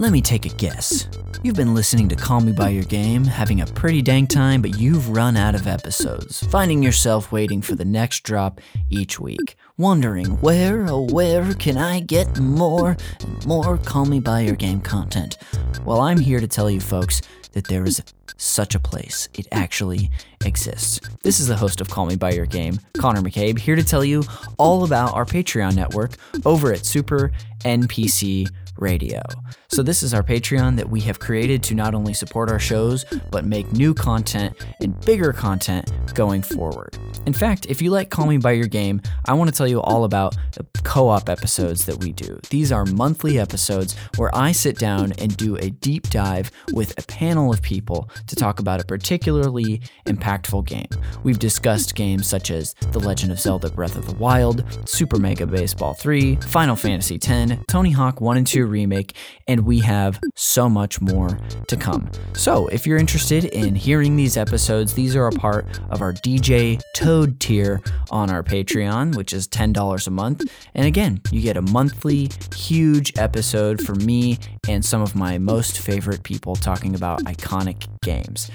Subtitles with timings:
[0.00, 1.08] Let me take a guess.
[1.42, 4.78] You've been listening to Call Me By Your Game, having a pretty dang time, but
[4.78, 10.40] you've run out of episodes, finding yourself waiting for the next drop each week, wondering
[10.40, 15.36] where, oh, where can I get more and more Call Me By Your Game content?
[15.84, 17.20] Well, I'm here to tell you folks
[17.52, 18.00] that there is
[18.36, 19.28] such a place.
[19.34, 20.12] It actually
[20.44, 21.00] exists.
[21.22, 24.04] This is the host of Call Me By Your Game, Connor McCabe, here to tell
[24.04, 24.22] you
[24.58, 26.12] all about our Patreon network
[26.46, 27.32] over at Super
[27.64, 29.22] NPC Radio.
[29.70, 33.04] So, this is our Patreon that we have created to not only support our shows,
[33.30, 36.96] but make new content and bigger content going forward.
[37.26, 39.82] In fact, if you like Call Me By Your Game, I want to tell you
[39.82, 42.40] all about the co op episodes that we do.
[42.48, 47.02] These are monthly episodes where I sit down and do a deep dive with a
[47.02, 50.88] panel of people to talk about a particularly impactful game.
[51.24, 55.46] We've discussed games such as The Legend of Zelda Breath of the Wild, Super Mega
[55.46, 59.14] Baseball 3, Final Fantasy X, Tony Hawk 1 and 2 Remake,
[59.46, 62.10] and we have so much more to come.
[62.34, 66.80] So, if you're interested in hearing these episodes, these are a part of our DJ
[66.94, 70.44] Toad tier on our Patreon, which is $10 a month.
[70.74, 74.38] And again, you get a monthly huge episode for me
[74.68, 78.50] and some of my most favorite people talking about iconic games.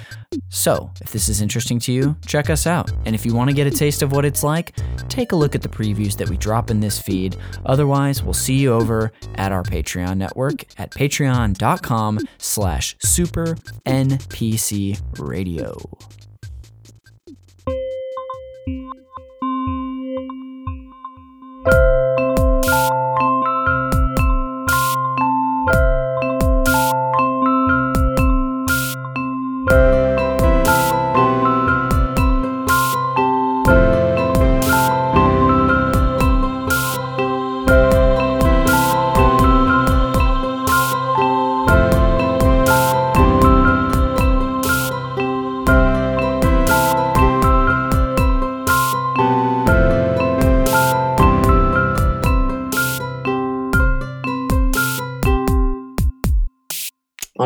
[0.49, 2.91] So, if this is interesting to you, check us out.
[3.05, 4.75] And if you want to get a taste of what it's like,
[5.09, 7.35] take a look at the previews that we drop in this feed.
[7.65, 15.75] Otherwise, we'll see you over at our Patreon network at patreon.com slash super NPC radio.
[21.65, 22.22] I'll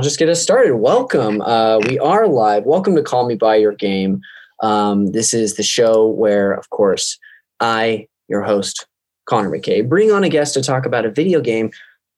[0.08, 0.78] just get us started.
[0.78, 1.42] Welcome.
[1.42, 2.64] Uh, we are live.
[2.64, 4.22] Welcome to Call Me By Your Game.
[4.64, 7.20] Um, this is the show where, of course,
[7.60, 8.88] I, your host,
[9.26, 11.72] Connor McCabe, bring on a guest to talk about a video game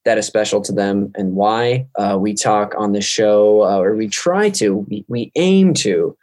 [0.06, 1.88] that is special to them and why.
[1.98, 6.16] Uh, we talk on the show, uh, or we try to, we, we aim to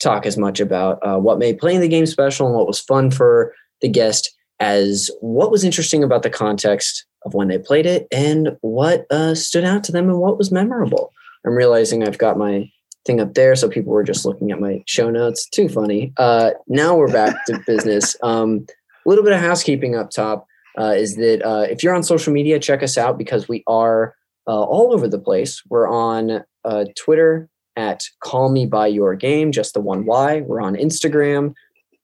[0.00, 3.12] talk as much about uh, what made playing the game special and what was fun
[3.12, 8.06] for the guest as what was interesting about the context of when they played it
[8.12, 11.12] and what uh, stood out to them and what was memorable.
[11.46, 12.70] I'm realizing I've got my
[13.06, 15.48] thing up there, so people were just looking at my show notes.
[15.48, 16.12] Too funny.
[16.16, 18.16] Uh, now we're back to business.
[18.22, 18.66] A um,
[19.06, 20.46] little bit of housekeeping up top
[20.78, 24.14] uh, is that uh, if you're on social media, check us out because we are
[24.46, 25.62] uh, all over the place.
[25.68, 30.40] We're on uh, Twitter at Call Me By Your Game, just the one Y.
[30.42, 31.54] We're on Instagram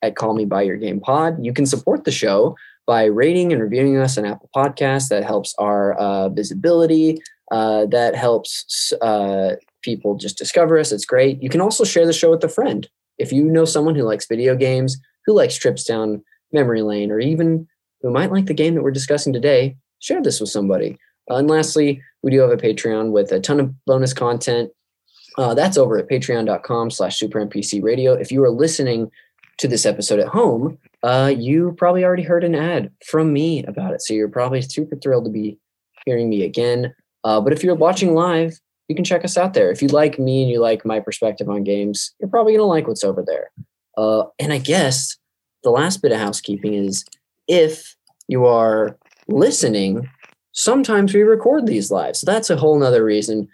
[0.02, 1.44] at Call Me By Your Game Pod.
[1.44, 5.08] You can support the show by rating and reviewing us on Apple Podcasts.
[5.08, 7.20] That helps our uh, visibility.
[7.50, 10.92] Uh, that helps uh, people just discover us.
[10.92, 11.42] It's great.
[11.42, 12.88] You can also share the show with a friend.
[13.18, 17.20] If you know someone who likes video games, who likes trips down memory lane, or
[17.20, 17.66] even
[18.02, 20.98] who might like the game that we're discussing today, share this with somebody.
[21.30, 24.70] Uh, and lastly, we do have a Patreon with a ton of bonus content.
[25.38, 28.12] Uh, that's over at patreon.com slash supernpc radio.
[28.14, 29.10] If you are listening
[29.60, 33.92] to this episode at home, uh, you probably already heard an ad from me about
[33.92, 34.00] it.
[34.00, 35.58] So you're probably super thrilled to be
[36.06, 36.94] hearing me again.
[37.24, 39.70] Uh, but if you're watching live, you can check us out there.
[39.70, 42.64] If you like me and you like my perspective on games, you're probably going to
[42.64, 43.50] like what's over there.
[43.98, 45.16] Uh, and I guess
[45.62, 47.04] the last bit of housekeeping is
[47.46, 47.94] if
[48.28, 48.98] you are
[49.28, 50.08] listening,
[50.52, 52.16] sometimes we record these live.
[52.16, 53.46] So that's a whole nother reason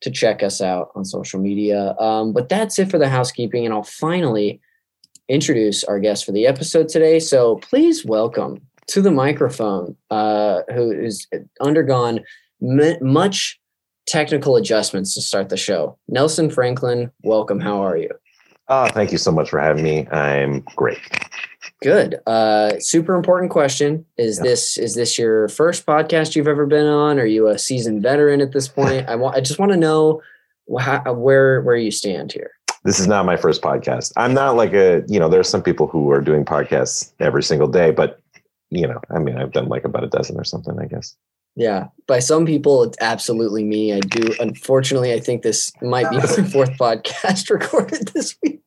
[0.00, 1.94] to check us out on social media.
[1.98, 3.66] Um, but that's it for the housekeeping.
[3.66, 4.60] And I'll finally
[5.32, 7.18] introduce our guest for the episode today.
[7.18, 11.26] So please welcome to the microphone, uh, who has
[11.58, 12.20] undergone
[12.62, 13.58] m- much
[14.06, 15.96] technical adjustments to start the show.
[16.06, 17.60] Nelson Franklin, welcome.
[17.60, 18.10] How are you?
[18.68, 20.06] Oh, thank you so much for having me.
[20.08, 20.98] I'm great.
[21.80, 22.20] Good.
[22.26, 24.04] Uh, super important question.
[24.18, 24.42] Is yeah.
[24.44, 27.18] this is this your first podcast you've ever been on?
[27.18, 29.08] Are you a seasoned veteran at this point?
[29.08, 29.34] I want.
[29.34, 30.20] I just want to know
[30.78, 32.52] how, where where you stand here
[32.84, 34.12] this is not my first podcast.
[34.16, 37.68] I'm not like a, you know, there's some people who are doing podcasts every single
[37.68, 38.20] day, but
[38.70, 41.14] you know, I mean, I've done like about a dozen or something, I guess.
[41.54, 41.88] Yeah.
[42.06, 43.92] By some people, it's absolutely me.
[43.92, 44.34] I do.
[44.40, 48.60] Unfortunately, I think this might be my fourth podcast recorded this week.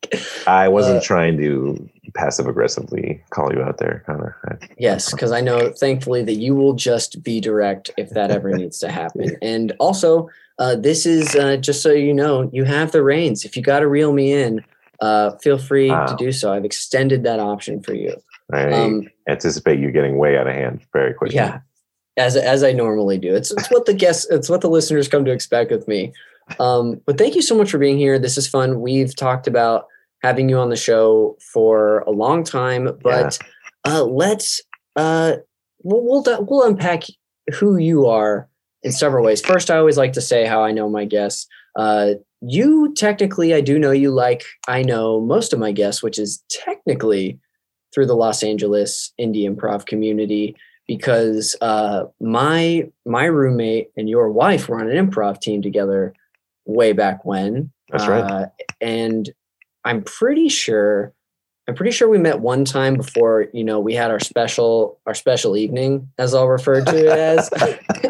[0.45, 4.37] I wasn't uh, trying to passive aggressively call you out there, Connor.
[4.77, 8.79] Yes, because I know, thankfully, that you will just be direct if that ever needs
[8.79, 9.35] to happen.
[9.41, 10.29] And also,
[10.59, 13.43] uh, this is uh, just so you know, you have the reins.
[13.45, 14.63] If you got to reel me in,
[15.01, 16.05] uh, feel free Wow.
[16.07, 16.53] to do so.
[16.53, 18.15] I've extended that option for you.
[18.53, 21.35] I Um, anticipate you getting way out of hand very quickly.
[21.35, 21.59] yeah,
[22.17, 23.33] as as I normally do.
[23.35, 26.13] It's it's what the guests, it's what the listeners come to expect with me.
[26.59, 28.19] Um, but thank you so much for being here.
[28.19, 28.79] This is fun.
[28.79, 29.87] We've talked about
[30.21, 33.37] having you on the show for a long time, but
[33.85, 34.61] uh, let's
[34.95, 35.37] uh,
[35.83, 37.03] we'll we'll, we'll unpack
[37.55, 38.47] who you are
[38.85, 39.41] in several ways.
[39.41, 41.47] First, I always like to say how I know my guests.
[41.75, 42.11] Uh,
[42.41, 46.43] you technically, I do know you like I know most of my guests, which is
[46.49, 47.39] technically
[47.93, 50.55] through the Los Angeles indie improv community
[50.87, 56.13] because uh, my my roommate and your wife were on an improv team together
[56.65, 57.71] way back when.
[57.89, 58.23] That's right.
[58.23, 58.45] Uh,
[58.79, 59.31] and
[59.83, 61.11] I'm pretty sure
[61.67, 65.15] I'm pretty sure we met one time before, you know, we had our special our
[65.15, 67.49] special evening, as I'll refer to it as.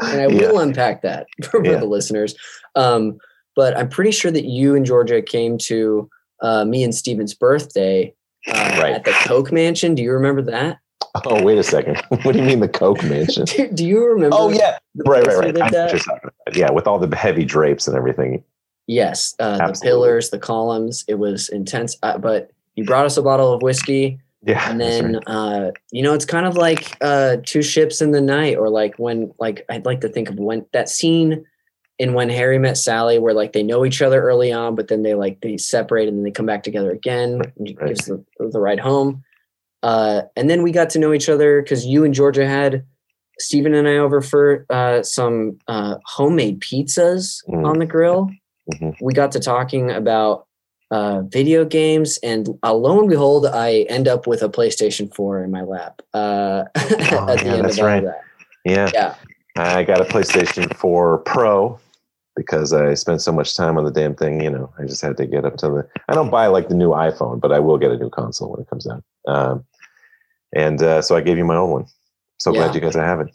[0.01, 0.51] and I Yeah.
[0.51, 1.77] will unpack that for, Yeah.
[1.77, 2.35] the listeners.
[2.75, 3.17] Um,
[3.55, 6.09] but I'm pretty sure that you and Georgia came to
[6.41, 8.13] uh, me and Steven's birthday
[8.47, 8.93] uh, Right.
[8.93, 9.95] at the Coke Mansion.
[9.95, 10.77] Do you remember that?
[11.25, 11.95] Oh, wait a second.
[12.23, 13.45] what do you mean the Coke mansion?
[13.45, 14.35] Do, do you remember?
[14.37, 15.53] Oh yeah, right, right, right.
[15.53, 15.91] did I know what that?
[15.91, 16.57] you're talking about.
[16.57, 18.43] Yeah, with all the heavy drapes and everything.
[18.87, 21.05] Yes, uh, the pillars, the columns.
[21.07, 21.95] It was intense.
[22.03, 24.19] Uh, but you brought us a bottle of whiskey.
[24.43, 25.23] Yeah, and then right.
[25.25, 28.93] uh you know it's kind of like uh two ships in the night or like
[28.99, 31.43] when like i'd like to think of when that scene
[31.97, 35.01] in when harry met sally where like they know each other early on but then
[35.01, 37.87] they like they separate and then they come back together again and right.
[37.87, 39.23] gives the, the ride home
[39.81, 42.85] uh and then we got to know each other because you and georgia had
[43.39, 47.65] Stephen and I over for uh, some uh, homemade pizzas Mm.
[47.65, 48.29] on the grill.
[48.73, 48.95] Mhm.
[49.01, 50.45] We got to talking about
[50.91, 55.43] uh, video games, and uh, lo and behold, I end up with a PlayStation 4
[55.43, 56.01] in my lap.
[56.13, 58.03] Uh, at the Oh, yeah, that's right.
[58.03, 58.21] that.
[58.65, 58.89] Yeah.
[58.93, 59.15] Yeah.
[59.57, 61.79] I got a PlayStation 4 Pro
[62.35, 64.41] because I spent so much time on the damn thing.
[64.41, 65.87] You know, I just had to get up to the.
[66.09, 68.61] I don't buy like the new iPhone, but I will get a new console when
[68.61, 69.03] it comes out.
[69.27, 69.65] Um,
[70.53, 71.85] and uh, so I gave you my old one.
[72.37, 72.63] So Yeah.
[72.63, 73.27] glad you guys have it.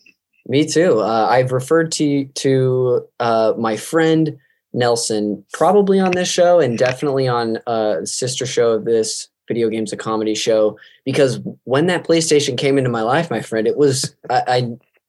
[0.47, 1.01] Me too.
[1.01, 4.37] Uh, I've referred to to uh, my friend
[4.73, 9.93] Nelson probably on this show and definitely on a sister show of this video games
[9.93, 14.15] a comedy show because when that PlayStation came into my life, my friend, it was
[14.31, 14.43] I,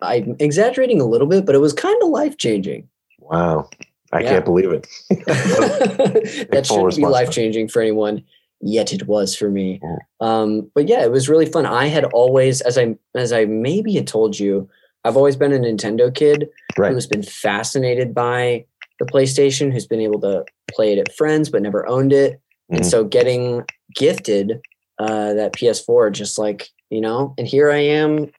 [0.01, 2.87] I I'm exaggerating a little bit, but it was kind of life changing.
[3.19, 3.69] Wow.
[4.11, 4.29] I Yeah.
[4.31, 4.87] can't believe it.
[6.51, 8.23] that shouldn't be life changing for anyone,
[8.61, 9.79] yet it was for me.
[9.83, 10.25] Mm.
[10.25, 11.65] Um, but yeah, it was really fun.
[11.65, 14.67] I had always, as I as I maybe had told you,
[15.03, 16.91] I've always been a Nintendo kid Right.
[16.91, 18.65] who's been fascinated by
[19.01, 22.39] the PlayStation, who's been able to play it at friends but never owned it.
[22.69, 22.85] And Mhm.
[22.85, 23.65] so getting
[23.95, 24.61] gifted
[24.99, 28.31] uh, that PS4, just like you know, and here I am.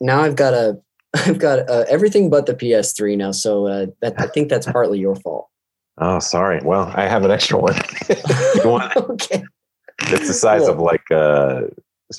[0.00, 0.78] Now I've got a,
[1.14, 3.32] I've got uh, everything but the PS3 now.
[3.32, 5.48] So uh, that I think that's partly your fault.
[6.00, 6.60] Oh, sorry.
[6.62, 7.74] Well, I have an extra one.
[8.08, 9.42] Okay.
[10.02, 10.70] it's the size Cool.
[10.70, 11.62] of like a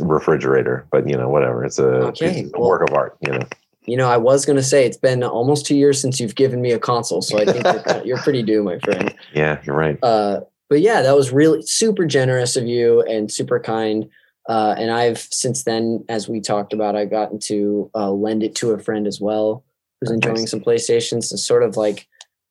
[0.01, 1.63] refrigerator, but you know, whatever.
[1.63, 3.15] It's a, Okay, it's a well- work of art.
[3.25, 3.45] You know.
[3.89, 6.61] You know, I was going to say it's been almost two years since you've given
[6.61, 9.13] me a console, so I think you're, you're pretty due, my friend.
[9.33, 9.97] Yeah, you're right.
[10.01, 14.09] Uh, but yeah, that was really super generous of you and super kind.
[14.47, 18.55] Uh, and I've since then, as we talked about, I've gotten to uh, lend it
[18.55, 19.63] to a friend as well
[19.99, 20.51] who's enjoying nice.
[20.51, 21.31] some PlayStations.
[21.31, 22.07] It's sort of like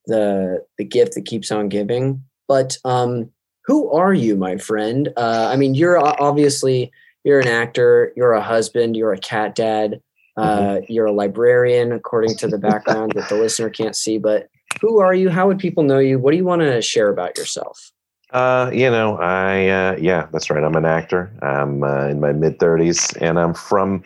[0.07, 2.23] the the gift that keeps on giving.
[2.47, 3.31] But um,
[3.65, 5.09] who are you, my friend?
[5.17, 6.91] Uh, I mean, you're obviously
[7.25, 10.01] you're an actor, you're a husband, you're a cat dad,
[10.39, 14.19] uh, you're a librarian, according to the background that the listener can't see.
[14.19, 14.49] But
[14.81, 15.31] who are you?
[15.31, 16.19] How would people know you?
[16.19, 17.91] What do you want to share about yourself?
[18.31, 20.63] Uh, you know, I uh, yeah, that's right.
[20.63, 21.33] I'm an actor.
[21.43, 24.05] I'm uh, in my mid 30s, and I'm from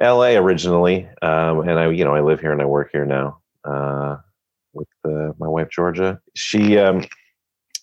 [0.00, 0.36] L.A.
[0.36, 1.08] originally.
[1.22, 4.16] Um, and I, you know, I live here and I work here now uh,
[4.72, 6.20] with uh, my wife Georgia.
[6.34, 7.04] She um,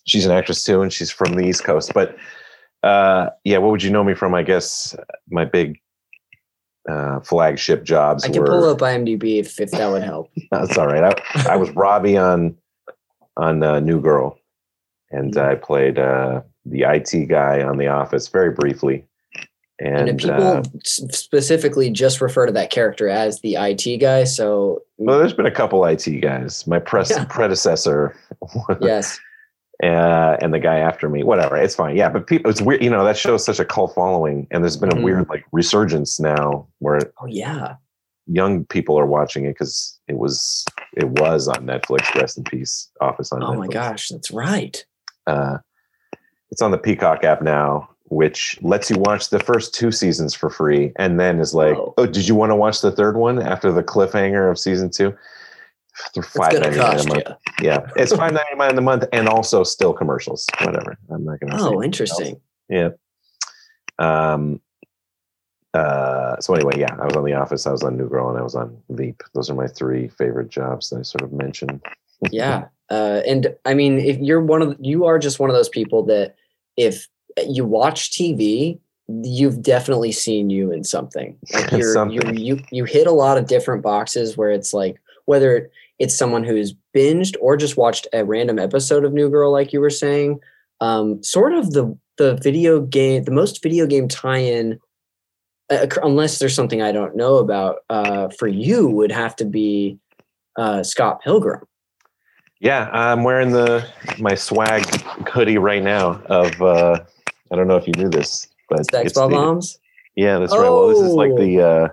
[0.06, 1.92] she's an actress too, and she's from the East Coast.
[1.94, 2.16] But
[2.82, 4.34] uh, yeah, what would you know me from?
[4.34, 4.94] I guess
[5.30, 5.80] my big
[6.88, 8.46] uh, flagship jobs I can were.
[8.46, 10.30] pull up IMDb if, if that would help.
[10.50, 11.04] That's all right.
[11.34, 12.56] I, I was Robbie on
[13.36, 14.38] on uh, New Girl,
[15.10, 19.04] and I played uh, the IT guy on The Office very briefly.
[19.78, 24.24] And, And, people uh, specifically just refer to that character as the IT guy.
[24.24, 26.66] So well, there's been a couple IT guys.
[26.66, 27.26] My pres- Yeah.
[27.28, 28.16] predecessor,
[28.80, 29.18] yes,
[29.82, 31.22] uh, and the guy after me.
[31.22, 31.96] Whatever, it's fine.
[31.96, 32.82] Yeah, but people, it's weird.
[32.82, 36.18] You know, that show's such a cult following, and there's been a weird like resurgence
[36.20, 37.76] now where oh yeah,
[38.26, 40.64] young people are watching it because it was
[40.96, 42.14] it was on Netflix.
[42.14, 43.58] Rest in peace, Office on oh Netflix.
[43.58, 44.84] my gosh, that's right.
[45.26, 45.58] uh,
[46.50, 47.88] it's on the Peacock app now.
[48.08, 51.92] which lets you watch the first two seasons for free, and then is like, Whoa.
[51.98, 55.12] oh, did you want to watch the third one after the cliffhanger of season two?
[56.14, 57.22] It's gonna $5.99 a month.
[57.60, 57.66] you.
[57.68, 60.46] Yeah, it's five ninety nine a month, and also still commercials.
[60.62, 60.96] Whatever.
[61.10, 61.56] I'm not gonna.
[61.58, 62.26] Oh, anything interesting.
[62.28, 62.40] else.
[62.68, 62.90] Yeah.
[63.98, 64.60] Um.
[65.72, 66.38] Uh.
[66.40, 68.42] So anyway, yeah, I was on The Office, I was on New Girl, and I
[68.42, 69.22] was on Veep.
[69.34, 71.84] Those are my three favorite jobs that I sort of mentioned.
[72.30, 72.68] Yeah.
[72.88, 76.02] Uh, and I mean, if you're one of you are just one of those people
[76.04, 76.34] that
[76.78, 77.08] if
[77.46, 78.78] you watch TV,
[79.22, 81.36] you've definitely seen you in something.
[81.52, 82.38] Like you're, Something.
[82.38, 86.44] you you you hit a lot of different boxes where it's like whether it's someone
[86.44, 90.40] who's binged or just watched a random episode of New Girl, like you were saying.
[90.80, 94.78] Um, sort of the the video game, the most video game tie-in,
[95.70, 99.98] uh, unless there's something I don't know about, uh, for you would have to be
[100.56, 101.64] uh, Scott Pilgrim.
[102.60, 103.86] Yeah, I'm wearing the
[104.18, 104.84] my swag
[105.28, 106.22] hoodie right now.
[106.26, 107.00] Of uh
[107.52, 109.78] I don't know if you knew this, but Stacks it's Bob the- Bombs.
[110.14, 110.60] Yeah, that's right.
[110.62, 111.36] Well, this is like Oh.
[111.38, 111.88] the uh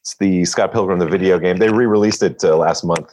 [0.00, 1.56] it's the Scott Pilgrim the video game.
[1.58, 3.12] They re-released it uh, last month.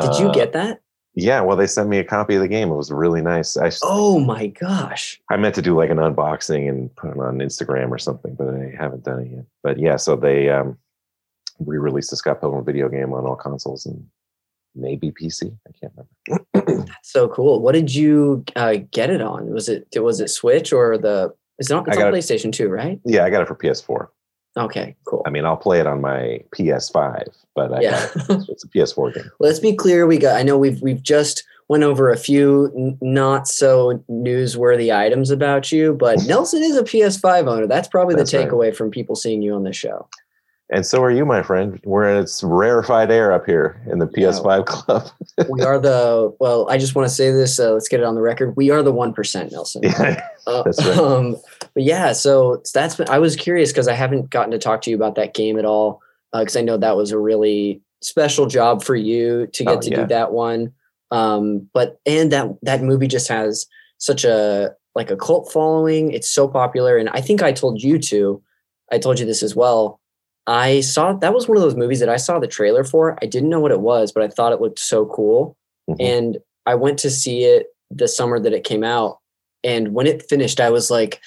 [0.00, 0.80] Did you Uh, get that?
[1.16, 2.70] Yeah, well, they sent me a copy of the game.
[2.70, 3.56] It was really nice.
[3.56, 5.20] I Oh my gosh.
[5.30, 8.48] I meant to do like an unboxing and put it on Instagram or something, but
[8.48, 9.44] I haven't done it yet.
[9.62, 10.76] But yeah, so they um
[11.60, 14.04] re-released the Scott Pilgrim video game on all consoles and
[14.74, 15.56] maybe PC.
[15.68, 15.92] I can't
[16.26, 16.46] remember.
[16.88, 17.60] That's so cool.
[17.62, 19.46] What did you uh, get it on?
[19.50, 23.00] Was it was it Switch or the it's not it's on it- PlayStation 2, right?
[23.04, 24.08] Yeah, I got it for PS4.
[24.56, 25.22] Okay, cool.
[25.26, 28.08] I mean, I'll play it on my PS5, but yeah.
[28.28, 29.30] got it's a PS4 game.
[29.40, 30.06] Let's be clear.
[30.06, 30.36] We got.
[30.36, 35.72] I know we've we've just went over a few n- not so newsworthy items about
[35.72, 37.66] you, but Nelson is a PS5 owner.
[37.66, 38.48] That's probably That's the right.
[38.48, 40.08] takeaway from people seeing you on the show.
[40.70, 41.78] And so are you, my friend.
[41.84, 45.08] We're in its rarefied air up here in the PS5 club.
[45.50, 46.68] We are the well.
[46.70, 47.60] I just want to say this.
[47.60, 48.56] Uh, let's get it on the record.
[48.56, 49.82] We are the one percent, Nelson.
[49.84, 50.96] yeah, Uh, That's right.
[50.98, 51.36] Um,
[51.74, 54.90] but yeah, so that's been, I was curious because I haven't gotten to talk to
[54.90, 56.00] you about that game at all
[56.32, 59.90] because I know that was a really special job for you to get Oh, to
[59.90, 59.96] yeah.
[59.96, 60.72] do that one.
[61.10, 63.66] Um, but and that that movie just has
[63.98, 66.10] such a like a cult following.
[66.12, 68.42] It's so popular, and I think I told you to.
[68.90, 70.00] I told you this as well.
[70.46, 73.18] I saw that was one of those movies that I saw the trailer for.
[73.22, 75.56] I didn't know what it was, but I thought it looked so cool
[75.88, 75.96] Mhm.
[76.00, 79.18] and I went to see it the summer that it came out.
[79.62, 81.20] And when it finished, I was like,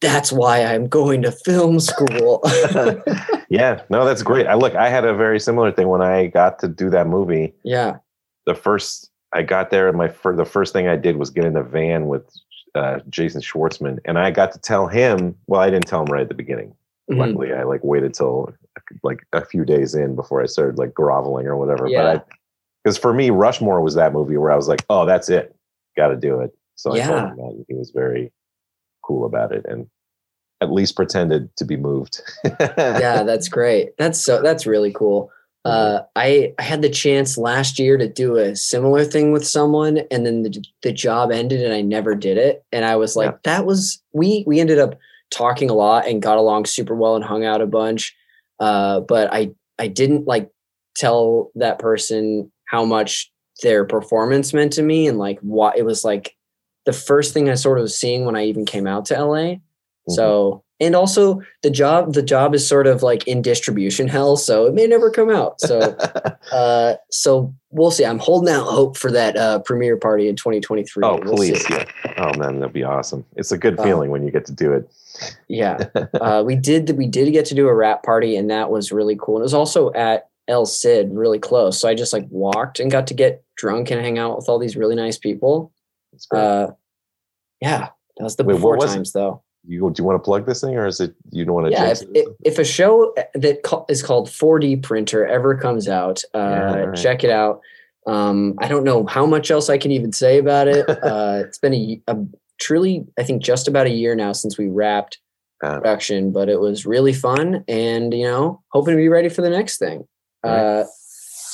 [0.00, 2.40] that's why I'm going to film school.
[3.48, 3.82] yeah.
[3.90, 4.46] No, that's great.
[4.48, 7.54] I look, I had a very similar thing when I got to do that movie.
[7.64, 7.96] yeah.
[8.46, 11.44] the first I got there, and my fir- the first thing I did was get
[11.46, 12.24] in the van with
[12.74, 15.36] uh, Jason Schwartzman, and I got to tell him.
[15.46, 16.74] Well, I didn't tell him right at the beginning.
[17.10, 17.18] Mhm.
[17.18, 18.52] Luckily, I like waited till
[19.02, 21.88] like a few days in before I started like groveling or whatever.
[21.88, 22.02] Yeah.
[22.02, 22.22] But I,
[22.84, 25.54] because for me, Rushmore was that movie where I was like, oh, that's it,
[25.96, 26.52] got to do it.
[26.76, 27.30] So I told Yeah.
[27.30, 28.32] him that, and he was very
[29.04, 29.86] cool about it, and
[30.60, 32.22] at least pretended to be moved.
[32.44, 33.96] yeah, that's great.
[33.98, 35.30] That's so that's really cool.
[35.64, 39.98] Uh, I I had the chance last year to do a similar thing with someone,
[40.10, 42.64] and then the the job ended, and I never did it.
[42.72, 43.38] And I was like, Yeah.
[43.44, 44.96] that was we we ended up
[45.32, 48.14] talking a lot and got along super well and hung out a bunch.
[48.60, 50.50] Uh, but I I didn't like
[50.96, 53.30] tell that person how much
[53.62, 56.36] their performance meant to me and like what it was like
[56.84, 59.54] the first thing I sort of was seeing when I even came out to LA.
[60.08, 64.66] So and also the job the job is sort of like in distribution hell, so
[64.66, 65.60] it may never come out.
[65.60, 65.78] So
[66.52, 68.04] uh so we'll see.
[68.04, 71.04] I'm holding out hope for that uh premiere party in 2023.
[71.04, 71.74] oh, We'll please, see.
[71.74, 71.84] yeah.
[72.18, 73.24] Oh man, that'd be awesome.
[73.36, 74.90] It's a good Uh, feeling when you get to do it.
[75.48, 75.78] Yeah.
[76.20, 79.16] uh, we did we did get to do a wrap party and that was really
[79.18, 79.36] cool.
[79.36, 81.80] And it was also at El Cid, really close.
[81.80, 84.58] So I just like walked and got to get drunk and hang out with all
[84.58, 85.72] these really nice people.
[86.30, 86.68] Uh
[87.60, 89.42] yeah, that was the Wait, before times though.
[89.66, 91.72] You do you want to plug this thing, or is it you don't want to?
[91.72, 92.28] yeah if, it?
[92.44, 96.96] if, a show that is called 4d printer ever comes out uh, Yeah, right.
[96.96, 97.60] check it out
[98.06, 101.58] um, i don't know how much else i can even say about it uh, it's
[101.58, 102.16] been a, a
[102.60, 105.18] truly i think just about a year now since we wrapped
[105.62, 109.42] Uh, production but it was really fun and you know hoping to be ready for
[109.42, 110.02] the next thing
[110.44, 110.80] Right.
[110.80, 110.84] uh,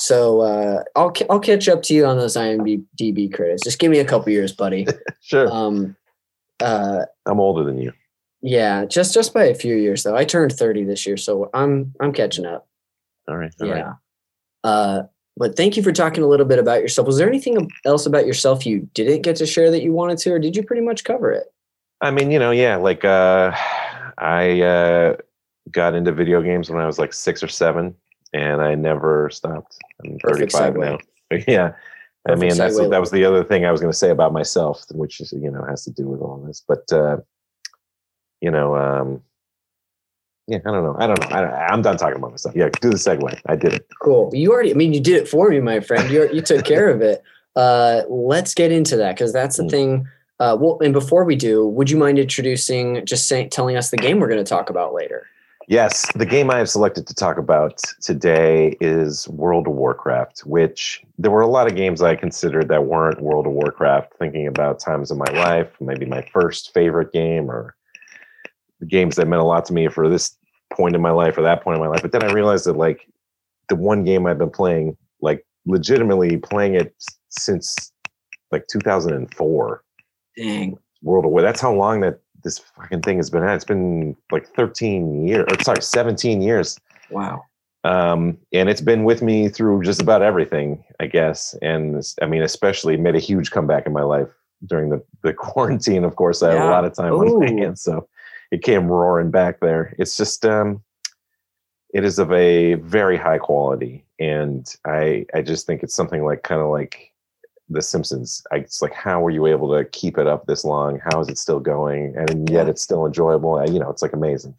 [0.01, 3.99] so uh, I'll, I'll catch up to you on those imdb credits just give me
[3.99, 4.87] a couple years buddy
[5.21, 5.95] sure, um,
[6.61, 7.93] uh, I'm older than you.
[8.43, 10.17] yeah, just just by a few years though.
[10.17, 12.69] I turned 30 this year, so I'm I'm catching up.
[13.29, 13.75] All right, all yeah.
[13.75, 13.95] right.
[14.65, 15.03] Uh
[15.39, 17.07] but thank you for talking a little bit about yourself.
[17.07, 20.33] Was there anything else about yourself you didn't get to share that you wanted to,
[20.33, 21.47] or did you pretty much cover it?
[22.01, 23.53] I mean, you know, yeah, like uh,
[24.19, 25.17] I uh,
[25.71, 27.95] got into video games when I was like six or seven,
[28.33, 29.77] and I never stopped.
[30.05, 30.99] I'm 35 now.
[31.47, 31.75] Yeah.
[32.29, 34.85] I mean, that's, that was the other thing I was going to say about myself,
[34.93, 36.63] which is, you know, has to do with all this.
[36.67, 37.19] But uh,
[38.41, 39.23] you know, um,
[40.47, 40.97] yeah, I don't know.
[40.99, 41.37] I don't know.
[41.37, 42.55] I don't, I'm done talking about myself.
[42.57, 43.41] Yeah, do the segue.
[43.47, 43.87] I did it.
[44.01, 44.31] Cool.
[44.33, 46.11] You already, I mean, you did it for me, my friend.
[46.11, 47.23] You, you took care of it.
[47.55, 49.71] Uh, let's get into that because that's the Mm.
[49.71, 50.09] thing.
[50.41, 53.97] Uh, well, and before we do, would you mind introducing, just saying, telling us the
[53.97, 55.27] game we're going to talk about later?
[55.69, 61.03] Yes, the game I have selected to talk about today is World of Warcraft, which
[61.19, 64.81] there were a lot of games I considered that weren't World of Warcraft, thinking about
[64.81, 67.77] times in my life, maybe my first favorite game or
[68.89, 70.39] games that meant a lot to me for this
[70.73, 72.01] point in my life or that point in my life.
[72.01, 73.07] But then I realized that like
[73.69, 76.95] the one game I've been playing, like legitimately playing it
[77.29, 77.93] since
[78.51, 79.85] like 2004.
[80.35, 80.79] Dang.
[81.03, 81.43] World of War.
[81.43, 83.55] That's how long that this fucking thing has been out.
[83.55, 86.79] It's been like 13 years, or sorry, 17 years.
[87.11, 87.43] Wow.
[87.85, 91.55] Um, and it's been with me through just about everything, I guess.
[91.63, 94.29] And I mean, especially made a huge comeback in my life
[94.67, 96.05] during the, the quarantine.
[96.05, 98.09] Of course, I had a lot of time on my hands, so
[98.51, 99.95] it came roaring back there.
[99.99, 100.83] It's just, um,
[101.95, 106.43] it is of a very high quality, and I I just think it's something like
[106.43, 107.13] kind of like
[107.69, 108.43] the Simpsons.
[108.53, 111.01] I, it's like, how were you able to keep it up this long?
[111.11, 112.15] How is it still going?
[112.17, 113.63] And yet it's still enjoyable.
[113.71, 114.55] You know, it's like amazing.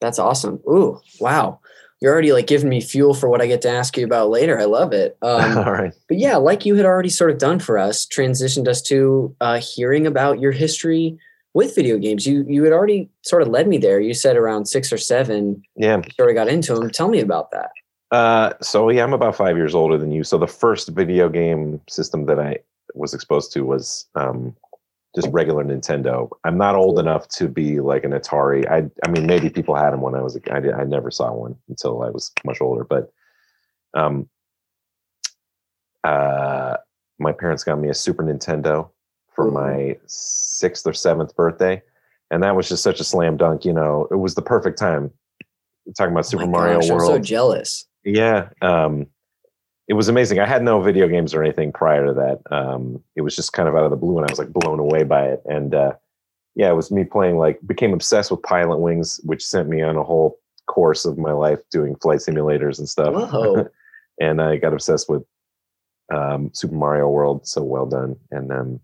[0.00, 0.60] That's awesome.
[0.68, 1.60] Ooh, wow.
[2.00, 4.60] You're already like giving me fuel for what I get to ask you about later.
[4.60, 5.16] I love it.
[5.22, 5.92] Um, All right.
[6.08, 9.58] but yeah, like you had already sort of done for us, transitioned us to uh,
[9.60, 11.18] hearing about your history
[11.54, 12.26] with video games.
[12.26, 13.98] You you had already sort of led me there.
[13.98, 15.96] You said around six or seven, Yeah.
[15.96, 16.90] you sort of got into them.
[16.90, 17.70] Tell me about that.
[18.10, 20.22] Uh, so yeah, I'm about five years older than you.
[20.24, 22.58] So the first video game system that I
[22.94, 24.54] was exposed to was um,
[25.14, 26.28] just regular Nintendo.
[26.44, 28.68] I'm not old enough to be like an Atari.
[28.70, 30.70] I I mean, maybe people had them when I was a kid.
[30.70, 32.84] I never saw one until I was much older.
[32.84, 33.12] But
[33.94, 34.28] um,
[36.04, 36.76] uh,
[37.18, 38.90] my parents got me a Super Nintendo
[39.34, 41.82] for my sixth or seventh birthday,
[42.30, 43.64] and that was just such a slam dunk.
[43.64, 45.10] You know, it was the perfect time.
[45.96, 47.10] Talking about Super Oh Mario gosh, World.
[47.12, 47.86] I'm so jealous.
[48.06, 48.48] Yeah.
[48.62, 49.08] Um,
[49.88, 50.38] it was amazing.
[50.40, 52.40] I had no video games or anything prior to that.
[52.50, 54.78] Um, it was just kind of out of the blue, and I was like blown
[54.78, 55.42] away by it.
[55.44, 55.92] And uh,
[56.54, 59.96] yeah, it was me playing like became obsessed with Pilot Wings, which sent me on
[59.96, 63.14] a whole course of my life doing flight simulators and stuff.
[64.18, 65.24] And I got obsessed with
[66.10, 67.46] um, Super Mario World.
[67.46, 68.16] So well done.
[68.30, 68.80] And um,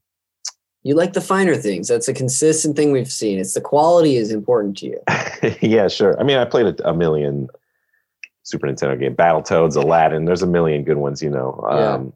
[0.82, 1.88] You like the finer things.
[1.88, 3.38] That's a consistent thing we've seen.
[3.38, 5.00] It's the quality is important to you.
[5.62, 6.20] yeah, sure.
[6.20, 7.48] I mean, I played a, a million
[8.44, 10.24] Super Nintendo game, Battletoads, Aladdin.
[10.24, 11.64] There's a million good ones, you know.
[11.70, 11.92] Yeah.
[11.94, 12.12] Um,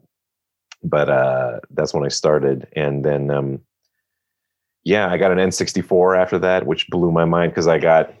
[0.83, 3.61] but uh, that's when I started, and then um,
[4.83, 8.13] yeah, I got an N64 after that, which blew my mind because I got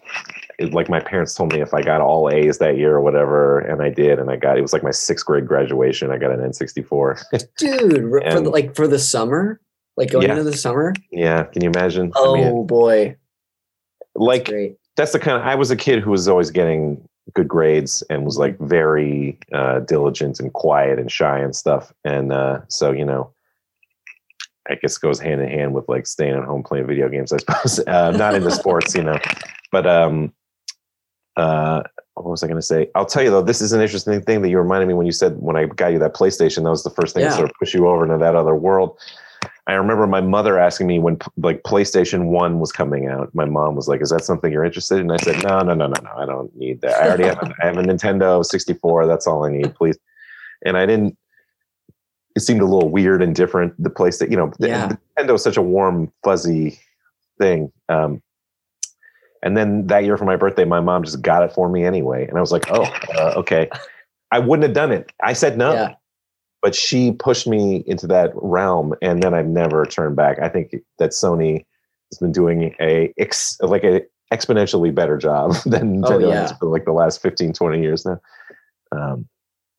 [0.59, 3.59] it, like my parents told me if I got all A's that year or whatever,
[3.59, 6.11] and I did, and I got it was like my sixth grade graduation.
[6.11, 7.23] I got an N64.
[7.57, 9.61] Dude, r- for the, like for the summer,
[9.95, 10.31] like going Yeah.
[10.31, 10.93] into the summer.
[11.11, 12.11] yeah, can you imagine?
[12.15, 13.15] I Oh mean, boy.
[14.15, 14.77] like Great.
[14.95, 18.25] that's the kind of I was a kid who was always getting good grades and
[18.25, 21.93] was like very uh, diligent and quiet and shy and stuff.
[22.03, 23.31] And uh, so you know,
[24.69, 27.31] I guess goes hand in hand with like staying at home playing video games.
[27.31, 29.17] I suppose uh, not into sports, you know.
[29.71, 30.33] But um,
[31.35, 31.83] uh,
[32.15, 32.89] what was I going to say?
[32.95, 35.11] I'll tell you though, this is an interesting thing that you reminded me when you
[35.11, 36.63] said when I got you that PlayStation.
[36.63, 37.29] That was the first thing Yeah.
[37.29, 38.97] to sort of push you over into that other world.
[39.67, 43.33] I remember my mother asking me when like PlayStation One was coming out.
[43.35, 45.87] My mom was like, "Is that something you're interested in?" I said, "No, no, no,
[45.87, 46.11] no, no.
[46.15, 47.01] I don't need that.
[47.01, 47.37] I already have.
[47.43, 49.05] A, I have a Nintendo 64.
[49.07, 49.97] That's all I need, please."
[50.65, 51.17] And I didn't.
[52.35, 53.73] It seemed a little weird and different.
[53.81, 54.95] The place that you know, the- Yeah.
[55.19, 56.79] Nintendo is such a warm, fuzzy
[57.37, 57.71] thing.
[57.89, 58.21] Um,
[59.43, 62.25] and then that year for my birthday, my mom just got it for me anyway,
[62.25, 62.83] and I was like, "Oh,
[63.17, 63.69] uh, okay."
[64.31, 65.11] I wouldn't have done it.
[65.21, 65.95] I said no Yeah.
[66.67, 70.75] But she pushed me into that realm and then i've never turned back i think
[70.99, 71.63] that sony
[72.11, 74.01] has been doing a ex, like a
[74.33, 76.41] exponentially better job than Oh, nintendo yeah.
[76.41, 78.19] has for like the last 15 20 years now
[78.91, 79.29] um,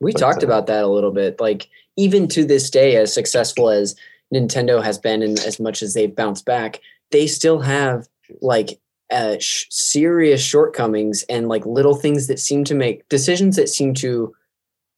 [0.00, 1.38] We But, talked uh, about that a little bit.
[1.40, 3.94] Like even to this day, as successful as
[4.32, 8.08] Nintendo has been, and as much as they've bounced back, they still have
[8.40, 8.78] like
[9.10, 13.92] uh, sh- serious shortcomings and like little things that seem to make decisions that seem
[13.94, 14.34] to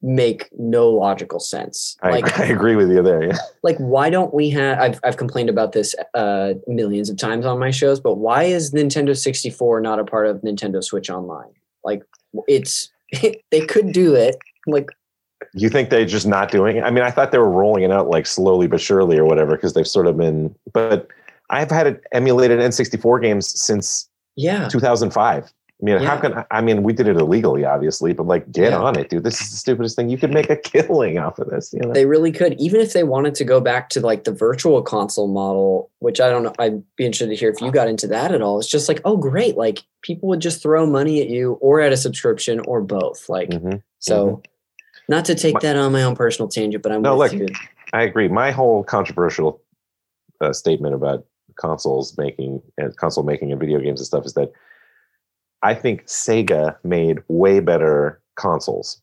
[0.03, 1.97] make no logical sense.
[2.03, 3.37] I, like I agree with you there yeah.
[3.63, 7.59] like why don't we have I've, I've complained about this uh millions of times on
[7.59, 11.51] my shows but why is nintendo 64 not a part of nintendo switch online?
[11.85, 12.03] Like
[12.49, 12.91] it's
[13.51, 14.37] they could do it
[14.67, 14.89] like
[15.55, 16.83] you think they're just not doing it?
[16.83, 19.57] I mean i thought they were rolling it out like slowly but surely or whatever
[19.57, 21.09] because they've sort of been but
[21.51, 24.69] i've had it emulated n64 games since yeah.
[24.69, 28.73] 2005 I mean, how can I mean we did it illegally, obviously, but like get
[28.73, 28.79] Yeah.
[28.81, 29.25] on it, dude.
[29.25, 30.11] This is the stupidest thing.
[30.11, 31.93] You could make a killing off of this, you know.
[31.93, 35.29] They really could, even if they wanted to go back to like the virtual console
[35.29, 36.53] model, which I don't know.
[36.59, 38.59] I'd be interested to hear if you got into that at all.
[38.59, 39.57] It's just like, oh, great!
[39.57, 43.29] Like people would just throw money at you, or at a subscription, or both.
[43.29, 43.83] Like Mhm.
[43.99, 44.43] so.
[45.09, 47.41] Not to take My- that on my own personal tangent, but I'm No, with like,
[47.41, 47.49] you.
[47.93, 48.29] I agree.
[48.29, 49.61] My whole controversial
[50.41, 51.25] uh, statement about
[51.57, 54.53] consoles making and console making and video games and stuff is that
[55.63, 59.03] I think Sega made way better consoles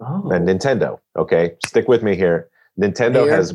[0.00, 1.00] Oh, than Nintendo.
[1.16, 2.48] Okay, stick with me here.
[2.80, 3.52] Nintendo has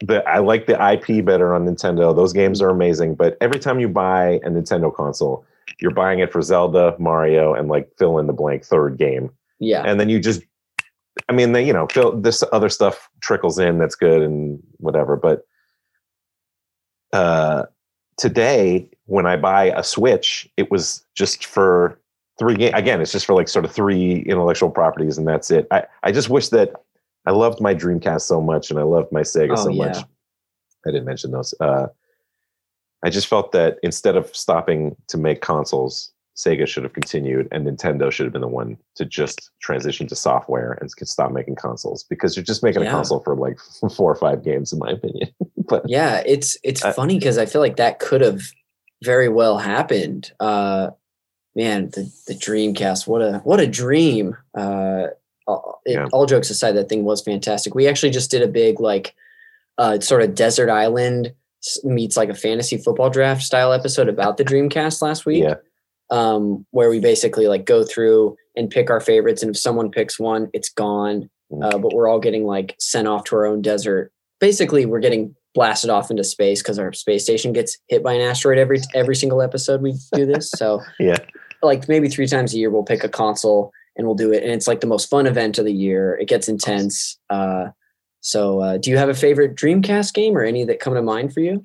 [0.00, 2.16] the I like the IP better on Nintendo.
[2.16, 5.44] Those games are amazing, but every time you buy a Nintendo console,
[5.80, 9.82] you're buying it for Zelda, Mario, and like fill in the blank third game yeah,
[9.82, 10.42] and then you just
[11.28, 15.16] i mean they, you know fill this other stuff trickles in that's good and whatever
[15.16, 15.46] but
[17.12, 17.64] uh
[18.16, 21.98] today when i buy a switch it was just for
[22.38, 25.66] three game again it's just for like sort of three intellectual properties and that's it
[25.70, 26.72] i i just wish that
[27.26, 29.86] i loved my dreamcast so much and i loved my sega Oh, so yeah.
[29.86, 29.96] much
[30.86, 31.86] i didn't mention those uh
[33.04, 37.64] i just felt that instead of stopping to make consoles Sega should have continued, and
[37.64, 41.54] Nintendo should have been the one to just transition to software and could stop making
[41.54, 42.88] consoles because you're just making Yeah.
[42.88, 43.56] a console for like
[43.96, 45.28] four or five games, in my opinion.
[45.68, 46.24] but yeah.
[46.26, 48.40] It's it's Uh, funny because I feel like that could have
[49.02, 50.32] very well happened.
[50.40, 50.90] Uh,
[51.54, 54.36] man, the the Dreamcast, what a what a dream.
[54.56, 55.08] Uh,
[55.46, 56.06] all- it, Yeah.
[56.12, 57.74] all jokes aside, that thing was fantastic.
[57.74, 59.14] We actually just did a big like
[59.78, 61.32] uh, sort of desert island
[61.82, 65.42] meets like a fantasy football draft style episode about the Dreamcast last week.
[65.42, 65.54] yeah,
[66.10, 70.18] um, where we basically like go through and pick our favorites, and if someone picks
[70.18, 71.28] one, it's gone.
[71.52, 71.64] Mm.
[71.74, 74.12] Uh, but we're all getting like sent off to our own desert.
[74.40, 78.20] Basically, we're getting blasted off into space because our space station gets hit by an
[78.20, 80.50] asteroid every every single episode we do this.
[80.50, 81.18] So yeah,
[81.62, 84.52] like maybe three times a year we'll pick a console and we'll do it, and
[84.52, 86.16] it's like the most fun event of the year.
[86.16, 87.18] It gets intense.
[87.30, 87.68] Uh,
[88.20, 91.32] so, uh, do you have a favorite Dreamcast game or any that come to mind
[91.32, 91.62] for you?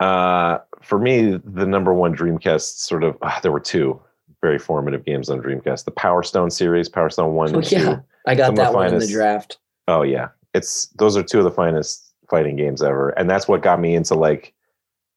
[0.00, 4.00] Uh, for me, the number one Dreamcast sort of ah, there were two
[4.40, 7.76] very formative games on Dreamcast: the Power Stone series, Power Stone One Oh, and Two.
[7.76, 9.58] yeah, I got Some that one in the draft.
[9.88, 13.62] Oh yeah, it's those are two of the finest fighting games ever, and that's what
[13.62, 14.54] got me into like.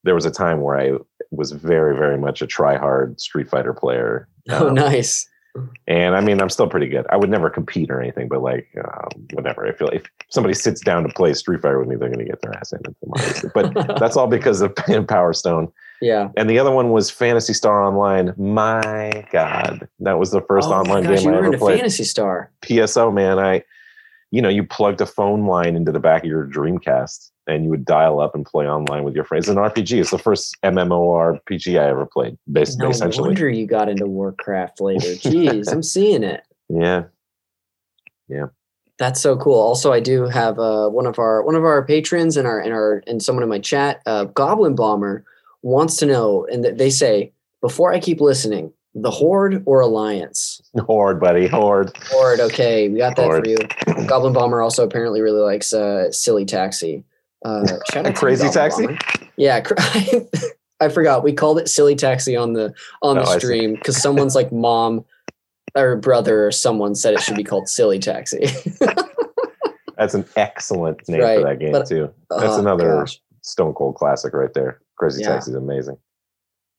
[0.04, 0.98] There was a time where I
[1.30, 4.28] was very, very much a try-hard Street Fighter player.
[4.50, 5.28] Oh, Um, nice.
[5.86, 7.06] And I mean, I'm still pretty good.
[7.10, 9.64] I would never compete or anything, but like, um, whatever.
[9.66, 12.24] I feel if somebody sits down to play Street Fighter with me, they're going to
[12.24, 13.50] get their ass handed to them.
[13.54, 14.74] But that's all because of
[15.08, 15.70] Power Stone.
[16.00, 16.30] Yeah.
[16.36, 18.32] And the other one was Phantasy Star Online.
[18.36, 21.76] My God, that was the first Oh online gosh, game you I ever into played.
[21.76, 22.50] Fantasy Star.
[22.62, 23.38] PSO, man.
[23.38, 23.62] I,
[24.32, 27.70] you know, you plugged a phone line into the back of your Dreamcast, and you
[27.70, 29.46] would dial up and play online with your friends.
[29.46, 30.00] It's an RPG.
[30.00, 32.86] It's the first MMORPG I ever played, basically.
[32.86, 35.08] No essentially, wonder you got into Warcraft later.
[35.08, 36.42] Jeez, I'm seeing it.
[36.70, 37.04] yeah.
[38.26, 38.46] Yeah.
[38.98, 39.60] That's so cool.
[39.60, 42.72] Also, I do have uh, one of our one of our patrons and our and
[42.72, 45.24] our and someone in my chat, uh, Goblin Bomber,
[45.60, 50.61] wants to know, and they say before I keep listening, the Horde or Alliance?
[50.86, 51.92] Horde, buddy, horde.
[52.10, 52.40] Horde.
[52.40, 53.44] Okay, we got that Horde.
[53.44, 54.06] for you.
[54.06, 57.04] Goblin Bomber also apparently really likes uh, Silly Taxi.
[57.44, 58.86] Uh, shout out to you, Crazy Taxi?
[58.86, 58.98] Bomber.
[59.36, 59.62] Yeah,
[60.80, 61.22] I forgot.
[61.24, 65.04] We called it Silly Taxi on the on the Oh, stream because someone's like mom
[65.74, 68.46] or brother or someone said it should be called Silly Taxi.
[69.98, 72.10] That's an excellent name Right, for that game but- too.
[72.30, 73.20] That's Oh, another gosh.
[73.42, 74.80] Stone Cold classic right there.
[74.96, 75.28] Crazy Yeah.
[75.30, 75.96] Taxi is amazing.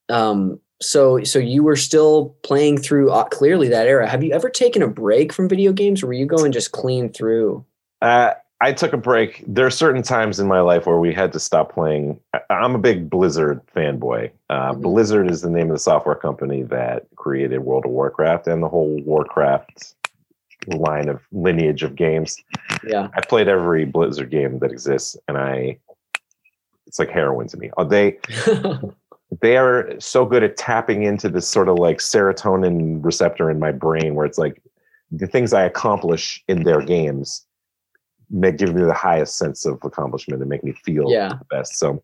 [0.10, 4.08] Um, so so you were still playing through uh, clearly that era.
[4.08, 7.10] Have you ever taken a break from video games, or were you going just clean
[7.12, 7.66] through?
[8.02, 9.44] Uh, I took a break.
[9.46, 12.20] There are certain times in my life where we had to stop playing.
[12.50, 14.32] I'm a big Blizzard fanboy.
[14.50, 14.82] Uh, Mhm.
[14.82, 18.70] Blizzard is the name of the software company that created World of Warcraft and the
[18.70, 19.96] whole Warcraft
[20.68, 22.38] line of lineage of games.
[22.88, 25.78] Yeah, I played every Blizzard game that exists, and I
[26.88, 27.70] it's like heroin to me.
[27.76, 28.18] Uh, They
[29.42, 33.72] they are so good at tapping into this sort of like serotonin receptor in my
[33.72, 34.62] brain where it's like
[35.12, 37.46] the things I accomplish in their games
[38.30, 41.30] may give me the highest sense of accomplishment and make me feel Yeah.
[41.30, 41.78] the best.
[41.78, 42.04] So,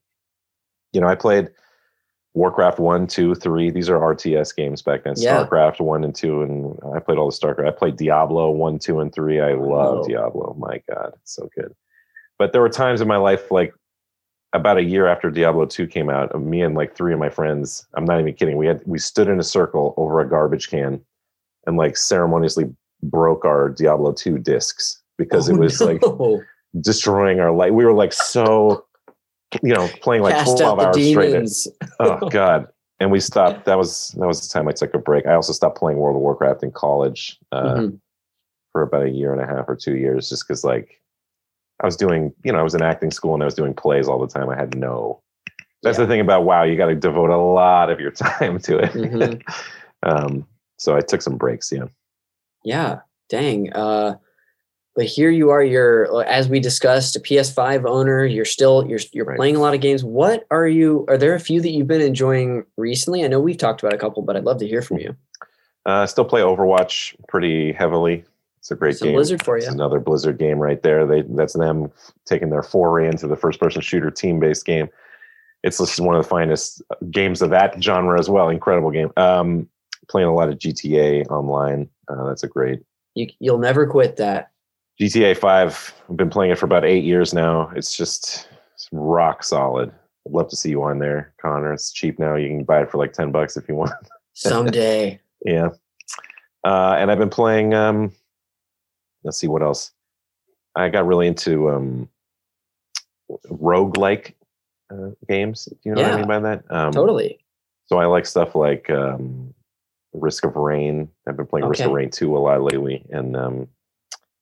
[0.94, 1.50] you know, I played
[2.36, 3.72] Warcraft 1, 2, 3.
[3.72, 5.16] These are RTS games back then.
[5.18, 5.44] Yeah.
[5.44, 6.42] StarCraft 1 and 2.
[6.44, 7.68] And I played all the StarCraft.
[7.68, 9.40] I played Diablo 1, 2, and 3.
[9.42, 10.04] I love Wow.
[10.04, 10.56] Diablo.
[10.60, 11.74] My God, it's so good.
[12.38, 13.74] But there were times in my life, like
[14.54, 17.86] about a year after Diablo 2 came out, me and like three of my friends,
[17.96, 18.58] I'm not even kidding.
[18.58, 21.02] We had we stood in a circle over a garbage can
[21.68, 22.66] and like ceremoniously
[23.04, 26.02] broke our Diablo 2 discs because Oh, it was like
[26.82, 27.72] destroying our life.
[27.74, 28.86] We were like so
[29.64, 31.88] you know, playing like cast 12 out the hours straight.
[32.00, 32.68] Oh god.
[33.00, 33.66] and we stopped.
[33.66, 35.26] That was that was the time I took a break.
[35.26, 38.00] I also stopped playing World of Warcraft in college uh, Mhm.
[38.72, 40.99] for about a year and a half or two years, just because like
[41.82, 44.08] I was doing, you know, I was in acting school and I was doing plays
[44.08, 44.50] all the time.
[44.50, 45.22] I had no.
[45.82, 46.06] That's Yeah.
[46.06, 46.64] the thing about WoW.
[46.64, 48.92] You got to devote a lot of your time to it.
[48.92, 49.42] Mhm.
[50.04, 50.46] um,
[50.78, 51.72] so I took some breaks.
[51.72, 51.86] Yeah.
[52.64, 53.72] Yeah, dang.
[53.74, 54.16] Uh,
[54.96, 55.64] but here you are.
[55.64, 58.26] You're as we discussed, a PS5 owner.
[58.26, 59.38] You're still you're you're Right.
[59.38, 60.04] playing a lot of games.
[60.04, 61.06] What are you?
[61.08, 63.24] Are there a few that you've been enjoying recently?
[63.24, 65.16] I know we've talked about a couple, but I'd love to hear from you.
[65.86, 68.26] Uh, I still play Overwatch pretty heavily.
[68.60, 69.14] It's a great It's a game.
[69.16, 71.06] Blizzard for It's another Blizzard game right there.
[71.06, 71.92] They that's them
[72.26, 74.90] taking their foray into the first person shooter team based game.
[75.64, 78.50] It's just one of the finest games of that genre as well.
[78.50, 79.12] Incredible game.
[79.18, 79.68] Um,
[80.08, 81.90] playing a lot of GTA online.
[82.08, 82.82] Uh, that's a great
[83.16, 84.52] You you'll never quit that.
[85.02, 85.94] GTA Five.
[86.10, 87.72] I've been playing it for about eight years now.
[87.76, 89.92] It's just it's rock solid.
[90.28, 91.72] I'd love to see you on there, Connor.
[91.72, 92.36] It's cheap now.
[92.36, 93.94] You can buy it for like ten bucks if you want.
[94.34, 95.20] Someday.
[95.46, 95.70] Yeah.
[96.66, 98.12] Uh, and I've been playing um
[99.24, 99.92] let's see what else.
[100.76, 102.10] I got really into um
[103.52, 104.34] roguelike
[104.92, 105.66] uh, games.
[105.66, 106.64] Do you know what I mean by that?
[106.70, 107.40] Um totally.
[107.86, 109.54] so I like stuff like um
[110.14, 111.10] Risk of Rain.
[111.28, 113.68] I've been playing Risk of Rain 2 a lot lately and um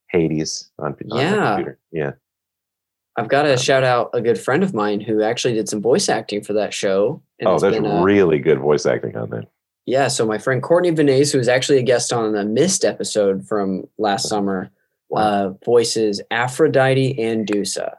[0.09, 1.47] Hades on, on Yeah.
[1.55, 1.79] computer.
[1.91, 2.11] Yeah.
[3.17, 5.81] I've got to Um, shout out a good friend of mine who actually did some
[5.81, 7.21] voice acting for that show.
[7.39, 9.47] and oh, there's been, uh, really good voice acting on that.
[9.87, 13.47] Yeah, so my friend Courtney Vineys, who was actually a guest on the Mist episode
[13.47, 14.69] from last summer,
[15.15, 17.93] uh, voices Aphrodite and Dusa.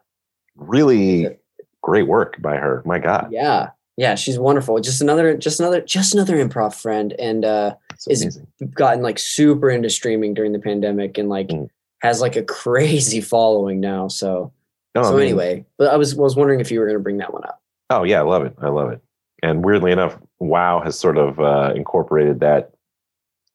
[0.54, 1.36] Really
[1.82, 2.82] great work by her.
[2.84, 3.28] My God.
[3.32, 4.78] Yeah, yeah, she's wonderful.
[4.80, 7.74] Just another, just another, just another improv friend, and uh,
[8.06, 8.38] is-
[8.74, 11.68] gotten like super into streaming during the pandemic, and like Mm.
[12.02, 14.08] has like a crazy following now.
[14.08, 14.52] So,
[14.94, 17.02] No, I so mean, anyway, but I was was wondering if you were going to
[17.02, 17.62] bring that one up.
[17.88, 18.54] Oh yeah, I love it.
[18.60, 19.00] I love it.
[19.42, 22.72] And weirdly enough, WoW has sort of uh, incorporated that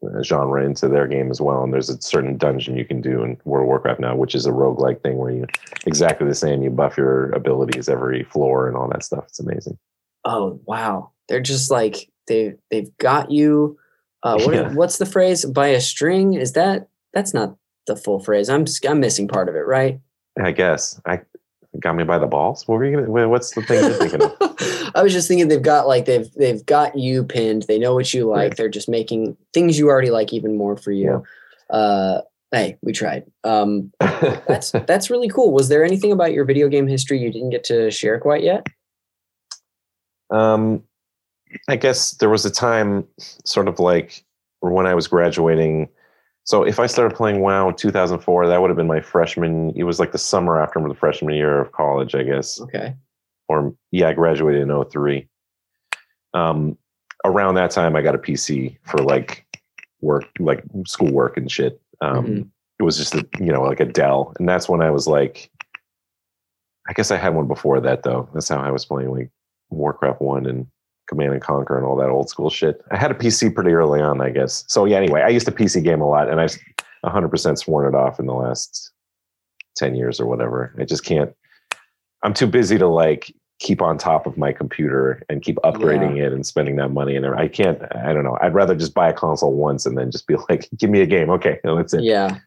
[0.04, 1.64] uh, genre into their game as well.
[1.64, 4.46] And there's a certain dungeon you can do in World of Warcraft now, which is
[4.46, 5.46] a roguelike thing where you
[5.86, 6.62] exactly the same.
[6.62, 9.26] You buff your abilities every floor and all that stuff.
[9.28, 9.78] It's amazing.
[10.26, 13.78] Oh wow, they're just like they they've got you.
[14.24, 14.74] Uh, what Yeah.
[14.74, 15.46] what's the phrase?
[15.46, 16.34] By a string?
[16.34, 18.50] Is that that's not the full phrase?
[18.50, 20.00] I'm I'm missing part of it, right?
[20.42, 21.22] I guess I
[21.80, 22.68] got me by the balls.
[22.68, 23.30] What were you gonna?
[23.30, 24.92] What's the thing you're thinking of?
[24.96, 27.64] I was just thinking they've got like they've they've got you pinned.
[27.64, 28.38] They know what you like.
[28.38, 28.58] Right.
[28.58, 31.24] They're just making things you already like even more for you.
[31.70, 33.26] Uh, hey, we tried.
[33.44, 35.52] Um, that's that's really cool.
[35.52, 38.68] Was there anything about your video game history you didn't get to share quite yet?
[40.30, 40.84] Um,
[41.68, 43.06] I guess there was a time,
[43.46, 44.24] sort of like
[44.60, 45.90] when I was graduating.
[46.46, 49.72] So if I started playing WoW in 2004, that would have been my freshman.
[49.76, 52.60] It was like the summer after the freshman year of college, I guess.
[52.60, 52.96] Okay.
[53.48, 55.28] Or yeah, I graduated in 03.
[56.34, 56.78] Um,
[57.26, 59.46] around that time, I got a PC for like
[60.02, 61.82] work, like schoolwork and shit.
[62.02, 62.50] Um, Mhm.
[62.80, 65.50] It was just a, you know like a Dell, and that's when I was like,
[66.90, 68.28] I guess I had one before that though.
[68.34, 69.30] That's how I was playing like
[69.70, 70.68] Warcraft One and
[71.08, 72.82] Command and Conquer and all that old school shit.
[72.92, 74.64] I had a PC pretty early on, I guess.
[74.68, 76.58] So yeah, anyway, I used to PC game a lot, and I've
[77.06, 78.92] 100% sworn it off in the last
[79.78, 80.74] 10 years or whatever.
[80.80, 81.34] I just can't.
[82.24, 86.34] I'm too busy to like keep on top of my computer and keep upgrading it
[86.34, 87.16] and spending that money.
[87.16, 87.82] And I can't.
[87.96, 88.38] I don't know.
[88.42, 91.06] I'd rather just buy a console once and then just be like, give me a
[91.06, 91.30] game.
[91.30, 92.04] Okay, that's it.
[92.04, 92.40] Yeah.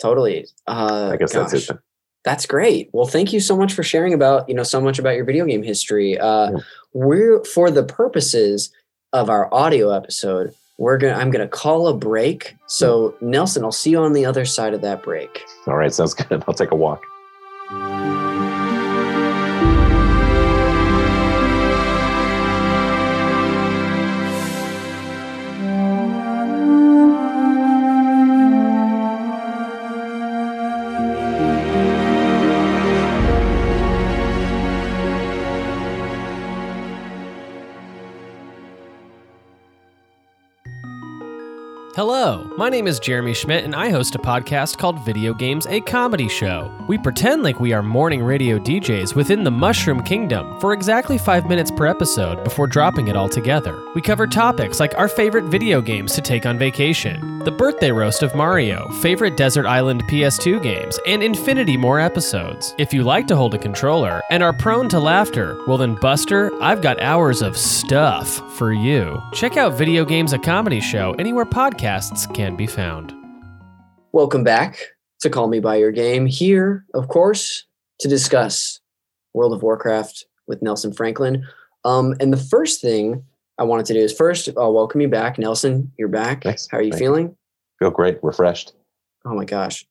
[0.00, 0.46] Totally.
[0.66, 1.70] Uh, I guess that's gosh.
[1.70, 1.78] it.
[2.24, 2.90] That's great.
[2.92, 5.46] Well, thank you so much for sharing about, you know, so much about your video
[5.46, 6.18] game history.
[6.18, 6.58] Uh, Yeah.
[6.92, 8.70] We're for the purposes
[9.12, 12.56] of our audio episode, we're gonna I'm gonna call a break.
[12.66, 15.44] So Nelson, I'll see you on the other side of that break.
[15.66, 16.42] All right, sounds good.
[16.48, 17.02] I'll take a walk.
[42.00, 45.82] Hello, my name is Jeremy Schmidt, and I host a podcast called Video Games, a
[45.82, 46.72] Comedy Show.
[46.88, 51.46] We pretend like we are morning radio DJs within the Mushroom Kingdom for exactly five
[51.46, 53.78] minutes per episode before dropping it all together.
[53.94, 58.22] We cover topics like our favorite video games to take on vacation, the birthday roast
[58.22, 62.74] of Mario, favorite Desert Island PS2 games, and infinity more episodes.
[62.78, 66.50] If you like to hold a controller and are prone to laughter, well then, Buster,
[66.62, 69.22] I've got hours of stuff for you.
[69.34, 71.89] Check out Video Games, a Comedy Show anywhere podcasts
[72.34, 73.12] can be found.
[74.12, 74.78] Welcome back
[75.22, 76.24] to Call Me by Your Game.
[76.24, 77.64] Here, of course,
[77.98, 78.78] to discuss
[79.34, 81.44] World of Warcraft with Nelson Franklin.
[81.84, 83.24] Um, and the first thing
[83.58, 85.36] I wanted to do is first, I'll welcome you back.
[85.36, 86.44] Nelson, you're back.
[86.44, 86.68] Thanks.
[86.70, 87.36] How are you Thank feeling?
[87.80, 88.72] Feel great, refreshed.
[89.24, 89.84] Oh my gosh.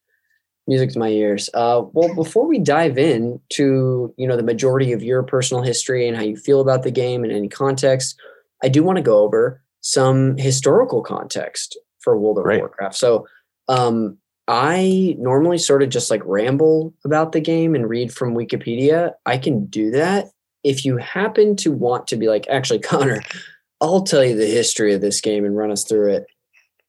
[0.67, 1.49] Music to my ears.
[1.53, 6.07] Uh, well, before we dive in to you know the majority of your personal history
[6.07, 8.17] and how you feel about the game in any context,
[8.63, 12.59] I do want to go over some historical context for World of Great.
[12.59, 12.95] Warcraft.
[12.95, 13.27] So,
[13.67, 19.13] um, I normally sort of just like ramble about the game and read from Wikipedia.
[19.27, 20.31] I can do that.
[20.63, 23.21] If you happen to want to be like, actually, Connor,
[23.79, 26.25] I'll tell you the history of this game and run us through it.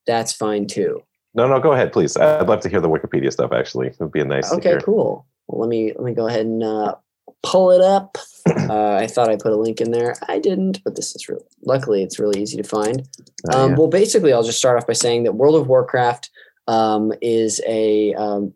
[0.06, 1.02] That's fine too.
[1.34, 2.16] No, no, go ahead, please.
[2.16, 3.52] I'd love to hear the Wikipedia stuff.
[3.52, 4.48] Actually, it would be a nice.
[4.48, 5.26] to Okay, cool.
[5.46, 6.96] Well, let me let me go ahead and uh,
[7.42, 8.18] pull it up.
[8.46, 10.14] Uh, I thought I put a link in there.
[10.28, 13.06] I didn't, but this is really luckily it's really easy to find.
[13.52, 13.76] Uh, Um, yeah.
[13.76, 16.30] Well, basically, I'll just start off by saying that World of Warcraft
[16.68, 18.52] um, is a um,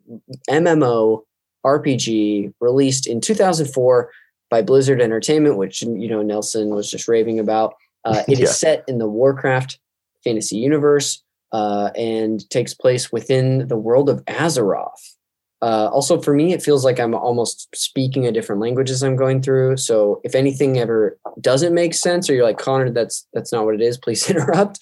[0.51, 1.23] MMO
[1.65, 4.11] RPG released in 2004
[4.51, 7.75] by Blizzard Entertainment, which you know Nelson was just raving about.
[8.05, 8.53] Uh, it is Yeah.
[8.53, 9.79] set in the Warcraft
[10.23, 15.14] fantasy universe uh, and takes place within the world of Azeroth.
[15.65, 19.17] Uh, also, for me, it feels like I'm almost speaking a different language as I'm
[19.17, 19.79] going through.
[19.79, 23.75] So, if anything ever doesn't make sense, or you're like Connor, that's that's not what
[23.75, 23.97] it is.
[24.05, 24.79] Please interrupt.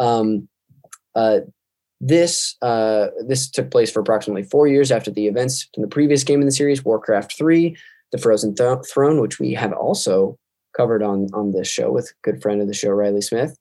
[0.00, 0.48] Um,
[1.14, 1.40] uh,
[2.00, 6.24] this uh, this took place for approximately four years after the events in the previous
[6.24, 7.76] game in the series, Warcraft Three:
[8.10, 10.36] The Frozen Th- Throne, which we have also
[10.76, 13.56] covered on on this show with good friend of the show, Riley Smith.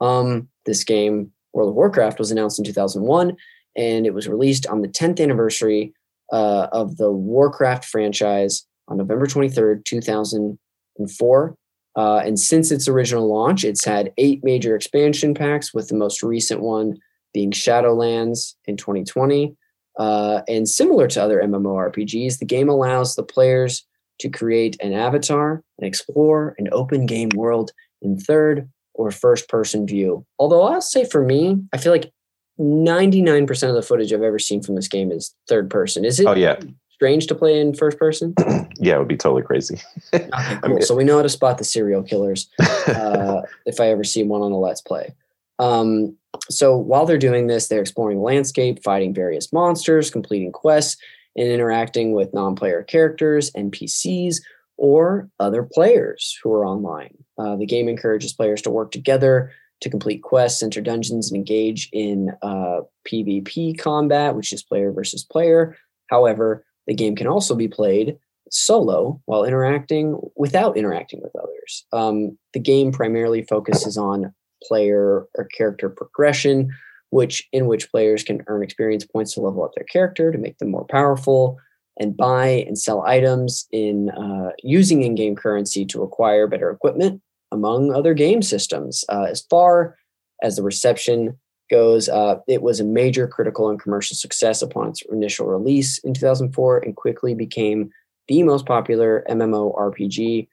[0.00, 3.36] Um, this game, World of Warcraft, was announced in 2001,
[3.76, 5.94] and it was released on the 10th anniversary
[6.32, 11.56] uh, of the Warcraft franchise on November 23rd, 2004.
[11.96, 16.22] Uh, and since its original launch, it's had eight major expansion packs, with the most
[16.22, 16.96] recent one
[17.32, 19.56] being Shadowlands in 2020.
[19.98, 23.86] Uh, and similar to other MMORPGs, the game allows the players
[24.20, 29.86] to create an avatar and explore an open game world in third or first person
[29.86, 30.24] view.
[30.38, 32.12] Although I'll say for me, I feel like
[32.58, 36.04] 99% of the footage I've ever seen from this game is third person.
[36.04, 36.58] Is it Oh yeah,
[36.90, 38.34] strange to play in first person?
[38.76, 39.80] yeah, it would be totally crazy.
[40.14, 40.82] Okay, cool.
[40.82, 42.48] So we know how to spot the serial killers
[42.86, 45.14] uh, if I ever see one on a Let's Play.
[45.58, 46.16] Um,
[46.48, 50.96] so while they're doing this, they're exploring the landscape, fighting various monsters, completing quests,
[51.36, 54.36] and interacting with non-player characters, NPCs,
[54.76, 57.16] or other players who are online.
[57.38, 61.88] Uh, the game encourages players to work together to complete quests, enter dungeons, and engage
[61.92, 65.76] in uh, PvP combat, which is player versus player.
[66.08, 68.16] However, the game can also be played
[68.50, 71.84] solo while interacting without interacting with others.
[71.92, 76.70] Um, the game primarily focuses on player or character progression,
[77.10, 80.58] which in which players can earn experience points to level up their character to make
[80.58, 81.58] them more powerful,
[81.98, 87.92] and buy and sell items in uh, using in-game currency to acquire better equipment, among
[87.92, 89.04] other game systems.
[89.08, 89.96] Uh, as far
[90.42, 91.38] as the reception
[91.70, 96.14] goes, uh, it was a major critical and commercial success upon its initial release in
[96.14, 97.90] 2004 and quickly became
[98.28, 100.48] the most popular MMORPG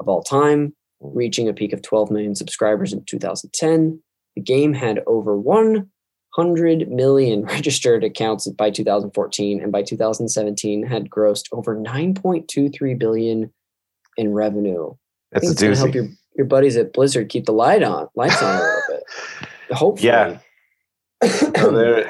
[0.00, 4.02] of all time, reaching a peak of 12 million subscribers in 2010.
[4.36, 11.46] The game had over 100 million registered accounts by 2014, and by 2017 had grossed
[11.52, 13.52] over 9.23 billion
[14.16, 14.90] in revenue.
[14.90, 18.08] I That's think it's gonna help your, your buddies at Blizzard keep the light on,
[18.14, 19.02] lights on a little bit.
[19.76, 20.08] Hopefully.
[20.08, 20.38] Yeah.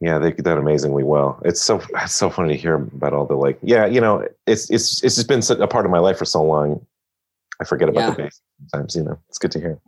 [0.00, 1.40] No, yeah, they did that amazingly well.
[1.44, 3.58] It's so it's so funny to hear about all the like.
[3.62, 6.42] Yeah, you know, it's it's it's just been a part of my life for so
[6.42, 6.84] long.
[7.60, 8.26] I forget about the Yeah.
[8.26, 8.96] basics sometimes.
[8.96, 9.78] You know, it's good to hear.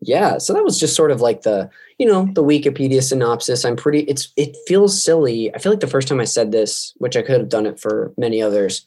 [0.00, 3.74] yeah so that was just sort of like the you know the wikipedia synopsis i'm
[3.76, 7.16] pretty it's it feels silly i feel like the first time i said this which
[7.16, 8.86] i could have done it for many others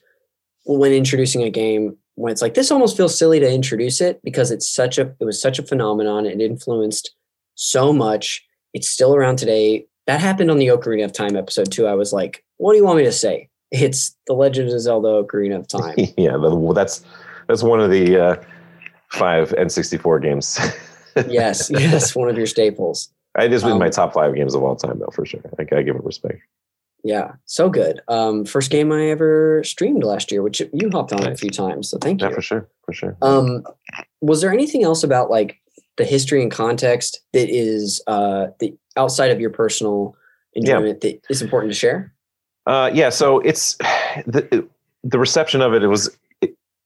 [0.64, 4.50] when introducing a game when it's like this almost feels silly to introduce it because
[4.50, 6.26] it's such a it was such a phenomenon.
[6.26, 7.14] It influenced
[7.54, 8.44] so much.
[8.74, 9.86] It's still around today.
[10.06, 11.86] That happened on the ocarina of time episode too.
[11.86, 13.48] I was like what do you want me to say?
[13.70, 15.96] It's the legend of zelda ocarina of time.
[16.16, 17.04] Yeah, the, that's
[17.48, 18.42] that's one of the uh,
[19.08, 20.58] five N64 games.
[21.28, 23.10] yes yes one of your staples.
[23.38, 25.40] It is in my Um, top five games of all time, though, for sure.
[25.58, 26.40] I gotta give it respect.
[27.04, 28.00] Yeah, so good.
[28.06, 31.88] Um, first game I ever streamed last year, which you hopped on a few times,
[31.88, 32.28] so thank you.
[32.28, 33.16] Yeah, for sure, for sure.
[33.22, 33.64] Um,
[34.20, 35.60] was there anything else about like
[35.96, 40.14] the history and context that is uh, the outside of your personal
[40.54, 42.14] enjoyment that is important to share?
[42.66, 43.74] Uh, yeah, so it's
[44.26, 44.66] the
[45.02, 45.82] the reception of it.
[45.82, 46.16] It was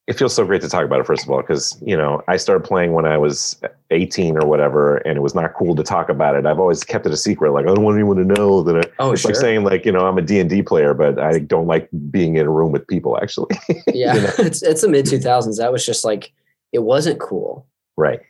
[0.06, 1.06] it, feels so great to talk about it.
[1.06, 4.98] First of all, because you know I started playing when I was 18 or whatever,
[4.98, 6.46] and it was not cool to talk about it.
[6.46, 7.52] I've always kept it a secret.
[7.52, 8.76] Like I don't want anyone to know that.
[8.76, 9.30] I, Oh, it's sure.
[9.32, 11.88] like saying like you know I'm a D and D player, but I don't like
[12.10, 13.18] being in a room with people.
[13.20, 13.56] Actually,
[13.88, 14.30] yeah, you know?
[14.38, 15.58] it's it's the mid two thousands.
[15.58, 16.32] That was just like
[16.72, 17.66] it wasn't cool.
[17.96, 18.20] right.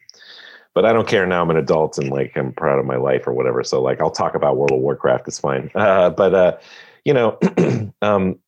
[0.75, 1.41] but I don't care now.
[1.43, 3.65] I'm an adult and like I'm proud of my life or whatever.
[3.65, 5.27] So like I'll talk about World of Warcraft.
[5.29, 5.71] It's fine.
[5.75, 6.57] Uh, but uh,
[7.05, 7.39] you know,
[8.03, 8.39] um,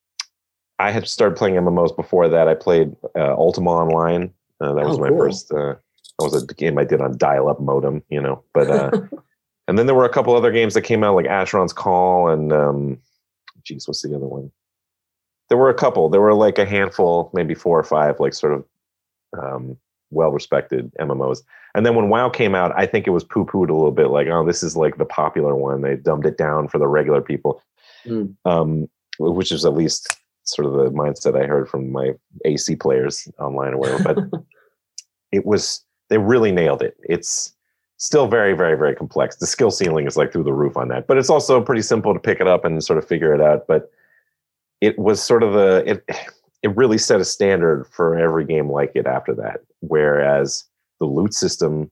[0.78, 2.48] I had started playing MMOs before that.
[2.48, 4.32] I played uh, Ultima Online.
[4.60, 5.18] Uh, that was Oh, my cool.
[5.18, 5.52] first.
[5.52, 5.74] Uh,
[6.18, 8.02] that was a game I did on dial-up modem.
[8.10, 8.90] You know, but uh,
[9.68, 12.52] and then there were a couple other games that came out like Asheron's Call and
[12.52, 12.98] um,
[13.64, 14.50] geez, what's the other one?
[15.48, 16.08] There were a couple.
[16.10, 18.64] There were like a handful, maybe four or five, like sort of
[19.38, 19.76] um,
[20.10, 21.42] well-respected MMOs.
[21.74, 24.26] And then when WoW came out, I think it was poo-pooed a little bit, like,
[24.28, 25.82] oh, this is like the popular one.
[25.82, 27.62] They dumbed it down for the regular people,
[28.06, 28.34] Mm.
[28.44, 30.16] um, which is at least
[30.54, 32.12] sort of the mindset I heard from my
[32.44, 34.02] AC players online or whatever.
[34.30, 34.42] But
[35.32, 36.96] it was they really nailed it.
[37.02, 37.54] It's
[37.98, 39.36] still very, very, very complex.
[39.36, 42.14] The skill ceiling is like through the roof on that, but it's also pretty simple
[42.14, 43.66] to pick it up and sort of figure it out.
[43.66, 43.90] But
[44.80, 46.04] it was sort of the it
[46.62, 49.60] it really set a standard for every game like it after that.
[49.80, 50.64] Whereas
[50.98, 51.90] the loot system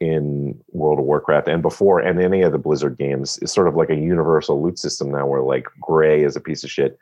[0.00, 3.76] in World of Warcraft and before and any of the Blizzard games is sort of
[3.76, 6.98] like a universal loot system now where like gray is a piece of shit.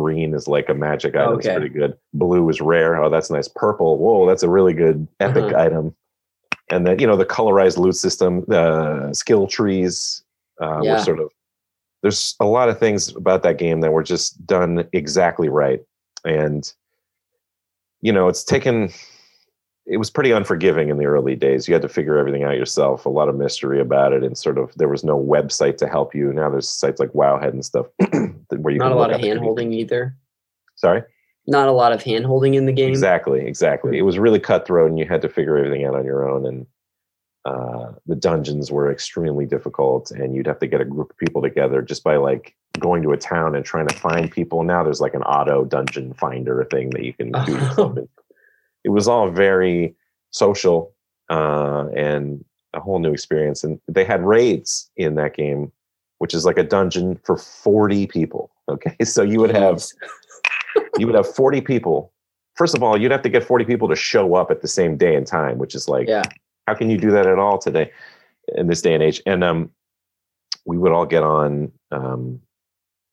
[0.00, 1.38] Green is like a magic item.
[1.38, 1.56] It's Okay.
[1.56, 1.96] pretty good.
[2.12, 3.02] Blue is rare.
[3.02, 3.48] Oh, that's nice.
[3.48, 3.96] Purple.
[3.98, 5.58] Whoa, that's a really good epic Uh-huh.
[5.58, 5.94] item.
[6.70, 10.22] And then, you know, the colorized loot system, the skill trees
[10.60, 10.92] uh, Yeah.
[10.92, 11.30] were sort of,
[12.02, 15.80] there's a lot of things about that game that were just done exactly right.
[16.24, 16.70] And,
[18.02, 18.90] you know, it's taken,
[19.86, 21.68] it was pretty unforgiving in the early days.
[21.68, 24.22] You had to figure everything out yourself, a lot of mystery about it.
[24.24, 26.32] And sort of, there was no website to help you.
[26.32, 27.86] Now there's sites like Wowhead and stuff
[28.66, 30.16] where you Not a lot of hand holding either.
[30.74, 31.04] Sorry?
[31.46, 32.88] Not a lot of hand holding in the game.
[32.88, 33.96] Exactly, exactly.
[33.96, 36.44] It was really cutthroat, and you had to figure everything out on your own.
[36.44, 36.66] And
[37.44, 41.40] uh, the dungeons were extremely difficult, and you'd have to get a group of people
[41.40, 44.64] together just by like going to a town and trying to find people.
[44.64, 48.08] Now there's like an auto dungeon finder thing that you can do.
[48.84, 49.94] it was all very
[50.30, 50.92] social
[51.30, 52.44] uh, and
[52.74, 53.62] a whole new experience.
[53.62, 55.70] And they had raids in that game,
[56.18, 58.50] which is like a dungeon for 40 people.
[58.68, 59.82] Okay, so you would have
[60.98, 62.12] you would have 40 people.
[62.54, 64.96] First of all, you'd have to get 40 people to show up at the same
[64.96, 66.22] day and time, which is like, Yeah.
[66.66, 67.90] how can you do that at all today
[68.54, 69.20] in this day and age?
[69.26, 69.70] And um,
[70.64, 72.40] we would all get on um,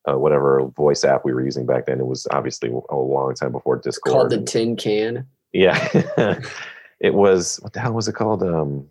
[0.10, 2.00] uh, whatever voice app we were using back then.
[2.00, 4.14] It was obviously a long time before Discord.
[4.14, 5.28] Called the and- tin can.
[5.52, 5.90] yeah.
[7.02, 8.44] it was, what the hell was it called?
[8.44, 8.88] Um,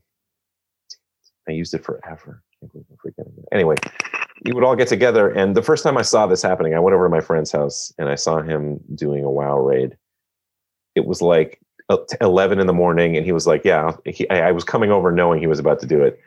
[1.48, 2.42] I used it forever.
[2.52, 3.44] I can't believe I'm forgetting it.
[3.52, 3.76] Anyway,
[4.44, 5.28] we would all get together.
[5.30, 7.92] And the first time I saw this happening, I went over to my friend's house
[7.98, 9.96] and I saw him doing a WoW raid.
[10.94, 13.16] It was like uh, 11 in the morning.
[13.16, 15.86] And he was like, Yeah, he, I, was coming over knowing he was about to
[15.86, 16.18] do it.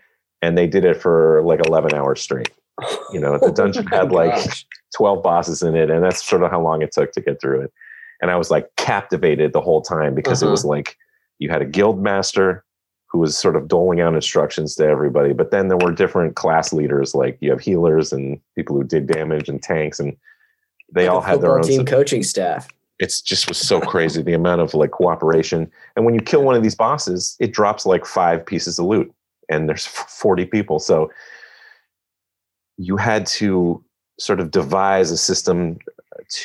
[0.41, 2.51] And they did it for like 11 hours straight.
[3.11, 4.43] You know, the dungeon Oh had like
[4.95, 7.59] 12 bosses in it and that's sort of how long it took to get through
[7.61, 7.73] it
[8.21, 10.51] and i was like captivated the whole time because it Uh-huh.
[10.51, 10.95] was like
[11.39, 12.63] you had a guild master
[13.15, 15.31] who was sort of doling out instructions to everybody.
[15.31, 19.07] But then there were different class leaders like you have healers and people who did
[19.07, 20.17] damage and tanks and
[20.91, 22.67] they Like all had their own team coaching staff.
[22.99, 25.71] it's just was so crazy the amount of like cooperation.
[25.95, 29.09] And when you kill one of these bosses it drops like five pieces of loot
[29.47, 30.79] and there's 40 people.
[30.79, 31.09] So
[32.75, 33.81] you had to
[34.19, 35.79] sort of devise a system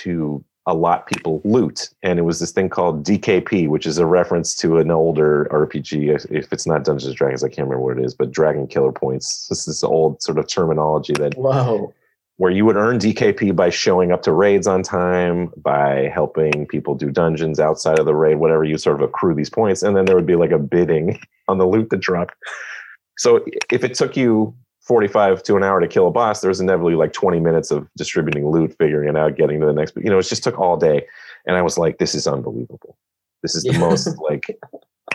[0.02, 4.54] to allot people loot and it was this thing called dkp which is a reference
[4.54, 8.04] to an older rpg if- it's not dungeons and dragons i can't remember what it
[8.04, 11.92] is but dragon killer points this is old sort of terminology that Whoa.
[12.36, 16.94] where you would earn DKP by showing up to raids on time, by helping people
[16.94, 20.06] do dungeons outside of the raid, whatever you sort of accrue these points, and then
[20.06, 22.34] there would be like a bidding on the loot that dropped.
[23.18, 24.54] So if it took you
[24.91, 27.86] 45 to an hour to kill a boss, there was inevitably like 20 minutes of
[27.97, 29.95] distributing loot, figuring it out, getting to the next.
[29.97, 31.07] You know, it just took all day,
[31.47, 32.99] and I was like, "This is unbelievable.
[33.45, 33.78] This is the Yeah.
[33.78, 34.59] most like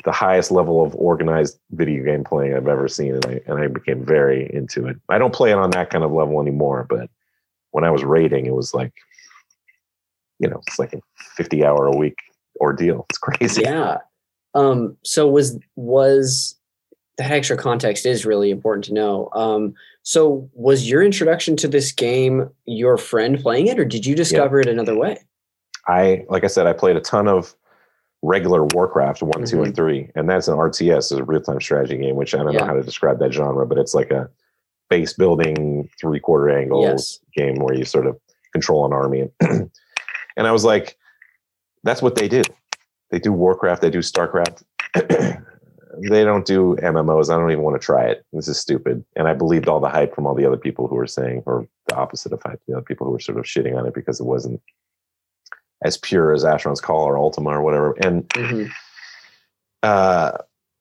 [0.05, 3.67] the highest level of organized video game playing I've ever seen, and I and I
[3.67, 4.95] became very into it.
[5.09, 7.09] I don't play it on that kind of level anymore, but
[7.71, 8.93] when I was raiding, it was like,
[10.39, 11.01] you know, it's like a
[11.35, 12.15] fifty-hour a week
[12.61, 13.05] ordeal.
[13.09, 13.63] It's crazy.
[13.63, 13.97] Yeah.
[14.53, 16.55] Um, so was was
[17.17, 19.29] that extra context is really important to know.
[19.33, 24.15] Um, so was your introduction to this game your friend playing it, or did you
[24.15, 25.17] discover it another way?
[25.87, 27.55] I like I said, I played a ton of
[28.21, 29.65] regular Warcraft one, two, Mm-hmm.
[29.65, 32.61] and three, and that's an RTS, is a real-time strategy game, which I don't Yeah.
[32.61, 34.29] know how to describe that genre, but it's like a
[34.89, 37.19] base building three-quarter angle Yes.
[37.35, 38.17] game where you sort of
[38.51, 39.29] control an army.
[39.41, 39.69] and
[40.47, 40.97] I was like,
[41.83, 42.41] that's what they do.
[43.11, 44.63] They do Warcraft, they do StarCraft.
[45.99, 47.29] they don't do MMOs.
[47.29, 48.25] I don't even want to try it.
[48.33, 49.03] This is stupid.
[49.15, 51.67] And I believed all the hype from all the other people who were saying, or
[51.87, 54.19] the opposite of hype, the other people who were sort of shitting on it because
[54.19, 54.61] it wasn't
[55.83, 57.93] as pure as Asheron's Call or Ultima or whatever.
[58.01, 58.69] And Mhm.
[59.83, 60.37] uh,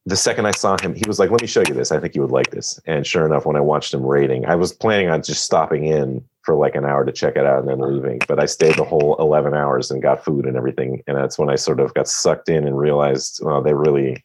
[0.07, 1.91] the second I saw him, he was like, "Let me show you this.
[1.91, 4.55] I think you would like this." And sure enough, when I watched him raiding, I
[4.55, 7.69] was planning on just stopping in for like an hour to check it out and
[7.69, 11.03] then leaving, but I stayed the whole eleven hours and got food and everything.
[11.07, 14.23] And that's when I sort of got sucked in and realized, oh, they really,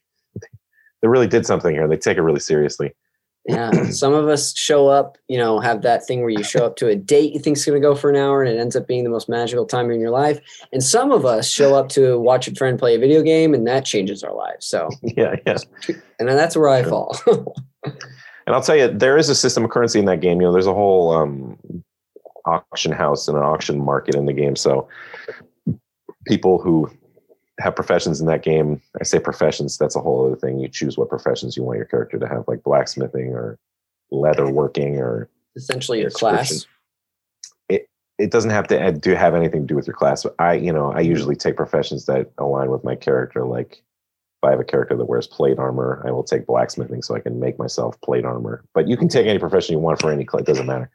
[1.02, 1.88] they really did something here.
[1.88, 2.94] They take it really seriously.
[3.46, 6.76] Yeah, some of us show up, you know, have that thing where you show up
[6.76, 8.86] to a date you think's going to go for an hour and it ends up
[8.86, 10.40] being the most magical time in your life.
[10.74, 13.66] And some of us show up to watch a friend play a video game and
[13.66, 14.66] that changes our lives.
[14.68, 15.58] So, Yeah, yeah.
[16.20, 16.90] and that's where I Sure.
[16.90, 17.56] fall.
[18.46, 20.42] And I'll tell you, there is a system of currency in that game.
[20.42, 21.56] You know, there's a whole um,
[22.46, 24.56] auction house and an auction market in the game.
[24.56, 24.88] So
[26.26, 26.90] people who
[27.60, 30.60] have professions in that game, I say professions, that's a whole other thing.
[30.60, 33.60] You choose what professions you want your character to have, like blacksmithing or
[34.12, 36.66] leather working, or Essentially, your class.
[37.68, 40.24] it it doesn't have to do have anything to do with your class.
[40.24, 41.10] But I, you know, I mm-hmm.
[41.10, 43.46] usually take professions that align with my character.
[43.46, 43.74] Like
[44.42, 47.20] if I have a character that wears plate armor, I will take blacksmithing so I
[47.20, 48.64] can make myself plate armor.
[48.74, 50.90] But you can take any profession you want for any class; it doesn't matter.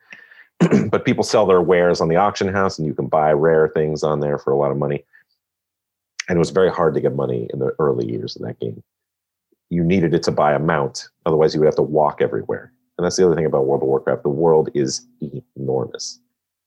[0.90, 4.02] but people sell their wares on the auction house, and you can buy rare things
[4.02, 5.04] on there for a lot of money.
[6.28, 8.82] And it was very hard to get money in the early years of that game.
[9.70, 12.72] You needed it to buy a mount, otherwise you would have to walk everywhere.
[12.96, 15.06] And that's the other thing about World of Warcraft: the world is
[15.56, 16.20] enormous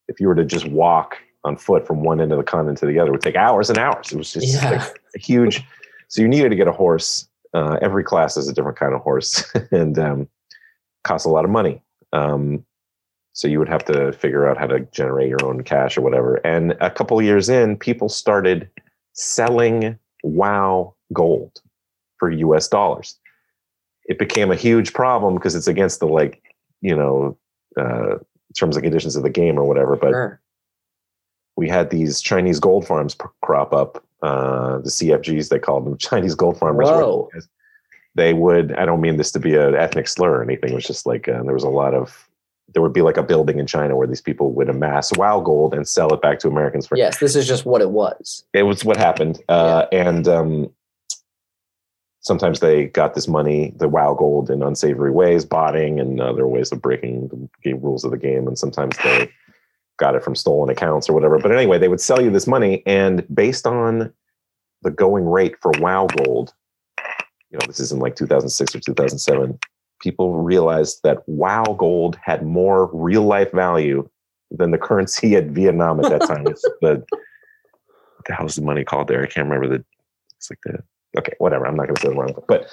[0.08, 2.86] if you were to just walk on foot from one end of the continent to
[2.86, 4.12] the other, it would take hours and hours.
[4.12, 4.72] It was just Yeah.
[4.72, 5.64] like a huge.
[6.08, 7.28] So you needed to get a horse.
[7.54, 10.28] Uh, every class has a different kind of horse, and um,
[11.04, 11.82] costs a lot of money.
[12.14, 12.66] Um,
[13.34, 16.36] so you would have to figure out how to generate your own cash or whatever.
[16.46, 18.70] And a couple of years in, people started
[19.18, 21.62] selling WoW gold
[22.18, 22.68] for U.S.
[22.68, 23.18] dollars.
[24.06, 26.42] It became a huge problem because it's against the like,
[26.82, 27.38] you know,
[27.78, 28.16] uh,
[28.56, 29.96] terms and conditions of the game or whatever.
[29.98, 30.42] But Sure.
[31.58, 34.04] we had these Chinese gold farms crop up.
[34.24, 36.88] Uh, the CFGs they called them Chinese gold farmers.
[36.88, 37.30] Whoa.
[38.16, 38.74] They would.
[38.74, 40.72] I don't mean this to be an ethnic slur or anything.
[40.72, 42.27] It was just like uh, there was a lot of.
[42.74, 45.74] There would be like a building in China where these people would amass WoW gold
[45.74, 46.98] and sell it back to Americans for.
[46.98, 48.44] Yes, this is just what it was.
[48.54, 50.70] It was what happened, uh, and um,
[52.20, 56.72] sometimes they got this money, the WoW gold, in unsavory ways, botting and other ways
[56.72, 59.32] of breaking the game rules of the game, and sometimes they
[59.98, 61.40] got it from stolen accounts or whatever.
[61.40, 64.14] But anyway, they would sell you this money, and based on
[64.84, 66.54] the going rate for WoW gold,
[67.50, 69.58] you know, this is in like 2006 or 2007.
[70.02, 74.08] People realized that WoW gold had more real life value
[74.52, 76.48] than the currency at Vietnam at that time.
[76.48, 79.24] It's the what the hell the money called there?
[79.24, 79.84] I can't remember the.
[80.38, 80.84] It's like the
[81.18, 81.66] okay, whatever.
[81.66, 82.68] I'm not going to say the wrong, but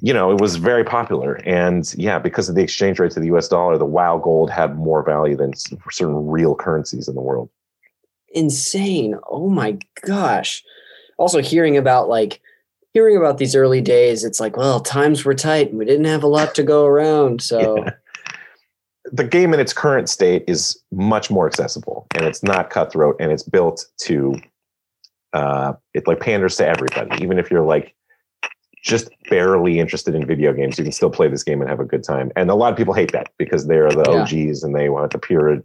[0.00, 3.26] you know, it was very popular, and yeah, because of the exchange rate to the
[3.26, 3.48] U.S.
[3.48, 5.52] dollar, the WoW gold had more value than
[5.90, 7.48] certain real currencies in the world.
[8.34, 9.16] Insane.
[9.30, 10.62] Oh my gosh.
[11.16, 12.40] Also hearing about like
[12.96, 16.22] hearing about these early days, it's like, well, times were tight and we didn't have
[16.22, 17.42] a lot to go around.
[17.42, 17.90] So Yeah.
[19.12, 23.30] The game in its current state is much more accessible, and it's not cutthroat, and
[23.30, 24.34] it's built to
[25.32, 27.94] uh, it like panders to everybody, even if you're like
[28.82, 31.84] just barely interested in video games, you can still play this game and have a
[31.84, 32.32] good time.
[32.34, 34.22] And a lot of people hate that because they're the Yeah.
[34.22, 35.62] OGs and they want the pure.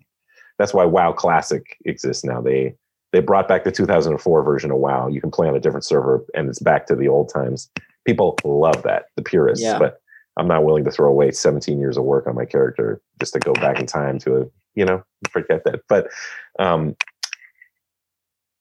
[0.60, 2.42] That's why WoW Classic exists now.
[2.42, 2.76] They
[3.12, 5.08] they brought back the 2004 version of WoW.
[5.08, 7.70] You can play on a different server, and it's back to the old times.
[8.06, 9.64] People love that, the purists.
[9.64, 9.78] Yeah.
[9.78, 10.02] But
[10.38, 13.40] I'm not willing to throw away 17 years of work on my character just to
[13.40, 14.46] go back in time to a,
[14.76, 15.82] you know, forget that.
[15.90, 16.08] But
[16.58, 16.96] um,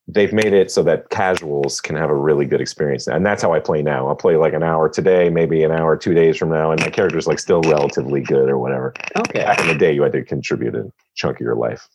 [0.08, 3.06] they've made it so that casuals can have a really good experience.
[3.06, 4.08] And that's how I play now.
[4.08, 6.90] I'll play like an hour today, maybe an hour two days from now, and my
[6.90, 8.92] character's like still relatively good or whatever.
[9.16, 9.44] okay.
[9.44, 11.88] Back in the day, you had to contribute a chunk of your life.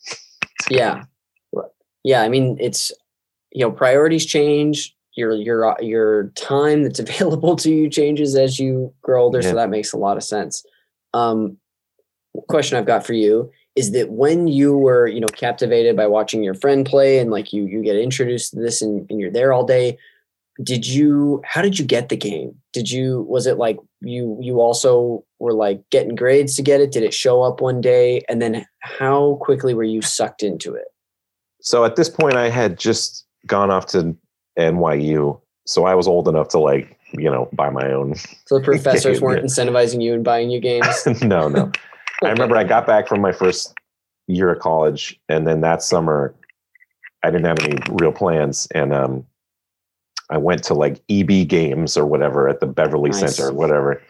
[0.70, 1.03] Yeah.
[2.06, 2.22] Yeah.
[2.22, 2.91] I mean, it's
[3.51, 4.95] you know, priorities change.
[5.16, 9.41] Your your uh, your time that's available to you changes as you grow older.
[9.41, 9.49] Yeah.
[9.49, 10.64] So that makes a lot of sense.
[11.14, 11.58] Um,
[12.47, 16.43] question I've got for you is that when you were you know captivated by watching
[16.43, 19.53] your friend play and like you you get introduced to this and, and you're there
[19.53, 19.97] all day
[20.64, 24.60] did you how did you get the game did you was it like you you
[24.62, 28.41] also were like getting grades to get it did it show up one day and
[28.41, 30.88] then how quickly were you sucked into it
[31.66, 34.16] So at this point, I had just gone off to
[34.57, 35.41] NYU.
[35.66, 39.20] So I was old enough to like, you know, buy my own so the professors
[39.22, 41.72] weren't incentivizing you and buying you games no, no.
[42.24, 43.74] I remember I got back from my first
[44.28, 46.34] year of college, and then that summer,
[47.24, 49.26] I didn't have any real plans, and um,
[50.30, 53.20] I went to like EB Games or whatever at the Beverly Nice.
[53.20, 54.01] Center or whatever,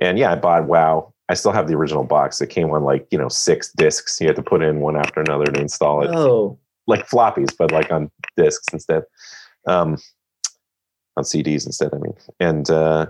[0.00, 1.12] and yeah, I bought WoW.
[1.28, 2.40] I still have the original box.
[2.40, 4.20] It came on like you know six discs.
[4.20, 7.70] You had to put in one after another to install it, oh like floppies, but
[7.72, 9.02] like on discs instead,
[9.66, 9.96] um,
[11.16, 11.92] on CDs instead.
[11.94, 13.06] I mean, and uh,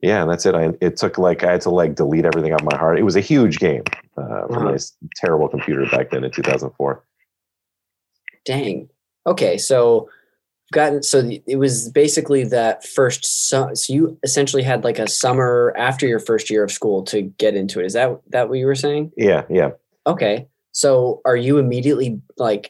[0.00, 0.54] yeah, and that's it.
[0.54, 2.98] I it took like I had to like delete everything off my hard.
[2.98, 3.82] It was a huge game
[4.16, 4.72] uh, for Wow.
[4.72, 4.78] my
[5.16, 7.04] terrible computer back then in 2004.
[8.44, 8.88] Dang.
[9.26, 10.08] Okay, so
[10.72, 15.72] gotten so it was basically that first su- so you essentially had like a summer
[15.76, 17.86] after your first year of school to get into it.
[17.86, 19.12] Is that that what you were saying?
[19.16, 19.70] Yeah, yeah.
[20.06, 20.46] Okay.
[20.72, 22.68] So are you immediately like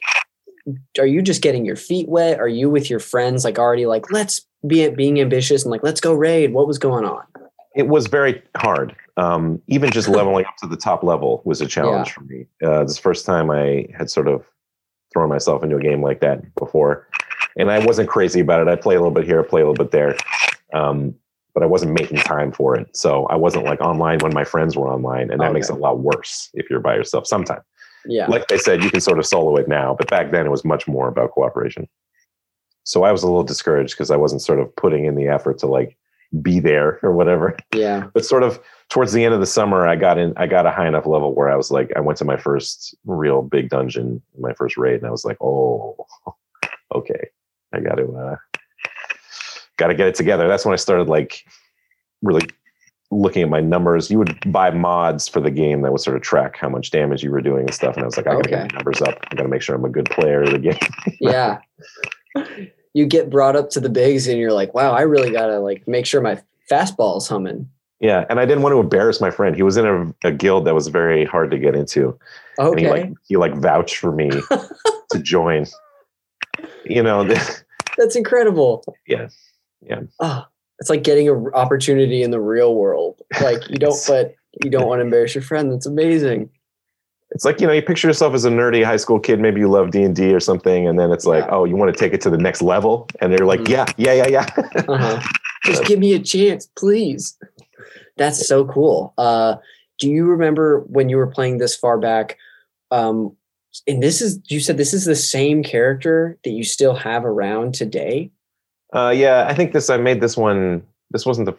[0.97, 2.39] are you just getting your feet wet?
[2.39, 6.01] Are you with your friends like already like let's be being ambitious and like let's
[6.01, 6.53] go raid?
[6.53, 7.23] What was going on?
[7.75, 8.95] It was very hard.
[9.17, 12.45] Um, even just leveling up to the top level was a challenge for me.
[12.63, 14.45] Uh, this first time I had sort of
[15.13, 17.07] thrown myself into a game like that before,
[17.57, 18.67] and I wasn't crazy about it.
[18.67, 20.17] I play a little bit here, play a little bit there,
[20.73, 21.13] um,
[21.53, 22.95] but I wasn't making time for it.
[22.95, 25.79] So I wasn't like online when my friends were online, and that makes it a
[25.79, 27.27] lot worse if you're by yourself.
[27.27, 27.61] Sometimes.
[28.07, 28.27] Yeah.
[28.27, 30.65] like I said, you can sort of solo it now, but back then it was
[30.65, 31.87] much more about cooperation.
[32.83, 35.57] So I was a little discouraged because I wasn't sort of putting in the effort
[35.59, 35.97] to like
[36.41, 37.57] be there or whatever.
[37.73, 38.07] yeah.
[38.13, 40.71] But sort of towards the end of the summer, I got in, I got a
[40.71, 44.21] high enough level where I was like, I went to my first real big dungeon,
[44.39, 45.95] my first raid, and I was like, oh,
[46.93, 47.29] okay,
[47.73, 48.35] I got to, uh,
[49.77, 50.47] got to get it together.
[50.47, 51.43] That's when I started like
[52.21, 52.47] really
[53.11, 54.09] looking at my numbers.
[54.09, 57.23] You would buy mods for the game that would sort of track how much damage
[57.23, 57.95] you were doing and stuff.
[57.95, 58.49] And I was like, I gotta Okay.
[58.63, 59.19] get my numbers up.
[59.31, 60.77] I gotta make sure I'm a good player of the game.
[61.19, 61.59] Yeah.
[62.93, 65.87] you get brought up to the bigs and you're like, wow, I really gotta like
[65.87, 67.69] make sure my fastball's humming.
[68.01, 69.55] Yeah, and I didn't want to embarrass my friend.
[69.55, 72.17] He was in a, a guild that was very hard to get into,
[72.57, 72.89] and he Okay.
[72.89, 74.29] like he like vouched for me
[75.11, 75.65] to join.
[76.83, 77.23] You know,
[77.97, 78.83] That's incredible.
[79.07, 79.29] Yeah.
[79.81, 80.01] Yeah.
[80.19, 80.45] Oh,
[80.79, 83.21] it's like getting an opportunity in the real world.
[83.41, 85.71] Like you don't, but you don't want to embarrass your friend.
[85.71, 86.49] That's amazing.
[87.31, 89.39] it's like you know, you picture yourself as a nerdy high school kid.
[89.39, 91.51] Maybe you love D and D or something, and then it's like, Yeah.
[91.51, 93.69] oh, you want to take it to the next level, and they're like, Mhm.
[93.69, 94.83] yeah, yeah, yeah, yeah.
[94.87, 95.21] Uh-huh.
[95.65, 97.37] Just give me a chance, please.
[98.17, 99.13] That's so cool.
[99.17, 99.55] Uh,
[99.99, 102.37] do you remember when you were playing this far back?
[102.91, 103.35] Um,
[103.87, 107.73] and this is you said this is the same character that you still have around
[107.73, 108.31] today.
[108.95, 109.89] Uh, yeah, I think this.
[109.89, 110.81] I made this one.
[111.11, 111.57] This wasn't the.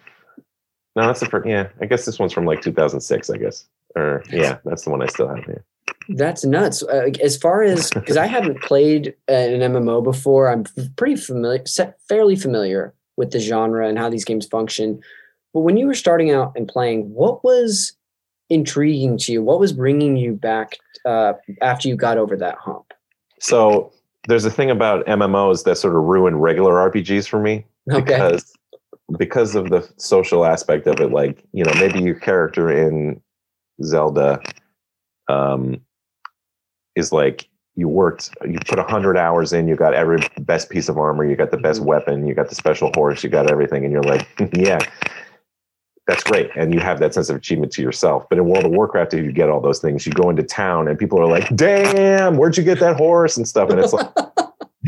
[0.96, 1.46] No, that's the first.
[1.46, 3.30] Yeah, I guess this one's from like 2006.
[3.30, 5.62] I guess, or yeah, that's the one I still have here.
[6.08, 6.82] That's nuts.
[6.82, 10.64] Uh, as far as because I haven't played an MMO before, I'm
[10.96, 11.64] pretty familiar,
[12.08, 15.00] fairly familiar with the genre and how these games function.
[15.52, 17.92] But when you were starting out and playing, what was
[18.48, 19.42] intriguing to you?
[19.42, 22.92] What was bringing you back uh, after you got over that hump?
[23.40, 23.92] So
[24.26, 27.64] there's a thing about MMOs that sort of ruin regular RPGs for me.
[27.92, 28.02] Okay.
[28.14, 28.52] because
[29.16, 33.20] because of the social aspect of it like you know maybe your character in
[33.84, 34.42] zelda
[35.28, 35.80] um
[36.96, 40.98] is like you worked you put 100 hours in you got every best piece of
[40.98, 41.84] armor you got the best Mhm.
[41.84, 44.78] weapon you got the special horse you got everything and you're like yeah
[46.06, 48.70] that's great and you have that sense of achievement to yourself but in world of
[48.70, 51.54] warcraft if you get all those things you go into town and people are like
[51.56, 54.08] damn where'd you get that horse and stuff and it's like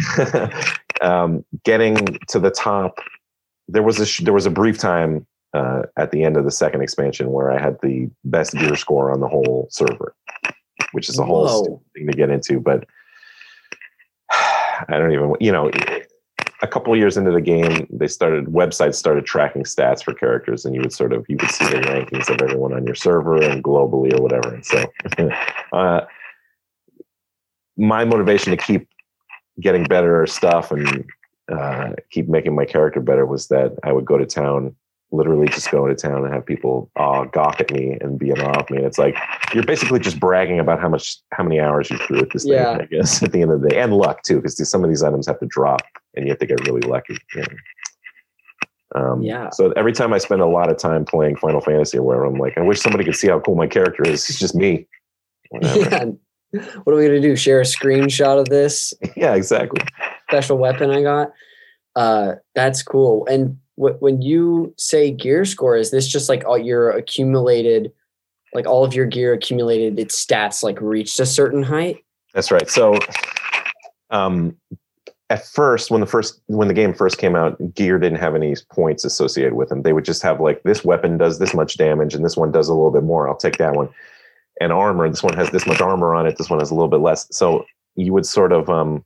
[1.00, 2.98] um, getting to the top.
[3.68, 6.50] There was a sh- there was a brief time uh, at the end of the
[6.50, 10.14] second expansion where I had the best gear score on the whole server,
[10.92, 12.60] which is a whole thing to get into.
[12.60, 12.86] But
[14.30, 15.70] I don't even you know.
[16.60, 20.64] A couple of years into the game, they started websites started tracking stats for characters,
[20.64, 23.40] and you would sort of you would see the rankings of everyone on your server
[23.40, 24.54] and globally or whatever.
[24.54, 24.84] And so,
[25.72, 26.00] uh,
[27.76, 28.88] my motivation to keep
[29.60, 31.04] getting better stuff and
[31.50, 34.74] uh, keep making my character better was that I would go to town,
[35.10, 38.40] literally just go to town and have people uh, gawk at me and be in
[38.40, 38.76] awe of me.
[38.78, 39.16] And it's like
[39.54, 42.76] you're basically just bragging about how much, how many hours you threw at this Yeah.
[42.76, 42.82] thing.
[42.82, 45.02] I guess at the end of the day, and luck too, because some of these
[45.02, 45.80] items have to drop,
[46.14, 47.16] and you have to get really lucky.
[47.34, 47.46] you know.
[48.94, 49.50] Um, Yeah.
[49.50, 52.34] So every time I spend a lot of time playing Final Fantasy or whatever, I'm
[52.38, 54.28] like, I wish somebody could see how cool my character is.
[54.28, 54.86] It's just me.
[55.50, 55.78] Whatever.
[56.52, 56.60] yeah.
[56.84, 57.36] What are we gonna do?
[57.36, 59.82] Share a screenshot of this yeah, exactly.
[60.28, 61.30] special weapon I got?
[61.94, 63.26] Uh, that's cool.
[63.26, 67.92] And when you say gear score, is this just like all your accumulated,
[68.52, 72.04] like all of your gear accumulated, its stats like reached a certain height?
[72.34, 72.68] That's right.
[72.68, 72.98] So,
[74.10, 74.56] um,
[75.30, 78.56] at first, when the first when the game first came out, gear didn't have any
[78.72, 79.82] points associated with them.
[79.82, 82.68] They would just have like this weapon does this much damage, and this one does
[82.68, 83.28] a little bit more.
[83.28, 83.88] I'll take that one.
[84.60, 86.36] And armor, this one has this much armor on it.
[86.36, 87.28] This one has a little bit less.
[87.30, 87.64] So
[87.94, 89.04] you would sort of um,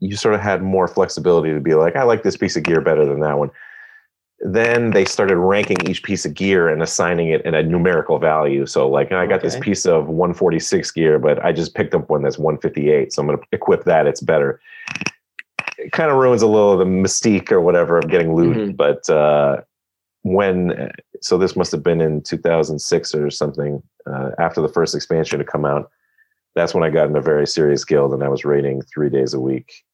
[0.00, 2.80] you sort of had more flexibility to be like, I like this piece of gear
[2.80, 3.50] better than that one.
[4.40, 8.66] Then they started ranking each piece of gear and assigning it in a numerical value.
[8.66, 12.22] So, like, I got this piece of 146 gear, but I just picked up one
[12.22, 13.12] that's 158.
[13.12, 14.06] So I'm going to equip that.
[14.06, 14.60] It's better.
[15.76, 18.56] It kind of ruins a little of the mystique or whatever of getting loot.
[18.56, 18.76] Mhm.
[18.76, 19.62] But uh,
[20.22, 20.90] when
[21.20, 25.46] so this must have been in 2006 or something uh, after the first expansion had
[25.46, 25.90] come out
[26.54, 29.32] that's when i got in a very serious guild and i was raiding three days
[29.34, 29.84] a week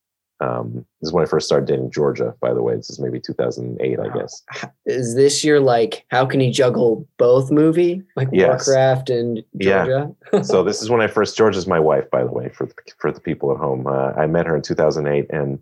[0.40, 3.20] um, this is when i first started dating georgia by the way this is maybe
[3.20, 4.42] 2008 i guess
[4.86, 8.02] Is this your like how can he juggle both movie?
[8.16, 8.66] Like Yes.
[8.66, 9.86] Warcraft and Yeah.
[9.86, 10.44] Georgia?
[10.44, 11.36] so this is when I first.
[11.36, 13.86] Georgia's my wife, by the way, for the, for the people at home.
[13.86, 15.58] Uh, I met her in 2008, and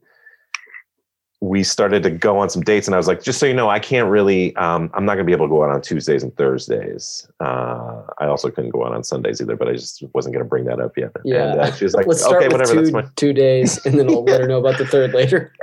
[1.42, 2.86] we started to go on some dates.
[2.86, 4.54] And I was like, just so you know, I can't really.
[4.54, 7.26] Um, I'm not going to be able to go out on Tuesdays and Thursdays.
[7.40, 10.48] Uh, I also couldn't go out on Sundays either, but I just wasn't going to
[10.48, 11.10] bring that up yet.
[11.24, 11.50] Yeah.
[11.50, 13.10] And uh, she was like, Let's okay, whatever, that's two, fine.
[13.16, 15.52] two days and then I'll let her know about the third later.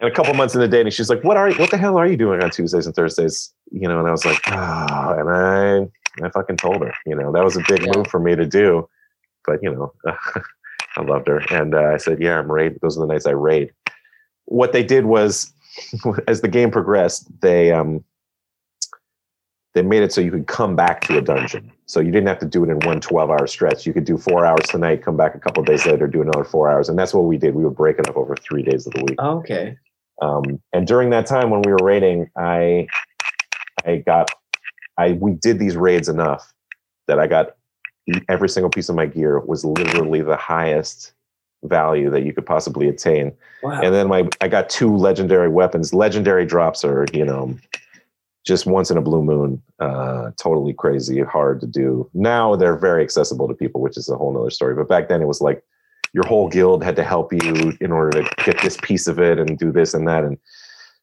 [0.00, 1.56] And a couple months in the dating, she's like, "What are you?
[1.58, 4.24] What the hell are you doing on Tuesdays and Thursdays?" You know, and I was
[4.24, 6.94] like, "Ah," and I, I fucking told her.
[7.04, 7.92] You know, that was a big Yeah.
[7.94, 8.88] move for me to do,
[9.44, 9.92] but you know,
[10.96, 12.78] I loved her, and uh, I said, "Yeah, I'm raid.
[12.80, 13.72] Those are the nights I raid."
[14.50, 15.52] What they did was,
[16.28, 18.04] as the game progressed, they um,
[19.74, 21.70] they made it so you could come back to a dungeon.
[21.86, 23.86] So you didn't have to do it in one 12 hour stretch.
[23.86, 26.44] You could do four hours tonight, come back a couple of days later, do another
[26.44, 26.88] four hours.
[26.88, 27.54] And that's what we did.
[27.54, 29.20] We would break it up over three days of the week.
[29.20, 29.76] okay.
[30.22, 32.88] Um, and during that time when we were raiding, I
[33.86, 34.30] I got
[34.98, 36.52] I we did these raids enough
[37.06, 37.56] that I got
[38.28, 41.12] every single piece of my gear was literally the highest
[41.64, 43.32] value that you could possibly attain.
[43.62, 43.80] Wow.
[43.82, 45.92] And then my I got two legendary weapons.
[45.92, 47.56] Legendary drops are, you know,
[48.46, 49.62] just once in a blue moon.
[49.78, 52.08] Uh, totally crazy, hard to do.
[52.14, 54.74] Now they're very accessible to people, which is a whole nother story.
[54.74, 55.62] But back then it was like
[56.12, 59.38] your whole guild had to help you in order to get this piece of it
[59.38, 60.24] and do this and that.
[60.24, 60.38] And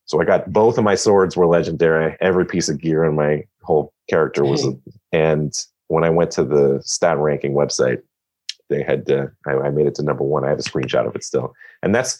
[0.05, 2.17] so I got both of my swords were legendary.
[2.19, 4.67] Every piece of gear in my whole character was.
[5.11, 5.53] And
[5.87, 8.01] when I went to the stat ranking website,
[8.69, 10.43] they had uh, I, I made it to number one.
[10.45, 12.19] I have a screenshot of it still, and that's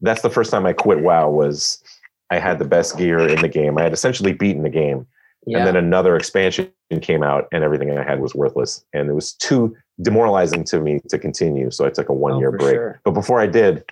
[0.00, 1.30] that's the first time I quit WoW.
[1.30, 1.82] Was
[2.30, 3.78] I had the best gear in the game.
[3.78, 5.06] I had essentially beaten the game,
[5.46, 5.58] yeah.
[5.58, 9.32] and then another expansion came out, and everything I had was worthless, and it was
[9.34, 11.70] too demoralizing to me to continue.
[11.70, 12.74] So I took a one year Oh, break.
[12.74, 13.00] sure.
[13.04, 13.84] But before I did,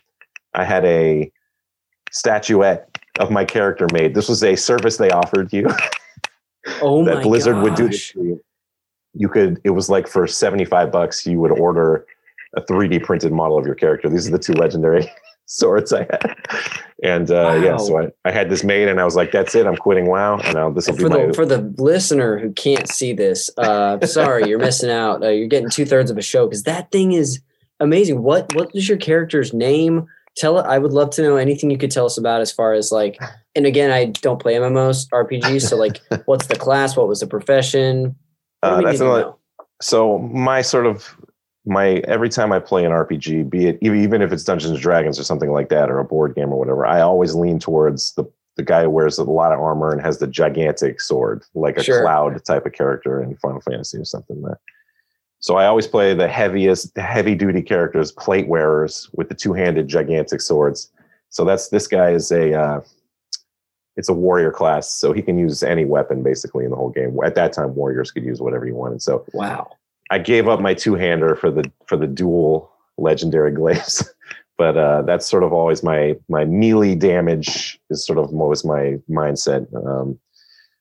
[0.54, 1.30] I had a
[2.10, 4.14] statuette of my character made.
[4.14, 5.68] This was a service they offered you
[6.80, 7.90] oh that Blizzard would do.
[9.18, 9.28] You.
[9.28, 9.60] Could.
[9.64, 12.06] It was like for seventy five bucks, you would order
[12.54, 14.08] a three D printed model of your character.
[14.08, 15.10] These are the two legendary
[15.46, 16.36] swords I had,
[17.02, 19.66] and uh, yeah, so I, I had this made, and I was like, "That's it.
[19.66, 22.52] I'm quitting WoW, and I'll, this will be For my." the, for the listener who
[22.52, 25.22] can't see this, uh, sorry, you're missing out.
[25.22, 27.40] Uh, you're getting two thirds of a show because that thing is
[27.80, 28.22] amazing.
[28.22, 30.06] What what is your character's name?
[30.36, 30.66] Tell it.
[30.66, 33.18] I would love to know anything you could tell us about as far as like.
[33.56, 35.68] And again, I don't play MMOs, RPGs.
[35.68, 36.96] So like, what's the class?
[36.96, 38.14] What was the profession?
[38.62, 39.32] Uh, that's another-
[39.80, 41.16] so my sort of
[41.64, 45.18] my every time I play an RPG, be it even if it's Dungeons and Dragons
[45.20, 48.24] or something like that, or a board game or whatever, I always lean towards the
[48.56, 51.82] the guy who wears a lot of armor and has the gigantic sword, like a
[51.84, 52.02] Sure.
[52.02, 54.42] cloud type of character in Final Fantasy or something.
[54.42, 54.58] That.
[55.38, 59.86] So I always play the heaviest, heavy duty characters, plate wearers with the two handed
[59.86, 60.90] gigantic swords.
[61.30, 62.80] So that's this guy is a uh,
[63.98, 67.18] it's a warrior class, so he can use any weapon basically in the whole game.
[67.24, 69.02] At that time, warriors could use whatever you wanted.
[69.02, 69.72] So Wow.
[70.10, 74.08] I gave up my two hander for the for the dual legendary glaives,
[74.56, 78.98] but uh, that's sort of always my my melee damage is sort of always my
[79.10, 79.66] mindset.
[79.84, 80.18] Um,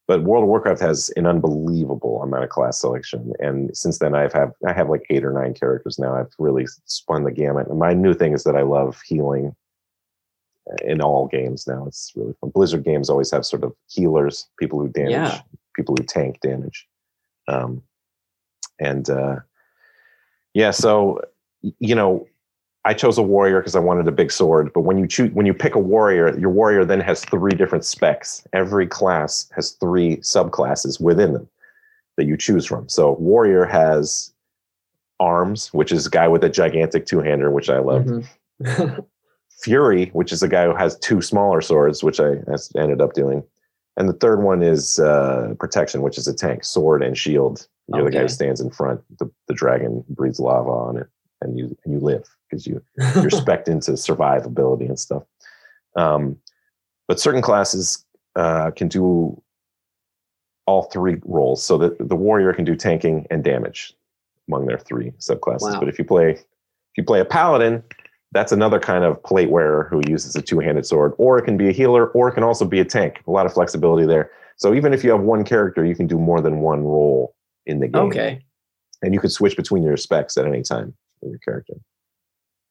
[0.07, 4.31] but World of Warcraft has an unbelievable amount of class selection, and since then I've
[4.31, 6.15] have I have like eight or nine characters now.
[6.15, 7.67] I've really spun the gamut.
[7.67, 9.55] And my new thing is that I love healing
[10.83, 11.85] in all games now.
[11.87, 12.51] It's really fun.
[12.51, 15.39] Blizzard games always have sort of healers, people who damage, Yeah.
[15.75, 16.87] people who tank damage.
[17.47, 17.81] Um,
[18.79, 19.37] and uh,
[20.53, 21.21] yeah, so
[21.79, 22.27] you know,
[22.85, 24.71] I chose a warrior because I wanted a big sword.
[24.73, 27.83] But when you choose, when you pick a warrior, your warrior then has three different
[27.85, 28.45] specs.
[28.53, 31.49] Every class has three subclasses within them
[32.17, 32.87] that you choose from.
[32.87, 34.31] So warrior has
[35.19, 38.03] arms, which is a guy with a gigantic two-hander, which I love.
[38.05, 39.05] Mhm.
[39.57, 42.35] Fury, which is a guy who has two smaller swords, which I
[42.75, 43.43] ended up doing.
[43.97, 47.67] And the third one is uh, protection, which is a tank, sword and shield.
[47.93, 49.01] You're the guy who stands in front.
[49.17, 51.07] The, the dragon breathes lava on it,
[51.41, 52.81] and you and you live because you
[53.15, 55.23] you're spec into survivability and stuff.
[55.95, 56.37] Um,
[57.07, 58.05] but certain classes
[58.35, 59.41] uh, can do
[60.67, 61.63] all three roles.
[61.63, 63.93] So that the warrior can do tanking and damage
[64.47, 65.61] among their three subclasses.
[65.61, 65.79] Wow.
[65.79, 67.83] But if you play if you play a paladin,
[68.37, 71.67] that's another kind of plate wearer who uses a two-handed sword, or it can be
[71.69, 73.21] a healer, or it can also be a tank.
[73.25, 74.29] A lot of flexibility there.
[74.57, 77.33] So even if you have one character, you can do more than one role
[77.65, 78.03] in the game.
[78.03, 78.41] okay.
[79.01, 81.73] And you could switch between your specs at any time with your character.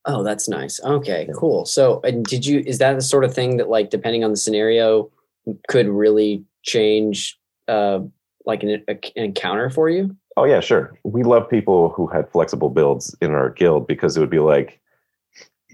[0.04, 0.80] Oh, that's nice.
[0.84, 1.34] Okay, Yeah.
[1.36, 1.64] cool.
[1.64, 2.62] So, and did you?
[2.64, 5.10] Is that the sort of thing that, like, depending on the scenario,
[5.68, 8.00] could really change uh,
[8.44, 10.16] like an, a, an encounter for you?
[10.36, 10.96] Oh yeah, sure.
[11.02, 14.80] We love people who had flexible builds in our guild because it would be like,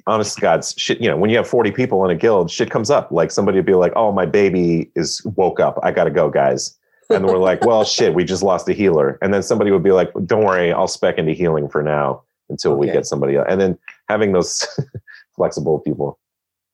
[0.06, 1.00] honest to God's shit.
[1.00, 3.10] You know, when you have forty people in a guild, shit comes up.
[3.10, 5.78] Like somebody would be like, "Oh, my baby is woke up.
[5.82, 6.76] I gotta go, guys."
[7.10, 9.92] And we're like, "Well, shit, we just lost a healer." And then somebody would be
[9.92, 13.60] like, "Don't worry, I'll spec into healing for now until we get somebody else." And
[13.60, 13.78] then
[14.08, 14.66] having those
[15.36, 16.18] flexible people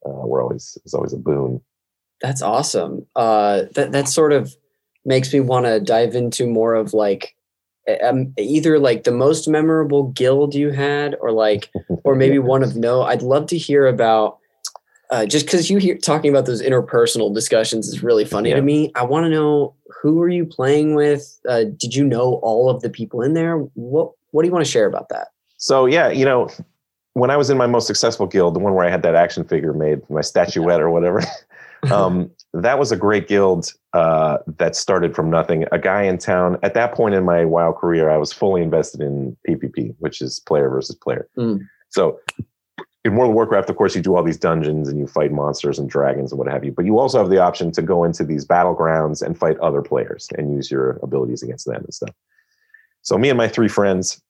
[0.07, 1.61] uh, were always is always a boon.
[2.21, 3.07] That's awesome.
[3.15, 4.57] Uh, that that sort of
[5.05, 7.35] makes me want to dive into more of like
[8.03, 11.71] um, either like the most memorable guild you had, or like,
[12.05, 13.03] or maybe one of no.
[13.03, 14.39] I'd love to hear about.
[15.11, 18.57] Uh, just because you hear talking about those interpersonal discussions is really funny Yeah.
[18.57, 18.93] to me.
[18.95, 21.41] I want to know who were you playing with?
[21.49, 23.57] Uh, did you know all of the people in there?
[23.73, 25.29] What What do you want to share about that?
[25.57, 26.51] So yeah, you know,
[27.15, 29.45] when I was in my most successful guild, the one where I had that action
[29.45, 31.23] figure made, my statuette or whatever,
[31.91, 35.65] um, that was a great guild uh, that started from nothing.
[35.71, 39.01] A guy in town at that point in my WoW career, I was fully invested
[39.01, 41.29] in PvP, which is player versus player.
[41.37, 41.67] Mm.
[41.91, 42.21] So
[43.05, 45.79] in World of Warcraft, of course, you do all these dungeons and you fight monsters
[45.79, 46.73] and dragons and what have you.
[46.73, 50.29] But you also have the option to go into these battlegrounds and fight other players
[50.37, 52.15] and use your abilities against them and stuff.
[53.03, 54.21] So me and my three friends,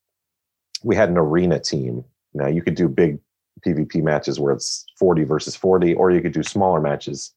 [0.82, 2.04] we had an arena team.
[2.34, 3.18] Now you could do big
[3.66, 7.32] PvP matches where it's 40 versus 40, or you could do smaller matches.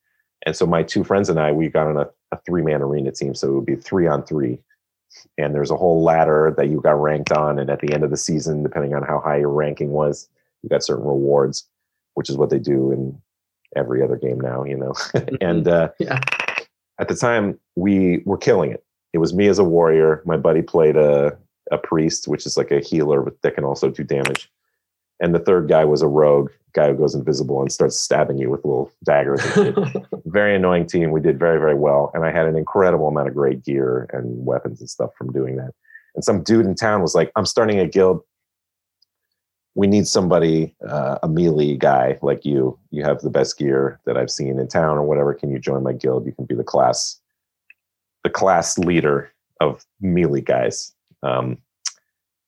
[0.45, 3.11] And so my two friends and I, we got on a, a three man arena
[3.11, 3.35] team.
[3.35, 4.59] So it would be three on three.
[5.37, 7.59] And there's a whole ladder that you got ranked on.
[7.59, 10.29] And at the end of the season, depending on how high your ranking was,
[10.63, 11.67] you got certain rewards,
[12.13, 13.21] which is what they do in
[13.75, 14.93] every other game now, you know.
[15.41, 16.19] and uh, Yeah.
[16.99, 18.83] at the time, we were killing it.
[19.13, 20.21] It was me as a warrior.
[20.25, 21.37] My buddy played a,
[21.71, 24.49] a priest, which is like a healer that can also do damage.
[25.21, 28.49] And the third guy was a rogue, guy who goes invisible and starts stabbing you
[28.49, 29.41] with little daggers.
[30.25, 31.11] very annoying team.
[31.11, 32.11] We did very, very well.
[32.13, 35.57] And I had an incredible amount of great gear and weapons and stuff from doing
[35.57, 35.71] that.
[36.15, 38.21] And some dude in town was like, I'm starting a guild.
[39.75, 42.77] We need somebody, uh, a melee guy like you.
[42.89, 45.33] You have the best gear that I've seen in town or whatever.
[45.33, 46.25] Can you join my guild?
[46.25, 47.21] You can be the class,
[48.23, 50.93] the class leader of melee guys.
[51.23, 51.59] Um,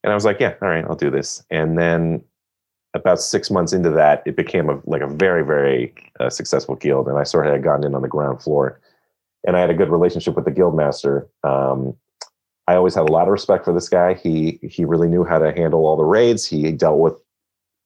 [0.03, 1.43] and I was like, yeah, all right, I'll do this.
[1.49, 2.23] And then
[2.93, 7.07] about six months into that, it became a, like a very, very uh, successful guild.
[7.07, 8.79] And I sort of had gotten in on the ground floor.
[9.45, 11.27] And I had a good relationship with the guild master.
[11.43, 11.95] Um,
[12.67, 14.13] I always had a lot of respect for this guy.
[14.13, 16.45] He he really knew how to handle all the raids.
[16.45, 17.15] He dealt with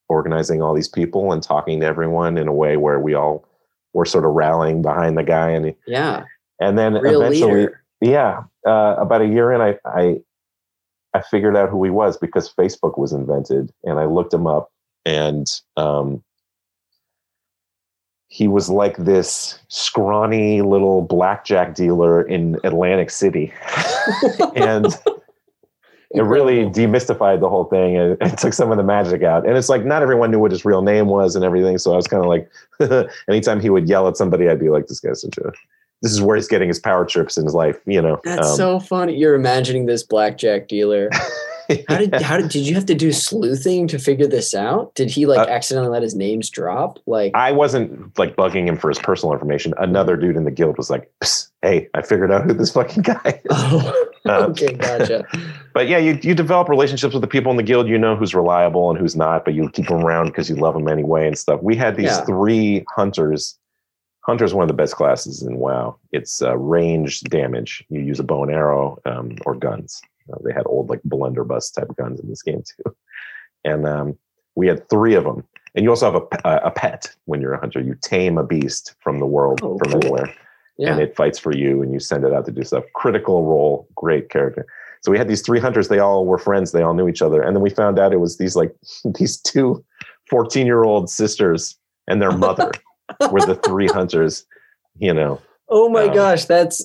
[0.09, 3.45] organizing all these people and talking to everyone in a way where we all
[3.93, 5.49] were sort of rallying behind the guy.
[5.49, 6.25] And yeah.
[6.61, 7.83] and then Real eventually, leader.
[8.01, 10.21] yeah, uh, about a year in, I, I
[11.13, 14.71] I figured out who he was because Facebook was invented, and I looked him up,
[15.07, 15.47] and
[15.77, 16.21] um,
[18.27, 23.53] he was like this scrawny little blackjack dealer in Atlantic City,
[24.55, 24.85] and
[26.11, 29.47] it really demystified the whole thing and, and took some of the magic out.
[29.47, 31.95] And it's like not everyone knew what his real name was and everything, so I
[31.95, 35.21] was kind of like, anytime he would yell at somebody, I'd be like, "This guy's
[35.21, 35.53] such a."
[36.03, 38.21] This is where he's getting his power trips in his life, you know.
[38.23, 39.17] That's Um, so funny.
[39.17, 41.09] You're imagining this blackjack dealer.
[41.87, 44.93] How did how did did you have to do sleuthing to figure this out?
[44.95, 46.99] Did he like Uh, accidentally let his names drop?
[47.05, 49.73] Like I wasn't like bugging him for his personal information.
[49.77, 53.03] Another dude in the guild was like, "Psst, "Hey, I figured out who this fucking
[53.03, 55.25] guy is." oh, Uh, okay, gotcha.
[55.73, 57.87] But yeah, you you develop relationships with the people in the guild.
[57.87, 60.73] You know who's reliable and who's not, but you keep them around because you love
[60.73, 61.61] them anyway and stuff.
[61.61, 62.25] We had these Yeah.
[62.25, 63.57] three hunters.
[64.21, 65.95] Hunter's one of the best classes in WoW.
[66.11, 67.85] It's uh, ranged damage.
[67.89, 70.01] You use a bow and arrow um, or guns.
[70.31, 72.95] Uh, they had old like blunderbuss type guns in this game too,
[73.65, 74.17] and um,
[74.55, 75.43] we had three of them.
[75.75, 77.79] And you also have a, a pet when you're a hunter.
[77.79, 80.01] You tame a beast from the world, Oh, from cool.
[80.03, 80.33] anywhere
[80.77, 80.93] Yeah.
[80.93, 82.83] and it fights for you and you send it out to do stuff.
[82.95, 84.65] Critical role, great character.
[85.03, 87.43] So we had these three hunters, they all were friends, they all knew each other.
[87.43, 88.73] And then we found out it was these like
[89.19, 89.83] these two
[90.31, 92.71] 14 year old sisters and their mother
[93.31, 94.45] were the three hunters,
[94.97, 95.39] you know.
[95.69, 96.83] oh my um, gosh, that's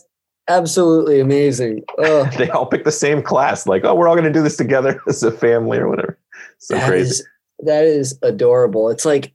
[0.49, 1.83] absolutely amazing.
[1.99, 5.01] Oh, They all pick the same class, like, oh, we're all gonna do this together
[5.09, 6.19] as a family or whatever.
[6.59, 7.11] So that crazy.
[7.11, 7.27] is-
[7.65, 8.89] that is adorable.
[8.91, 9.33] It's like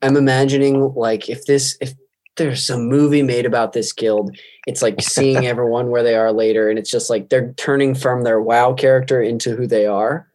[0.00, 1.92] I'm imagining like if this if
[2.36, 4.36] there's some movie made about this guild,
[4.66, 8.22] it's like seeing everyone where they are later, and it's just like they're turning from
[8.22, 10.28] their WoW character into who they are,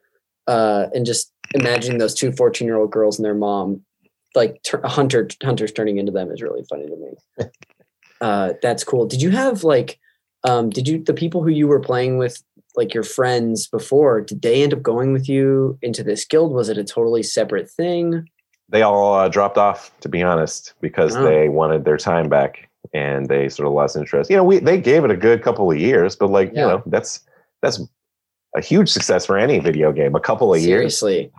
[0.47, 3.81] uh, and just imagining those two 14 year old girls and their mom,
[4.35, 7.45] like hunter hunters turning into them is really funny to me.
[8.21, 9.05] uh, that's cool.
[9.05, 9.97] Did you have like,
[10.43, 12.41] um, did you the people who you were playing with
[12.75, 16.69] like your friends before did they end up going with you into this guild was
[16.69, 18.25] it a totally separate thing
[18.71, 21.23] they all uh, dropped off, to be honest, because Oh.
[21.23, 22.69] they wanted their time back.
[22.93, 24.29] and they sort of lost interest.
[24.29, 26.61] You know, we they gave it a good couple of years, but like Yeah.
[26.61, 27.19] you know, that's
[27.63, 27.79] that's
[28.55, 30.13] a huge success for any video game.
[30.15, 31.31] A couple of years, Seriously.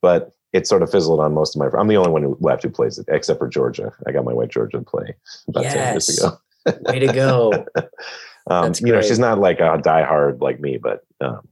[0.00, 1.78] but it sort of fizzled on most of my.
[1.78, 3.92] I'm the only one who left who plays it, except for Georgia.
[4.06, 5.14] I got my wife Georgia to play
[5.48, 6.38] about ten years ago.
[6.80, 7.66] Way to go.
[8.50, 11.46] Um, you know, she's not like a diehard like me, but um,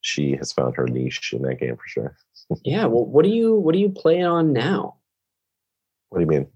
[0.00, 2.16] she has found her niche in that game for sure.
[2.64, 2.84] Yeah.
[2.84, 4.98] Well, what do you what do you play on now?
[6.10, 6.46] What do you mean?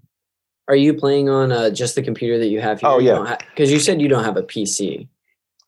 [0.69, 2.89] Are you playing on uh, just the computer that you have here?
[2.89, 3.35] Oh, yeah.
[3.49, 5.05] Because you said you don't have a PC.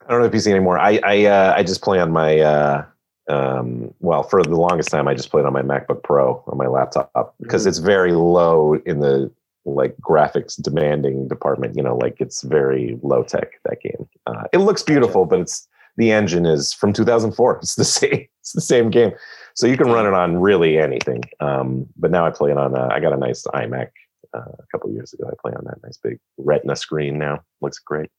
[0.08, 0.80] I don't have a PC anymore.
[0.80, 2.86] I I uh, I just play on my uh,
[3.30, 6.68] um, well for the longest time I just played on my MacBook Pro on my
[6.68, 7.68] laptop because Mhm.
[7.68, 9.30] it's very low in the
[9.66, 11.76] like graphics demanding department.
[11.76, 14.08] You know, like it's very low tech that game.
[14.28, 17.58] Uh, it looks beautiful, but it's the engine is from 2004.
[17.62, 18.28] It's the same.
[18.42, 19.14] It's the same game,
[19.56, 21.24] so you can run it on really anything.
[21.40, 22.76] Um, but now I play it on.
[22.76, 23.90] Uh, I got a nice iMac
[24.34, 25.30] uh, a couple years ago.
[25.32, 27.42] I play on that nice big Retina screen now.
[27.62, 28.10] Looks great.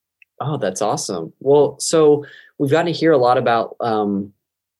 [0.41, 1.33] Oh, that's awesome.
[1.41, 2.25] Well, so
[2.59, 4.33] we've gotten to hear a lot about um,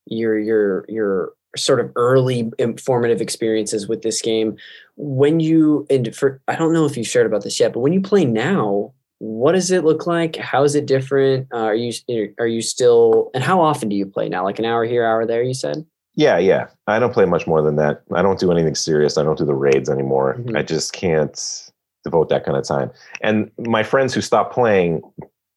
[0.07, 4.57] your your your sort of early informative experiences with this game.
[4.97, 7.93] When you and for I don't know if you've shared about this yet, but when
[7.93, 10.37] you play now, what does it look like?
[10.37, 11.49] How is it different?
[11.53, 11.93] Uh, are you
[12.39, 14.45] are you still and how often do you play now?
[14.45, 15.43] Like an hour here, hour there?
[15.43, 15.85] You said.
[16.17, 16.69] Yeah, yeah.
[16.87, 18.03] I don't play much more than that.
[18.13, 19.19] I don't do anything serious.
[19.19, 20.37] I don't do the raids anymore.
[20.39, 20.57] Mhm.
[20.57, 21.71] I just can't
[22.05, 22.91] devote that kind of time.
[23.21, 25.03] And my friends who stop playing,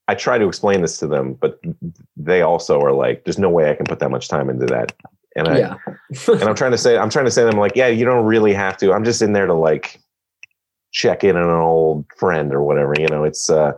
[0.08, 1.60] I try to explain this to them, but
[2.16, 4.94] they also are like, "There's no way I can put that much time into that."
[5.38, 5.76] And I yeah.
[6.28, 8.26] and I'm trying to say, I'm trying to say to them like, "Yeah, you don't
[8.26, 8.92] really have to.
[8.92, 10.00] I'm just in there to like
[10.92, 13.74] check in on an old friend or whatever." You know, it's uh,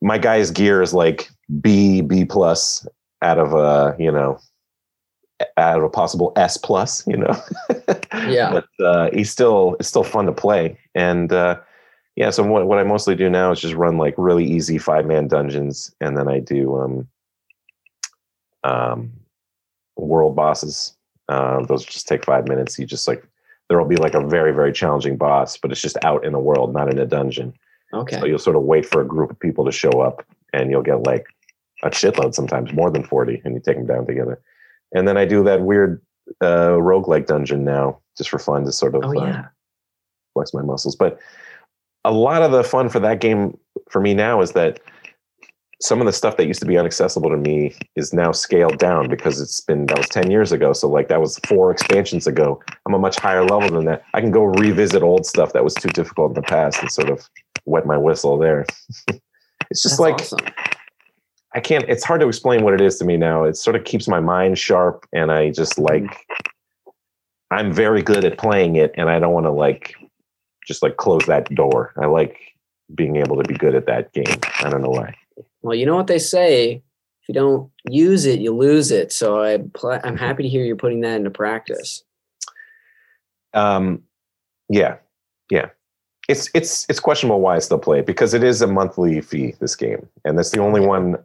[0.00, 1.28] my guy's gear is like
[1.60, 2.86] B B plus
[3.20, 4.40] out of a you know
[5.56, 7.36] out of a possible S plus, you know.
[8.28, 8.52] Yeah.
[8.52, 11.58] But uh, he's still it's still fun to play, and uh,
[12.14, 12.30] yeah.
[12.30, 15.28] So what what I mostly do now is just run like really easy five man
[15.28, 17.08] dungeons, and then I do um,
[18.64, 19.12] um,
[19.96, 20.96] world bosses.
[21.28, 22.78] Uh, those just take five minutes.
[22.78, 23.26] You just like
[23.68, 26.38] there will be like a very very challenging boss, but it's just out in the
[26.38, 27.54] world, not in a dungeon.
[27.94, 28.18] Okay.
[28.18, 30.82] So you'll sort of wait for a group of people to show up, and you'll
[30.82, 31.26] get like
[31.82, 34.40] a shitload, sometimes more than forty, and you take them down together.
[34.94, 36.02] And then I do that weird
[36.40, 39.46] uh, roguelike dungeon now, just for fun, to sort of Oh uh, yeah.
[40.34, 40.96] flex my muscles.
[40.96, 41.18] But
[42.04, 43.56] a lot of the fun for that game
[43.90, 44.80] for me now is that
[45.82, 49.08] some of the stuff that used to be inaccessible to me is now scaled down
[49.08, 50.72] because it's been that was 10 years ago.
[50.72, 52.62] So like that was four expansions ago.
[52.86, 54.04] I'm a much higher level than that.
[54.14, 57.10] I can go revisit old stuff that was too difficult in the past and sort
[57.10, 57.28] of
[57.64, 58.64] wet my whistle there.
[59.70, 60.40] It's just That's like awesome.
[61.54, 63.44] i can't it's hard to explain what it is to me now.
[63.44, 65.84] It sort of keeps my mind sharp and i just hmm.
[65.84, 66.26] like
[67.50, 69.94] i'm very good at playing it and i don't want to like
[70.66, 71.94] just like close that door.
[71.96, 72.36] I like
[72.94, 74.38] being able to be good at that game.
[74.60, 75.14] I don't know why
[75.62, 76.82] Well, you know what they say.
[77.22, 79.12] If you don't use it, you lose it.
[79.12, 79.58] So I
[80.04, 82.02] I'm happy to hear you're putting that into practice.
[83.54, 84.02] um
[84.68, 84.96] yeah
[85.50, 85.68] yeah
[86.28, 89.54] it's it's it's questionable why i still play it because it is a monthly fee
[89.60, 91.16] this game and that's the only one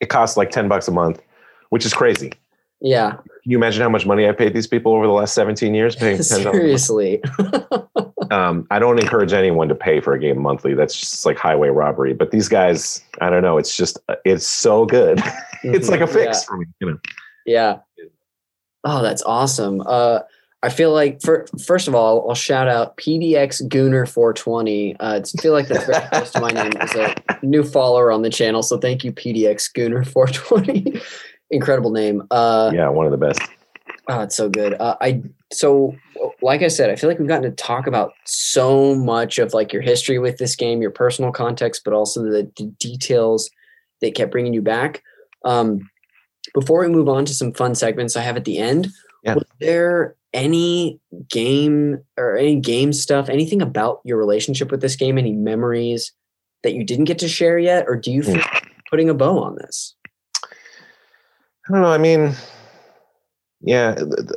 [0.00, 1.20] it costs like 10 bucks a month
[1.68, 2.32] which is crazy
[2.80, 5.74] Yeah, can you imagine how much money i paid these people over the last 17
[5.74, 6.22] years paying $10
[6.52, 7.20] seriously.
[8.30, 10.74] um, I don't encourage anyone to pay for a game monthly.
[10.74, 12.14] That's just like highway robbery.
[12.14, 13.58] But these guys, I don't know.
[13.58, 15.20] It's just it's so good.
[15.62, 16.66] it's like a fix for me.
[16.80, 16.98] You know.
[17.44, 17.78] Yeah.
[18.84, 19.82] Oh, that's awesome.
[19.84, 20.20] Uh,
[20.62, 24.96] I feel like for first of all, I'll shout out PDX Gooner 420.
[24.98, 28.10] Uh, it's, I feel like that's very close to my name as a new follower
[28.10, 28.62] on the channel.
[28.62, 31.00] So thank you, PDX Gooner 420.
[31.50, 32.26] Incredible name.
[32.30, 33.40] Uh, Yeah, one of the best.
[34.08, 34.74] Oh, it's so good.
[34.74, 35.22] Uh, I
[35.52, 35.94] so
[36.42, 39.72] like I said, I feel like we've gotten to talk about so much of like
[39.72, 43.50] your history with this game, your personal context, but also the, the details
[44.00, 45.02] that kept bringing you back.
[45.44, 45.88] Um,
[46.54, 48.88] before we move on to some fun segments I have at the end,
[49.22, 49.34] Yeah.
[49.34, 55.16] was there any game or any game stuff, anything about your relationship with this game,
[55.16, 56.12] any memories
[56.62, 58.42] that you didn't get to share yet, or do you feel
[58.90, 59.94] putting a bow on this?
[60.44, 61.88] I don't know.
[61.88, 62.34] I mean,
[63.60, 64.30] yeah, th- th-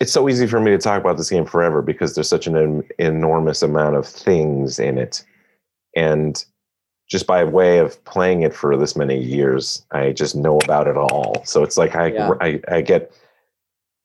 [0.00, 2.56] it's so easy for me to talk about this game forever because there's such an
[2.56, 5.22] en- enormous amount of things in it,
[5.94, 6.44] and
[7.10, 10.96] just by way of playing it for this many years, I just know about it
[10.96, 11.42] all.
[11.44, 12.30] So it's like I Yeah.
[12.40, 13.12] I, I get,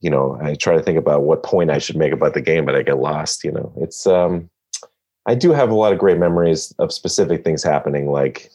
[0.02, 2.66] you know, I try to think about what point I should make about the game,
[2.66, 3.44] but I get lost.
[3.44, 4.50] You know, it's um,
[5.28, 8.50] I do have a lot of great memories of specific things happening, like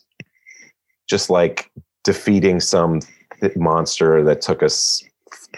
[1.09, 1.71] just like
[2.03, 3.01] defeating some
[3.41, 5.03] th- monster that took us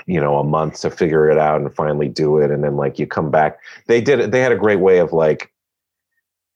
[0.07, 2.99] you know a month to figure it out and finally do it and then like
[2.99, 5.53] you come back they did it they had a great way of like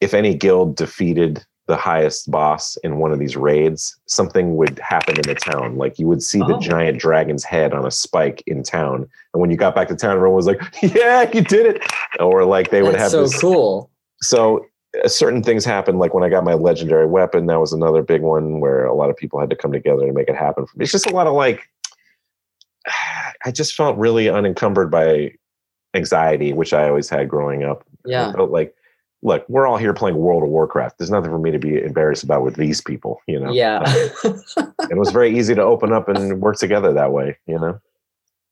[0.01, 5.17] if any guild defeated the highest boss in one of these raids, something would happen
[5.17, 5.77] in the town.
[5.77, 6.61] Like you would see the Oh.
[6.61, 10.15] giant dragon's head on a spike in town, and when you got back to town,
[10.15, 11.83] everyone was like, "Yeah, you did it!"
[12.21, 13.41] Or like they would That's have so this.
[13.41, 13.91] cool.
[14.21, 14.65] So
[15.05, 15.99] uh, certain things happened.
[15.99, 19.11] Like when I got my legendary weapon, that was another big one where a lot
[19.11, 20.67] of people had to come together to make it happen.
[20.67, 20.85] For me.
[20.85, 21.69] It's just a lot of like.
[23.47, 25.33] I just felt really unencumbered by
[25.95, 27.85] anxiety, which I always had growing up.
[28.05, 28.29] Yeah.
[28.29, 28.75] I felt like,
[29.23, 30.99] look, we're all here playing World of Warcraft.
[30.99, 33.53] There's nothing for me to be embarrassed about with these people, you know.
[33.53, 33.83] Yeah.
[34.25, 37.81] it was very easy to open up and work together that way, you know.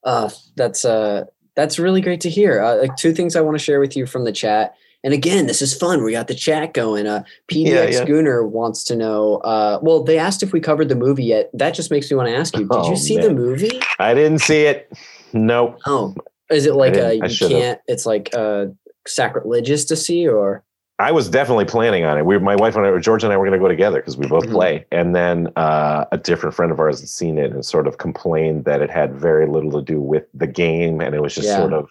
[0.04, 1.24] Uh, that's uh,
[1.56, 2.62] that's really great to hear.
[2.62, 4.76] Uh, like two things I want to share with you from the chat.
[5.04, 6.02] And again, this is fun.
[6.02, 7.06] We got the chat going.
[7.06, 8.04] Uh, PDX Yeah, yeah.
[8.06, 9.36] Gooner wants to know.
[9.36, 11.50] Uh, well, they asked if we covered the movie yet.
[11.52, 12.62] That just makes me want to ask you.
[12.62, 13.80] Did Oh, you see the movie?
[13.98, 14.90] I didn't see it.
[15.34, 15.78] Nope.
[15.86, 16.14] Oh,
[16.50, 17.78] is it like uh, you can't?
[17.86, 18.66] It's like uh,
[19.06, 20.64] sacrilegious to see, or
[20.98, 22.24] I was definitely planning on it.
[22.24, 24.26] We, my wife and I, George and I, were going to go together because we
[24.26, 24.52] both Mhm.
[24.52, 24.86] play.
[24.90, 28.64] And then uh, a different friend of ours had seen it and sort of complained
[28.64, 31.58] that it had very little to do with the game, and it was just Yeah.
[31.58, 31.88] sort of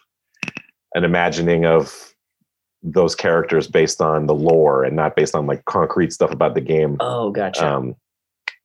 [0.95, 2.12] an imagining of
[2.84, 6.62] those characters based on the lore and not based on like concrete stuff about the
[6.62, 6.98] game.
[7.00, 7.66] oh, gotcha.
[7.66, 7.96] Um,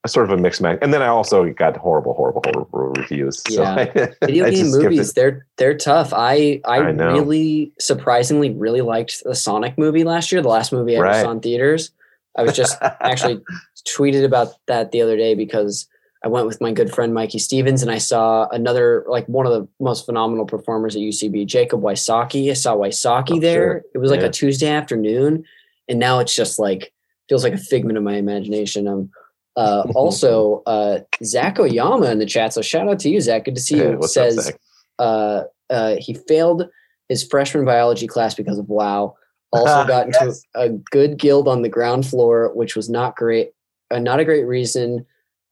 [0.07, 0.79] sort of a mixed match.
[0.81, 3.43] And then I also got horrible, horrible, horrible reviews.
[3.53, 3.85] So Yeah.
[4.25, 4.91] Video game just skipped it.
[4.91, 6.13] movies, they're they're tough.
[6.15, 10.95] I I, I really surprisingly really liked the Sonic movie last year, the last movie
[10.95, 11.23] I ever Right.
[11.23, 11.91] saw in theaters.
[12.39, 13.43] I was just actually
[13.87, 15.87] tweeted about that the other day because
[16.25, 19.53] I went with my good friend Mikey Stevens and I saw another like one of
[19.53, 22.51] the most phenomenal performers at UCB, Jacob Wysocki.
[22.51, 23.55] I saw Wysocki Oh, there.
[23.55, 23.83] sure.
[23.95, 24.27] It was like Yeah.
[24.27, 25.45] a Tuesday afternoon,
[25.89, 26.93] and now it's just like
[27.29, 28.89] feels like a figment of my imagination.
[28.89, 29.11] Um,
[29.57, 32.53] uh, also, uh, Zach Oyama in the chat.
[32.53, 33.45] So shout out to you, Zach.
[33.45, 33.91] Good to see you.
[33.93, 34.61] up, Says Zach?
[34.99, 36.69] uh, uh, he failed
[37.09, 39.15] his freshman biology class because of WoW.
[39.53, 40.43] Also got into Yes.
[40.57, 43.53] a good guild on the ground floor, which was not great,
[43.93, 45.07] uh, not a great reason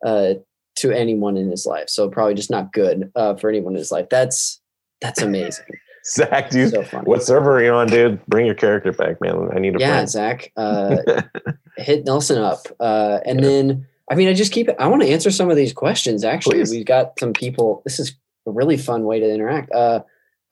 [0.05, 0.35] uh,
[0.77, 1.89] to anyone in his life.
[1.89, 4.09] So probably just not good uh, for anyone in his life.
[4.11, 4.61] That's
[5.01, 5.67] that's amazing.
[6.05, 8.25] Zach, you, so what server are you on, dude?
[8.27, 9.49] Bring your character back, man.
[9.53, 10.09] I need a yeah, friend.
[10.09, 10.99] Zach, uh,
[11.79, 14.69] hit Nelson up, uh, and then I mean, I just keep.
[14.79, 16.23] I want to answer some of these questions.
[16.23, 16.71] Actually, Please.
[16.71, 17.83] we've got some people.
[17.85, 18.15] This is
[18.47, 19.73] a really fun way to interact.
[19.73, 20.03] Uh,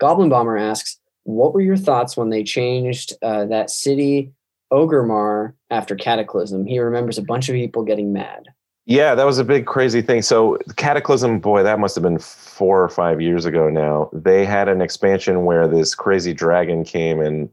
[0.01, 4.33] Goblin Bomber asks, "What were your thoughts when they changed uh, that city
[4.73, 6.67] Orgrimmar after Cataclysm?
[6.67, 8.49] He remembers a bunch of people getting mad."
[8.87, 10.21] Yeah, that was a big crazy thing.
[10.21, 14.11] So Cataclysm, boy, that must have been four or five years ago now.
[14.13, 17.49] They had an expansion where this crazy dragon came and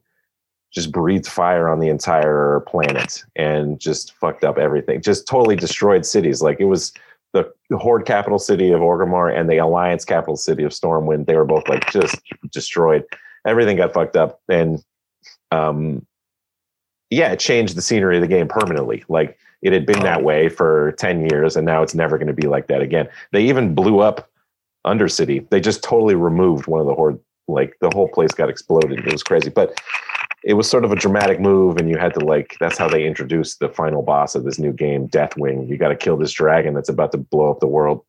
[0.72, 5.02] just breathed fire on the entire planet and just fucked up everything.
[5.02, 6.42] Just totally destroyed cities.
[6.42, 6.92] Like it was
[7.32, 11.28] the, the Horde capital city of Orgrimmar and the Alliance capital city of Stormwind.
[11.28, 12.20] They were both like just
[12.52, 13.06] destroyed.
[13.46, 14.42] Everything got fucked up.
[14.50, 14.84] And
[15.52, 16.06] um
[17.10, 19.04] yeah, it changed the scenery of the game permanently.
[19.10, 20.24] Like it had been that oh.
[20.24, 23.08] way for 10 years and now it's never going to be like that again.
[23.32, 24.30] They even blew up
[24.86, 25.48] Undercity.
[25.50, 29.00] They just totally removed one of the horde like the whole place got exploded.
[29.00, 29.50] It was crazy.
[29.50, 29.80] But
[30.44, 33.06] it was sort of a dramatic move and you had to like that's how they
[33.06, 35.70] introduced the final boss of this new game, Deathwing.
[35.70, 38.04] You got to kill this dragon that's about to blow up the world.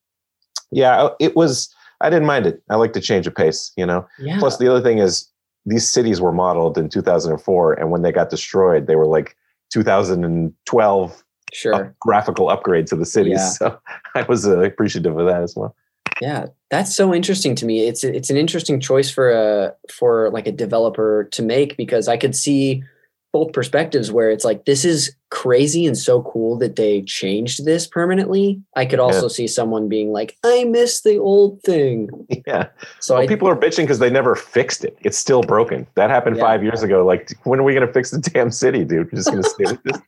[0.71, 2.63] Yeah, uh, it was I didn't mind it.
[2.69, 4.07] I like to change of pace, you know.
[4.19, 5.29] Yeah, Plus, the other thing is
[5.65, 9.37] these cities were modeled in 2004, and when they got destroyed, they were like
[9.73, 11.75] 2012 sure.
[11.75, 13.39] up- graphical upgrade to the cities.
[13.39, 13.49] Yeah.
[13.49, 13.79] So
[14.15, 15.75] I was uh, appreciative of that as well.
[16.21, 17.87] Yeah, that's so interesting to me.
[17.87, 22.16] It's it's an interesting choice for a for like a developer to make because I
[22.16, 22.85] could see
[23.33, 27.87] both perspectives where it's like this is crazy and so cool that they changed this
[27.87, 28.61] permanently.
[28.77, 32.11] I could also see someone being like, I miss the old thing.
[32.47, 32.69] Yeah.
[33.01, 34.99] So Well, I, people are bitching because they never fixed it.
[35.03, 35.87] It's still broken.
[35.95, 36.43] That happened Yeah.
[36.43, 37.07] five years ago.
[37.07, 39.11] Like, when are we going to fix the damn city, dude?
[39.13, 39.99] We're just going to stay with this.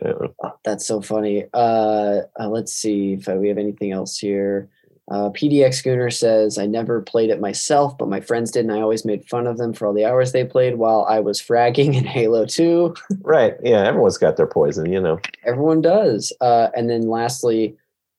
[0.00, 0.50] Yeah.
[0.64, 1.44] That's so funny.
[1.52, 4.68] Uh, uh, let's see if we have anything else here.
[5.10, 8.80] Uh, PDX Gooner says, I never played it myself, but my friends did, and I
[8.80, 11.94] always made fun of them for all the hours they played while I was fragging
[11.98, 12.94] in Halo 2.
[13.22, 13.54] Right.
[13.62, 13.84] Yeah.
[13.86, 15.18] Everyone's got their poison, you know.
[15.44, 16.32] Everyone does.
[16.40, 17.76] Uh, and then lastly,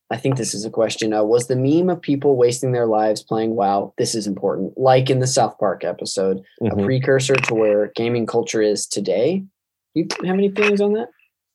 [0.09, 1.13] I think this is a question.
[1.13, 5.09] Uh, was the meme of people wasting their lives playing WoW, this is important, like
[5.09, 6.83] in the South Park episode, a Mhm.
[6.83, 9.45] precursor to where gaming culture is today?
[9.93, 11.07] You have any feelings on that?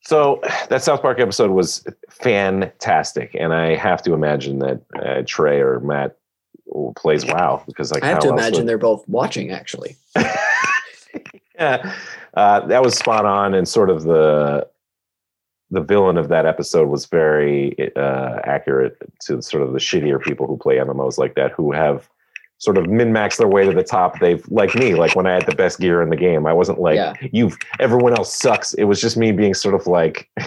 [0.07, 5.61] So that South Park episode was fantastic, and I have to imagine that uh, Trey
[5.61, 6.17] or Matt
[6.97, 9.97] plays WoW because like I have to imagine would- they're both watching, actually.
[11.55, 11.93] yeah,
[12.35, 14.69] uh, that was spot on, and sort of the
[15.73, 20.47] the villain of that episode was very uh, accurate to sort of the shittier people
[20.47, 22.09] who play MMOs like that, who have
[22.59, 24.19] sort of min max their way to the top.
[24.19, 26.47] They've like me, like when I had the best gear in the game.
[26.47, 27.15] I wasn't like Yeah.
[27.33, 28.75] you've everyone else sucks.
[28.75, 30.29] It was just me being sort of like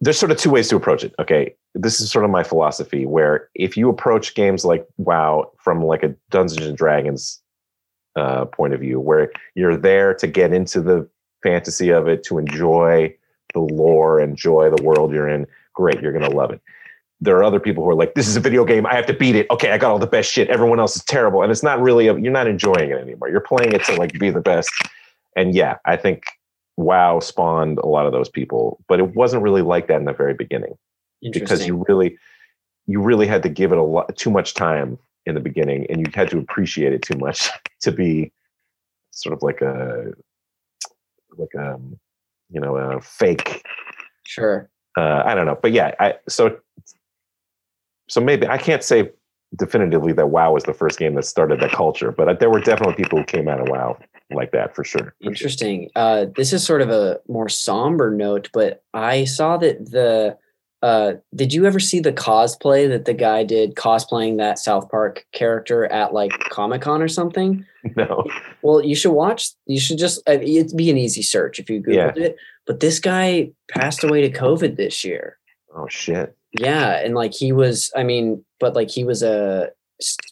[0.00, 1.14] there's sort of two ways to approach it.
[1.18, 1.54] Okay.
[1.74, 6.02] This is sort of my philosophy where if you approach games like WoW from like
[6.02, 7.40] a Dungeons and Dragons
[8.16, 11.08] uh, point of view, where you're there to get into the
[11.42, 13.14] fantasy of it, to enjoy
[13.54, 16.60] the lore, enjoy the world you're in, great, you're going to love it.
[17.20, 18.86] There are other people who are like, this is a video game.
[18.86, 19.46] I have to beat it.
[19.50, 20.48] Okay, I got all the best shit.
[20.48, 21.42] Everyone else is terrible.
[21.42, 23.28] And it's not really, a, you're not enjoying it anymore.
[23.28, 24.70] You're playing it to like be the best.
[25.36, 26.24] And yeah, I think
[26.76, 30.12] WoW spawned a lot of those people, but it wasn't really like that in the
[30.12, 30.78] very beginning
[31.32, 32.16] because you really,
[32.86, 36.00] you really had to give it a lot too much time in the beginning, and
[36.00, 37.50] you had to appreciate it too much
[37.80, 38.32] to be
[39.10, 40.12] sort of like a,
[41.36, 41.78] like a,
[42.50, 43.62] you know, a fake
[44.24, 44.70] sure.
[44.96, 46.58] uh, I don't know, but yeah, I so
[48.08, 49.10] so maybe I can't say
[49.56, 52.94] definitively that WoW was the first game that started that culture, but there were definitely
[53.02, 53.98] people who came out of WoW
[54.30, 55.14] like that for sure.
[55.22, 55.88] Interesting.
[55.96, 60.36] Uh, this is sort of a more somber note, but I saw that the.
[60.80, 65.26] Uh, did you ever see the cosplay that the guy did cosplaying that South Park
[65.32, 67.64] character at like Comic Con or something?
[67.96, 68.24] No,
[68.62, 69.50] Well, you should watch.
[69.66, 70.20] You should just.
[70.28, 72.36] uh, It'd be an easy search if you googled it.
[72.66, 75.38] But this guy passed away to COVID this year.
[75.74, 79.70] oh shit, Yeah, and like he was, I mean, but like he was a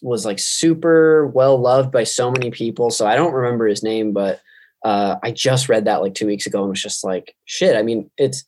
[0.01, 2.89] was like super well loved by so many people.
[2.89, 4.39] So I don't remember his name, but
[4.85, 7.75] uh, I just read that like two weeks ago and was just like, shit.
[7.75, 8.43] I mean, it's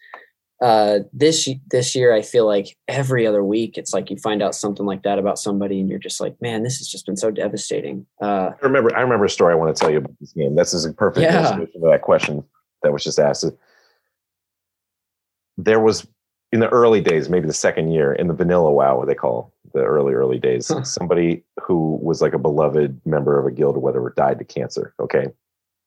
[0.61, 2.13] uh, this this year.
[2.13, 5.39] I feel like every other week, it's like you find out something like that about
[5.39, 8.05] somebody, and you're just like, man, this has just been so devastating.
[8.21, 8.95] Uh, I remember.
[8.95, 10.55] I remember a story I want to tell you about this game.
[10.55, 11.59] This is a perfect Yeah.
[11.59, 12.43] of that question
[12.83, 13.45] that was just asked.
[15.57, 16.07] There was
[16.51, 19.53] in the early days, maybe the second year in the vanilla WoW, what they call
[19.73, 20.83] the early early days, Huh.
[20.83, 24.93] somebody who was like a beloved member of a guild or whatever died to cancer.
[24.99, 25.27] Okay,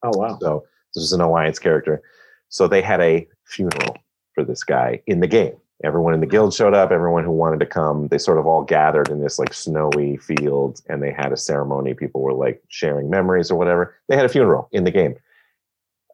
[0.05, 0.65] oh wow, So
[0.95, 2.01] this is an alliance character.
[2.49, 3.97] So they had a funeral
[4.35, 5.55] for this guy in the game.
[5.85, 8.07] Everyone in the guild showed up, everyone who wanted to come.
[8.07, 11.93] They sort of all gathered in this like snowy field and they had a ceremony.
[11.93, 13.97] People were like sharing memories or whatever.
[14.09, 15.17] They had a funeral in the game.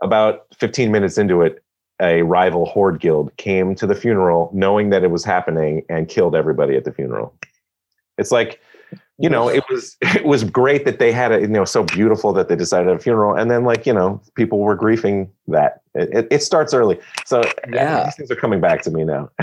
[0.01, 1.63] About 15 minutes into it,
[2.01, 6.35] a rival horde guild came to the funeral knowing that it was happening and killed
[6.35, 7.35] everybody at the funeral.
[8.19, 8.61] It's like
[9.19, 12.33] you know it was it was great that they had it you know so beautiful
[12.33, 16.09] that they decided a funeral and then like you know people were grieving that it,
[16.15, 18.05] it, it starts early so Yeah.
[18.05, 19.31] these things are coming back to me now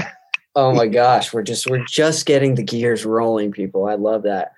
[0.58, 3.90] Oh my gosh, we're just we're just getting the gears rolling, people.
[3.90, 4.54] I love that.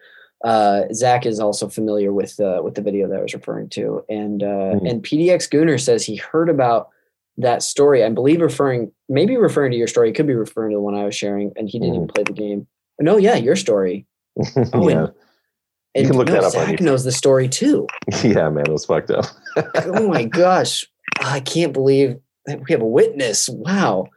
[0.46, 4.06] Uh, Zach is also familiar with uh, with the video that I was referring to,
[4.08, 4.46] and uh,
[4.78, 4.88] Mhm.
[4.92, 6.90] and PDX Gooner says he heard about
[7.38, 8.04] that story.
[8.04, 10.96] I believe referring maybe referring to your story, it could be referring to the one
[10.96, 12.68] I was sharing, and he didn't even play the game.
[13.00, 14.06] No, yeah, your story.
[14.74, 15.08] Oh, yeah
[15.96, 17.88] And can look no, that up Zach knows the story too.
[18.24, 19.26] yeah man it was fucked up
[19.86, 20.86] oh my gosh
[21.22, 24.08] i can't believe we have a witness wow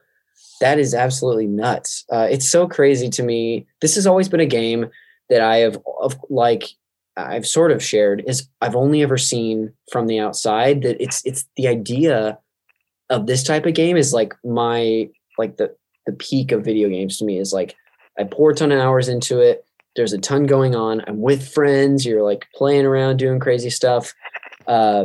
[0.60, 4.46] that is absolutely nuts uh, it's so crazy to me this has always been a
[4.46, 4.90] game
[5.30, 6.64] that i have of like
[7.16, 11.46] i've sort of shared is i've only ever seen from the outside that it's it's
[11.56, 12.38] the idea
[13.10, 15.08] of this type of game is like my
[15.38, 15.74] like the
[16.06, 17.76] the peak of video games to me is like
[18.18, 19.64] i pour a ton of hours into it
[19.96, 24.14] there's a ton going on i'm with friends you're like playing around doing crazy stuff
[24.66, 25.04] uh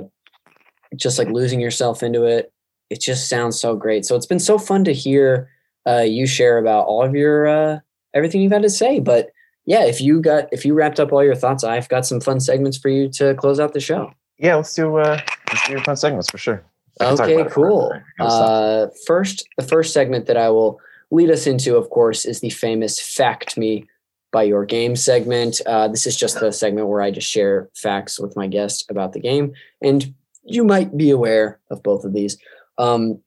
[0.96, 2.52] just like losing yourself into it.
[2.90, 4.06] It just sounds so great.
[4.06, 5.50] So it's been so fun to hear
[5.88, 7.80] uh, you share about all of your uh,
[8.14, 9.00] everything you've had to say.
[9.00, 9.32] But
[9.66, 12.40] yeah, if you got if you wrapped up all your thoughts, I've got some fun
[12.40, 14.12] segments for you to close out the show.
[14.38, 15.20] yeah let's do uh
[15.52, 16.64] let's do fun segments for sure
[17.02, 17.90] Okay, cool.
[17.90, 18.06] forever.
[18.20, 18.50] I gotta stop.
[18.50, 20.80] Uh, first, the first segment that I will
[21.12, 23.86] lead us into, of course, is the famous "Fact Me"
[24.32, 25.62] by your game segment.
[25.66, 29.14] Uh, this is just the segment where I just share facts with my guest about
[29.14, 30.14] the game, and
[30.44, 32.38] you might be aware of both of these.
[32.78, 33.22] Um,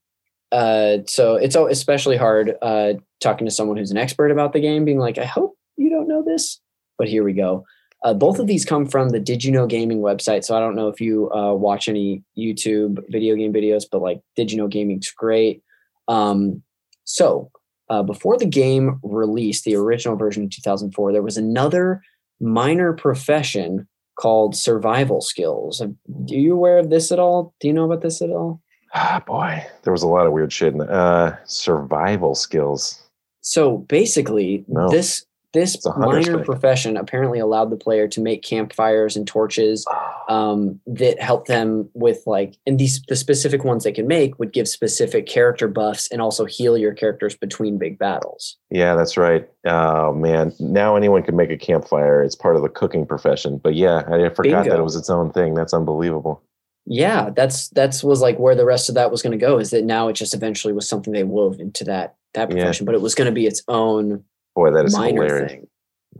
[0.52, 4.60] uh, so it's al- especially hard uh, talking to someone who's an expert about the
[4.60, 6.60] game, being like, "I hope you don't know this,"
[6.96, 7.64] but here we go.
[8.04, 10.44] Uh, both of these come from the Did You Know Gaming website.
[10.44, 14.20] So I don't know if you uh, watch any YouTube video game videos, but like
[14.36, 15.62] Did You Know Gaming's great.
[16.06, 16.62] Um,
[17.04, 17.50] so
[17.90, 22.02] uh, before the game released, the original version in 2004, there was another
[22.40, 23.88] minor profession
[24.18, 25.80] called survival skills.
[25.80, 25.90] Are
[26.26, 27.54] you aware of this at all?
[27.60, 28.60] Do you know about this at all?
[28.94, 33.02] ah boy there was a lot of weird shit in the, uh survival skills
[33.42, 34.88] So basically, No.
[34.88, 39.26] this this It's a hunter's minor profession apparently allowed the player to make campfires and
[39.26, 39.86] torches
[40.28, 44.52] um, that help them with like, and these the specific ones they can make would
[44.52, 48.56] give specific character buffs and also heal your characters between big battles.
[48.70, 49.48] Yeah, that's right.
[49.66, 52.22] Oh man, now anyone can make a campfire.
[52.22, 53.58] It's part of the cooking profession.
[53.58, 55.54] But yeah, I forgot that it was its own thing.
[55.54, 56.42] That's unbelievable.
[56.84, 59.58] Yeah, that's that's was like where the rest of that was going to go.
[59.58, 62.56] Is that now it just eventually was something they wove into that that Yeah.
[62.56, 64.24] profession, but it was going to be its own
[64.58, 65.52] Boy, that is minor hilarious.
[65.52, 65.68] thing.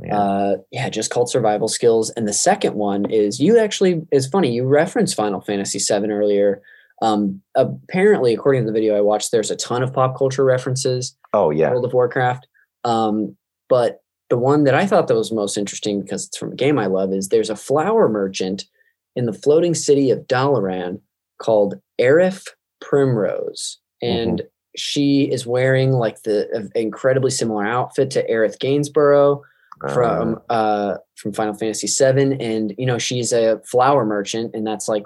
[0.01, 0.13] Man.
[0.13, 4.53] uh yeah just called survival skills and the second one is you actually is funny
[4.53, 6.63] you referenced final fantasy 7 earlier
[7.03, 11.17] um apparently according to the video i watched there's a ton of pop culture references
[11.33, 11.71] oh yeah.
[11.71, 12.47] world of warcraft
[12.85, 13.37] um
[13.69, 16.79] but the one that i thought that was most interesting because it's from a game
[16.79, 18.67] i love is there's a flower merchant
[19.17, 21.01] in the floating city of dalaran
[21.39, 22.47] called Aerith
[22.81, 24.43] primrose and
[24.79, 29.43] she is wearing like the uh, incredibly similar outfit to Aerith Gainsborough
[29.93, 34.89] from uh from Final Fantasy VII, and you know she's a flower merchant, and that's
[34.89, 35.05] like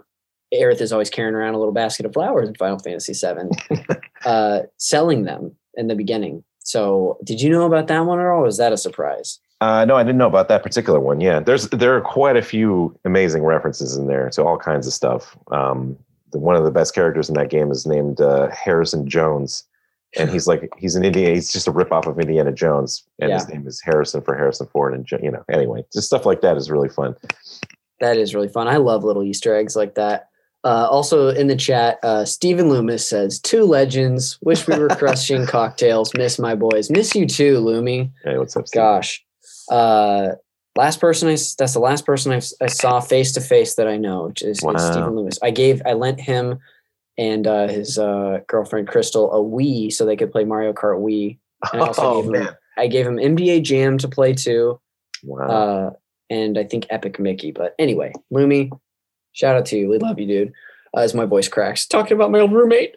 [0.55, 3.77] Aerith is always carrying around a little basket of flowers in Final Fantasy VII,
[4.25, 6.45] uh, selling them in the beginning.
[6.65, 8.43] So, did you know about that one at all?
[8.43, 9.41] Was that a surprise?
[9.61, 11.21] Uh, no, I didn't know about that particular one.
[11.21, 14.93] Yeah, there's there are quite a few amazing references in there to all kinds of
[14.93, 15.37] stuff.
[15.51, 15.97] Um,
[16.33, 19.65] one of the best characters in that game is named uh, Harrison Jones,
[20.19, 21.35] and he's like he's an Indian.
[21.35, 24.95] He's just a ripoff of Indiana Jones, and his name is Harrison for Harrison Ford.
[24.95, 27.17] And you know, anyway, just stuff like that is really fun.
[28.01, 28.69] That is really fun.
[28.69, 30.29] I love little Easter eggs like that.
[30.65, 34.39] Uh, also in the chat, uh, Stephen Loomis says, Two legends.
[34.43, 36.13] Wish we were crushing cocktails.
[36.15, 36.91] Miss my boys.
[36.91, 38.11] Miss you too, Loomy.
[38.25, 38.69] Hey, what's up?
[38.69, 38.81] Steve?
[38.81, 39.25] Gosh.
[39.71, 40.33] Uh,
[40.77, 43.97] last person I, that's the last person I, I saw face to face that I
[43.97, 44.77] know is, is Wow.
[44.77, 45.39] Stephen Loomis.
[45.43, 46.59] I gave, I lent him
[47.19, 51.39] and uh, his uh, girlfriend Crystal a Wii so they could play Mario Kart Wii.
[51.73, 52.57] And I also Oh gave him, man!
[52.79, 54.81] I gave him NBA Jam to play too
[55.23, 55.47] Wow.
[55.47, 55.91] uh,
[56.31, 57.53] and I think Epic Mickey.
[57.53, 58.71] But anyway, Lumi,
[59.33, 59.89] shout out to you.
[59.89, 60.53] We love you, dude.
[60.95, 62.95] Uh, as my voice cracks, talking about my old roommate.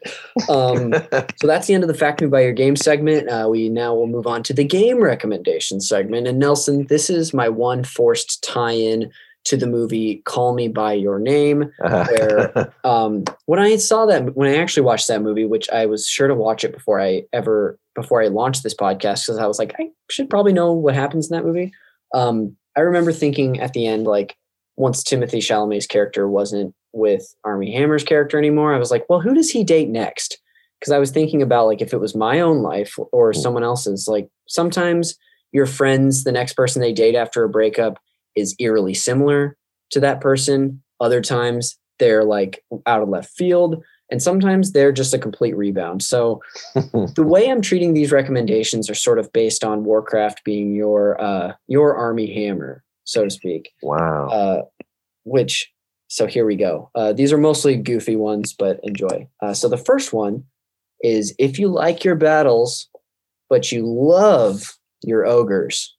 [0.50, 0.94] Um,
[1.40, 3.30] so that's the end of the Fact Me by Your Game segment.
[3.30, 6.28] Uh, we now will move on to the game recommendation segment.
[6.28, 9.12] And Nelson, this is my one forced tie-in
[9.46, 11.72] to the movie Call Me by Your Name.
[11.80, 16.06] where- Um, when I saw that, when I actually watched that movie, which I was
[16.08, 19.58] sure to watch it before I ever before I launched this podcast, because I was
[19.58, 21.72] like, I should probably know what happens in that movie.
[22.14, 24.36] Um, I remember thinking at the end, like
[24.78, 29.34] once Timothée Chalamet's character wasn't with Armie Hammer's character anymore, I was like, well, who
[29.34, 30.38] does he date next?
[30.80, 33.36] Because I was thinking about like if it was my own life or Mm.
[33.38, 34.08] someone else's.
[34.08, 35.16] Like sometimes
[35.52, 37.98] your friends, the next person they date after a breakup
[38.36, 39.58] is eerily similar
[39.92, 40.82] to that person.
[41.00, 43.82] Other times they're like out of left field.
[44.12, 46.04] And sometimes they're just a complete rebound.
[46.04, 46.42] So
[46.76, 51.54] the way I'm treating these recommendations are sort of based on Warcraft being your uh,
[51.68, 53.72] your Armie Hammer, so to speak.
[53.82, 54.28] wow.
[54.28, 54.62] Uh,
[55.24, 55.72] which
[56.08, 56.90] so here we go.
[56.94, 59.28] Uh, these are mostly goofy ones, but enjoy.
[59.42, 60.44] Uh, so the first one
[61.02, 62.88] is if you like your battles,
[63.50, 65.96] but you love your ogres.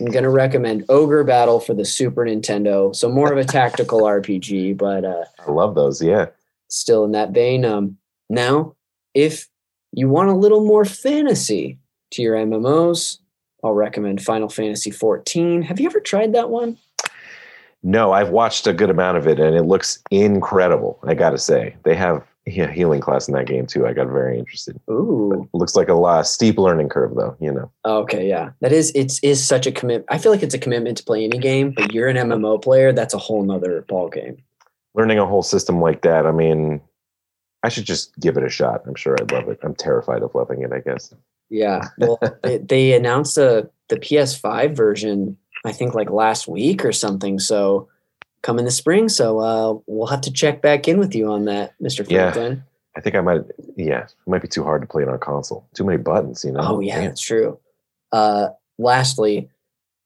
[0.00, 2.94] I'm gonna recommend Ogre Battle for the Super Nintendo.
[2.94, 6.00] So more of a tactical RPG, but uh, I love those.
[6.02, 6.26] Yeah.
[6.70, 7.64] still in that vein.
[7.64, 7.98] Um,
[8.30, 8.76] now,
[9.14, 9.48] if
[9.92, 11.78] you want a little more fantasy
[12.12, 13.18] to your MMOs,
[13.64, 15.62] I'll recommend Final Fantasy 14.
[15.62, 16.76] Have you ever tried that one?
[17.82, 20.98] No, I've watched a good amount of it, and it looks incredible.
[21.04, 23.86] I got to say, they have yeah, healing class in that game too.
[23.86, 24.78] I got very interested.
[24.90, 27.34] Ooh, It looks like a lot steep learning curve, though.
[27.40, 27.70] You know.
[27.86, 30.04] okay, yeah, that is it's is such a commit.
[30.10, 32.92] I feel like it's a commitment to play any game, but you're an MMO player.
[32.92, 34.42] That's a whole nother ball game.
[34.94, 36.80] learning a whole system like that, I mean,
[37.62, 38.82] I should just give it a shot.
[38.86, 39.58] I'm sure I'd love it.
[39.62, 41.14] I'm terrified of loving it, I guess.
[41.50, 45.36] Yeah, well, they, they announced a the PS5 version.
[45.66, 47.38] I think like last week or something.
[47.38, 47.88] So
[48.42, 49.08] come in the spring.
[49.08, 52.32] So uh, we'll have to check back in with you on that, Yeah.
[52.32, 52.62] Franklin.
[52.96, 53.40] I think I might,
[53.76, 55.66] yeah, it might be too hard to play it on console.
[55.74, 56.60] Too many buttons, you know?
[56.62, 57.06] Oh yeah, Man.
[57.08, 57.58] that's true.
[58.12, 58.48] Uh,
[58.78, 59.48] lastly,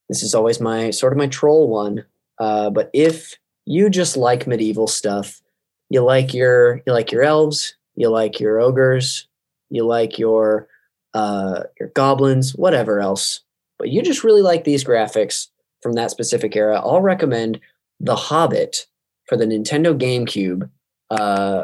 [0.07, 2.05] this is always my sort of my troll one.
[2.39, 3.35] Uh, but if
[3.65, 5.41] you just like medieval stuff,
[5.89, 9.27] you like your you like your elves, you like your ogres,
[9.69, 10.67] you like your
[11.13, 13.41] uh, your goblins, whatever else,
[13.77, 15.47] but you just really like these graphics
[15.81, 17.59] from that specific era, I'll recommend
[17.99, 18.85] The Hobbit
[19.27, 20.69] for the Nintendo GameCube,
[21.09, 21.63] uh,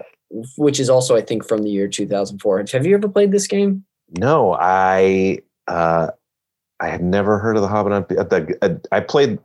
[0.58, 2.66] which is also I think from the year 2004.
[2.72, 3.84] Have you ever played this game?
[4.18, 6.12] No, I, uh,
[6.80, 7.94] I had never heard of the Hobbit.
[7.94, 9.40] On, the, I played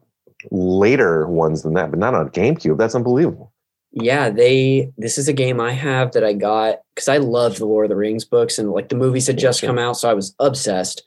[0.50, 2.78] later ones than that, but not on GameCube.
[2.78, 3.49] That's unbelievable.
[3.92, 4.92] Yeah, they.
[4.96, 7.88] This is a game I have that I got because I love the Lord of
[7.88, 11.02] the Rings books and like the movies had just come out, so I was obsessed.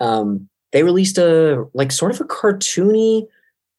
[0.00, 3.26] Um, they released a like sort of a cartoony.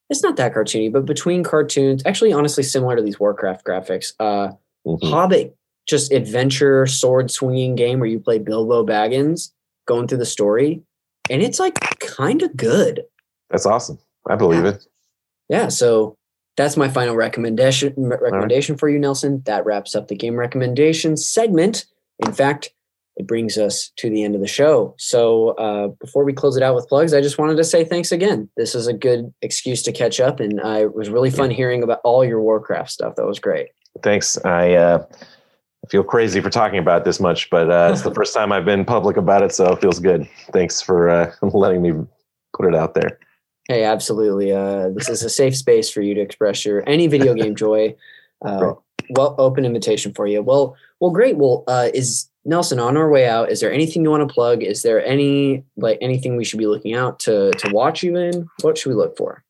[0.10, 4.14] It's not that cartoony, but between cartoons, actually, honestly, similar to these Warcraft graphics.
[4.20, 4.50] Uh,
[4.86, 5.10] Mhm.
[5.10, 5.56] Hobbit,
[5.88, 9.52] just adventure sword swinging game where you play Bilbo Baggins
[9.88, 10.84] going through the story,
[11.30, 13.04] and it's like kind of good.
[13.50, 13.98] That's awesome.
[14.30, 14.86] I believe it.
[15.50, 16.18] Yeah, so
[16.56, 19.42] that's my final recommendation recommendation for you, Nelson.
[19.46, 21.86] That wraps up the game recommendation segment.
[22.26, 22.74] In fact,
[23.16, 24.96] it brings us to the end of the show.
[24.98, 28.12] So uh, before we close it out with plugs, I just wanted to say thanks
[28.12, 28.50] again.
[28.58, 31.84] This is a good excuse to catch up, and I it was really fun hearing
[31.84, 33.16] about all your Warcraft stuff.
[33.16, 33.70] That was great.
[34.02, 34.44] Thanks.
[34.44, 35.06] I uh,
[35.90, 38.86] feel crazy for talking about this much, but uh, it's the first time I've been
[38.86, 40.28] public about it, so it feels good.
[40.52, 41.94] Thanks for uh, letting me
[42.56, 43.20] put it out there.
[43.68, 44.52] Hey, absolutely.
[44.52, 47.95] Uh, this is a safe space for you to express your any video game joy.
[48.44, 48.73] Uh,
[49.10, 50.41] well, open invitation for you.
[50.41, 51.38] Well, well, great.
[51.38, 53.49] Well, uh, is Nelson on our way out?
[53.52, 54.64] Is there anything you want to plug?
[54.64, 58.49] Is there any like anything we should be looking out to to watch you in?
[58.61, 59.44] What should we look for?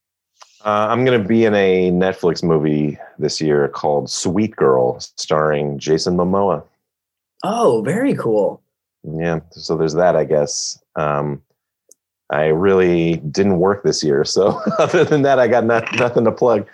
[0.66, 5.78] Uh, I'm going to be in a Netflix movie this year called Sweet Girl, starring
[5.78, 6.64] Jason Momoa.
[7.44, 8.62] Oh, very cool.
[9.04, 10.82] Yeah, so there's that, I guess.
[10.96, 11.42] Um,
[12.30, 16.32] I really didn't work this year, so other than that, I got not, nothing to
[16.32, 16.68] plug.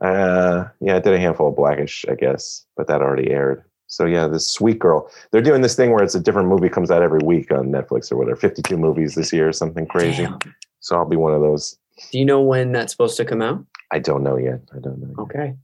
[0.00, 3.64] Uh, yeah, I did a handful of Blackish, I guess, but that already aired.
[3.86, 5.10] So yeah, this Sweet Girl.
[5.30, 8.10] They're doing this thing where it's a different movie comes out every week on Netflix
[8.10, 8.36] or whatever.
[8.36, 10.24] 52 movies this year, something crazy.
[10.24, 10.38] Damn.
[10.80, 11.78] So I'll be one of those.
[12.10, 13.64] Do you know when that's supposed to come out?
[13.92, 14.60] I don't know yet.
[14.74, 15.08] I don't know.
[15.08, 15.18] yet.
[15.18, 15.54] Okay,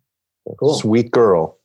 [0.58, 0.74] cool.
[0.74, 1.58] Sweet Girl.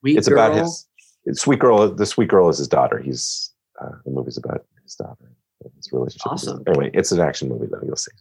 [0.00, 0.86] Sweet it's about his
[1.32, 1.90] Sweet Girl.
[1.90, 2.98] The Sweet Girl is his daughter.
[2.98, 5.32] He's uh, the movie's about his daughter.
[5.76, 6.26] His relationship.
[6.26, 6.62] Awesome.
[6.66, 7.80] Anyway, it's an action movie though.
[7.84, 8.12] You'll see.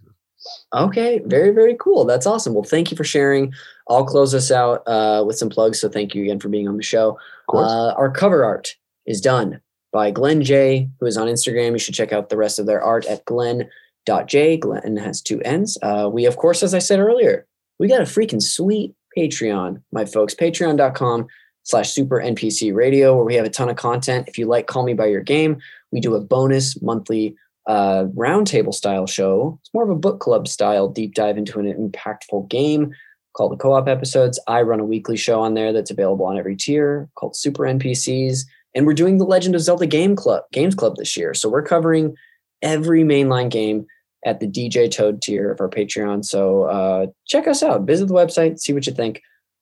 [0.74, 2.06] Okay, very, very cool.
[2.06, 2.54] That's awesome.
[2.54, 3.54] Well, thank you for sharing.
[3.90, 5.82] I'll close us out uh, with some plugs.
[5.82, 7.18] So thank you again for being on the show.
[7.54, 8.76] Uh, our cover art
[9.06, 9.60] is done
[9.92, 11.72] by Glenn J, who is on Instagram.
[11.72, 14.58] You should check out the rest of their art at glenn.j.
[14.58, 15.78] Glenn has two N's.
[15.82, 17.46] Uh, we, of course, as I said earlier,
[17.80, 20.36] we got a freaking sweet Patreon, my folks.
[20.36, 21.28] Patreon.com
[21.70, 24.28] slash super NPC radio, where we have a ton of content.
[24.28, 25.60] If you like Call Me By Your Game,
[25.92, 27.36] we do a bonus monthly
[27.68, 29.60] uh, roundtable style show.
[29.62, 32.96] It's more of a book club style deep dive into an impactful game
[33.34, 34.40] called the co-op episodes.
[34.48, 38.46] I run a weekly show on there that's available on every tier called Super NPCs.
[38.74, 41.36] And we're doing the Legend of Zelda Game Club Games Club this year.
[41.36, 42.16] So we're covering
[42.64, 43.86] every mainline game
[44.26, 46.26] at the DJ Toad tier of our Patreon.
[46.26, 47.86] So uh, check us out.
[47.86, 49.22] Visit the website, see what you think.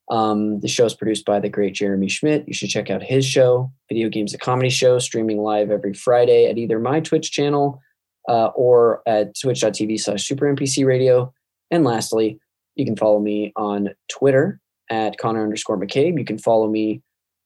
[0.10, 2.48] Um, the show is produced by the great Jeremy Schmidt.
[2.48, 6.50] You should check out his show, Video Games a Comedy Show, streaming live every Friday
[6.50, 7.82] at either my Twitch channel
[8.30, 11.34] uh, or at twitch.tv slash super NPC radio.
[11.72, 12.40] And lastly,
[12.76, 16.18] you can follow me on Twitter at Connor underscore McCabe.
[16.18, 17.02] You can follow me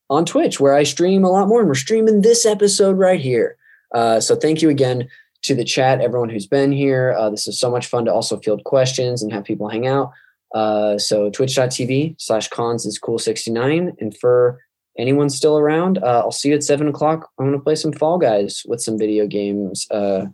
[0.09, 3.57] on Twitch where I stream a lot more, and we're streaming this episode right here.
[3.93, 5.07] Uh, so thank you again
[5.43, 7.15] to the chat, everyone who's been here.
[7.17, 10.11] Uh, this is so much fun to also field questions and have people hang out.
[10.53, 13.93] Uh, so twitch.tv slash cons is cool 69.
[13.99, 14.59] And for
[14.97, 17.29] anyone still around, uh, I'll see you at seven o'clock.
[17.39, 20.25] I'm going to play some Fall Guys with some video games, uh,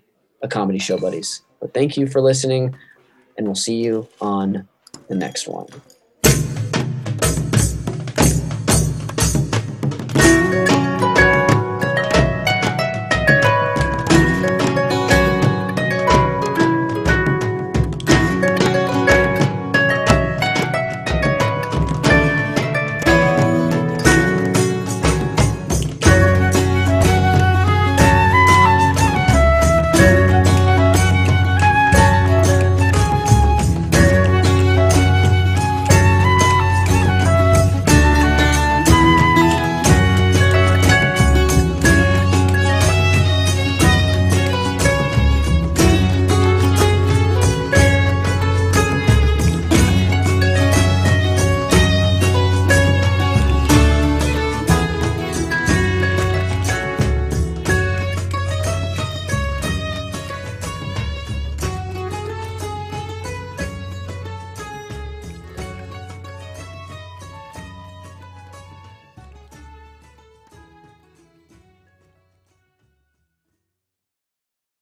[0.42, 1.42] a comedy show buddies.
[1.60, 2.76] But thank you for listening,
[3.38, 4.68] and we'll see you on
[5.08, 5.68] the next one.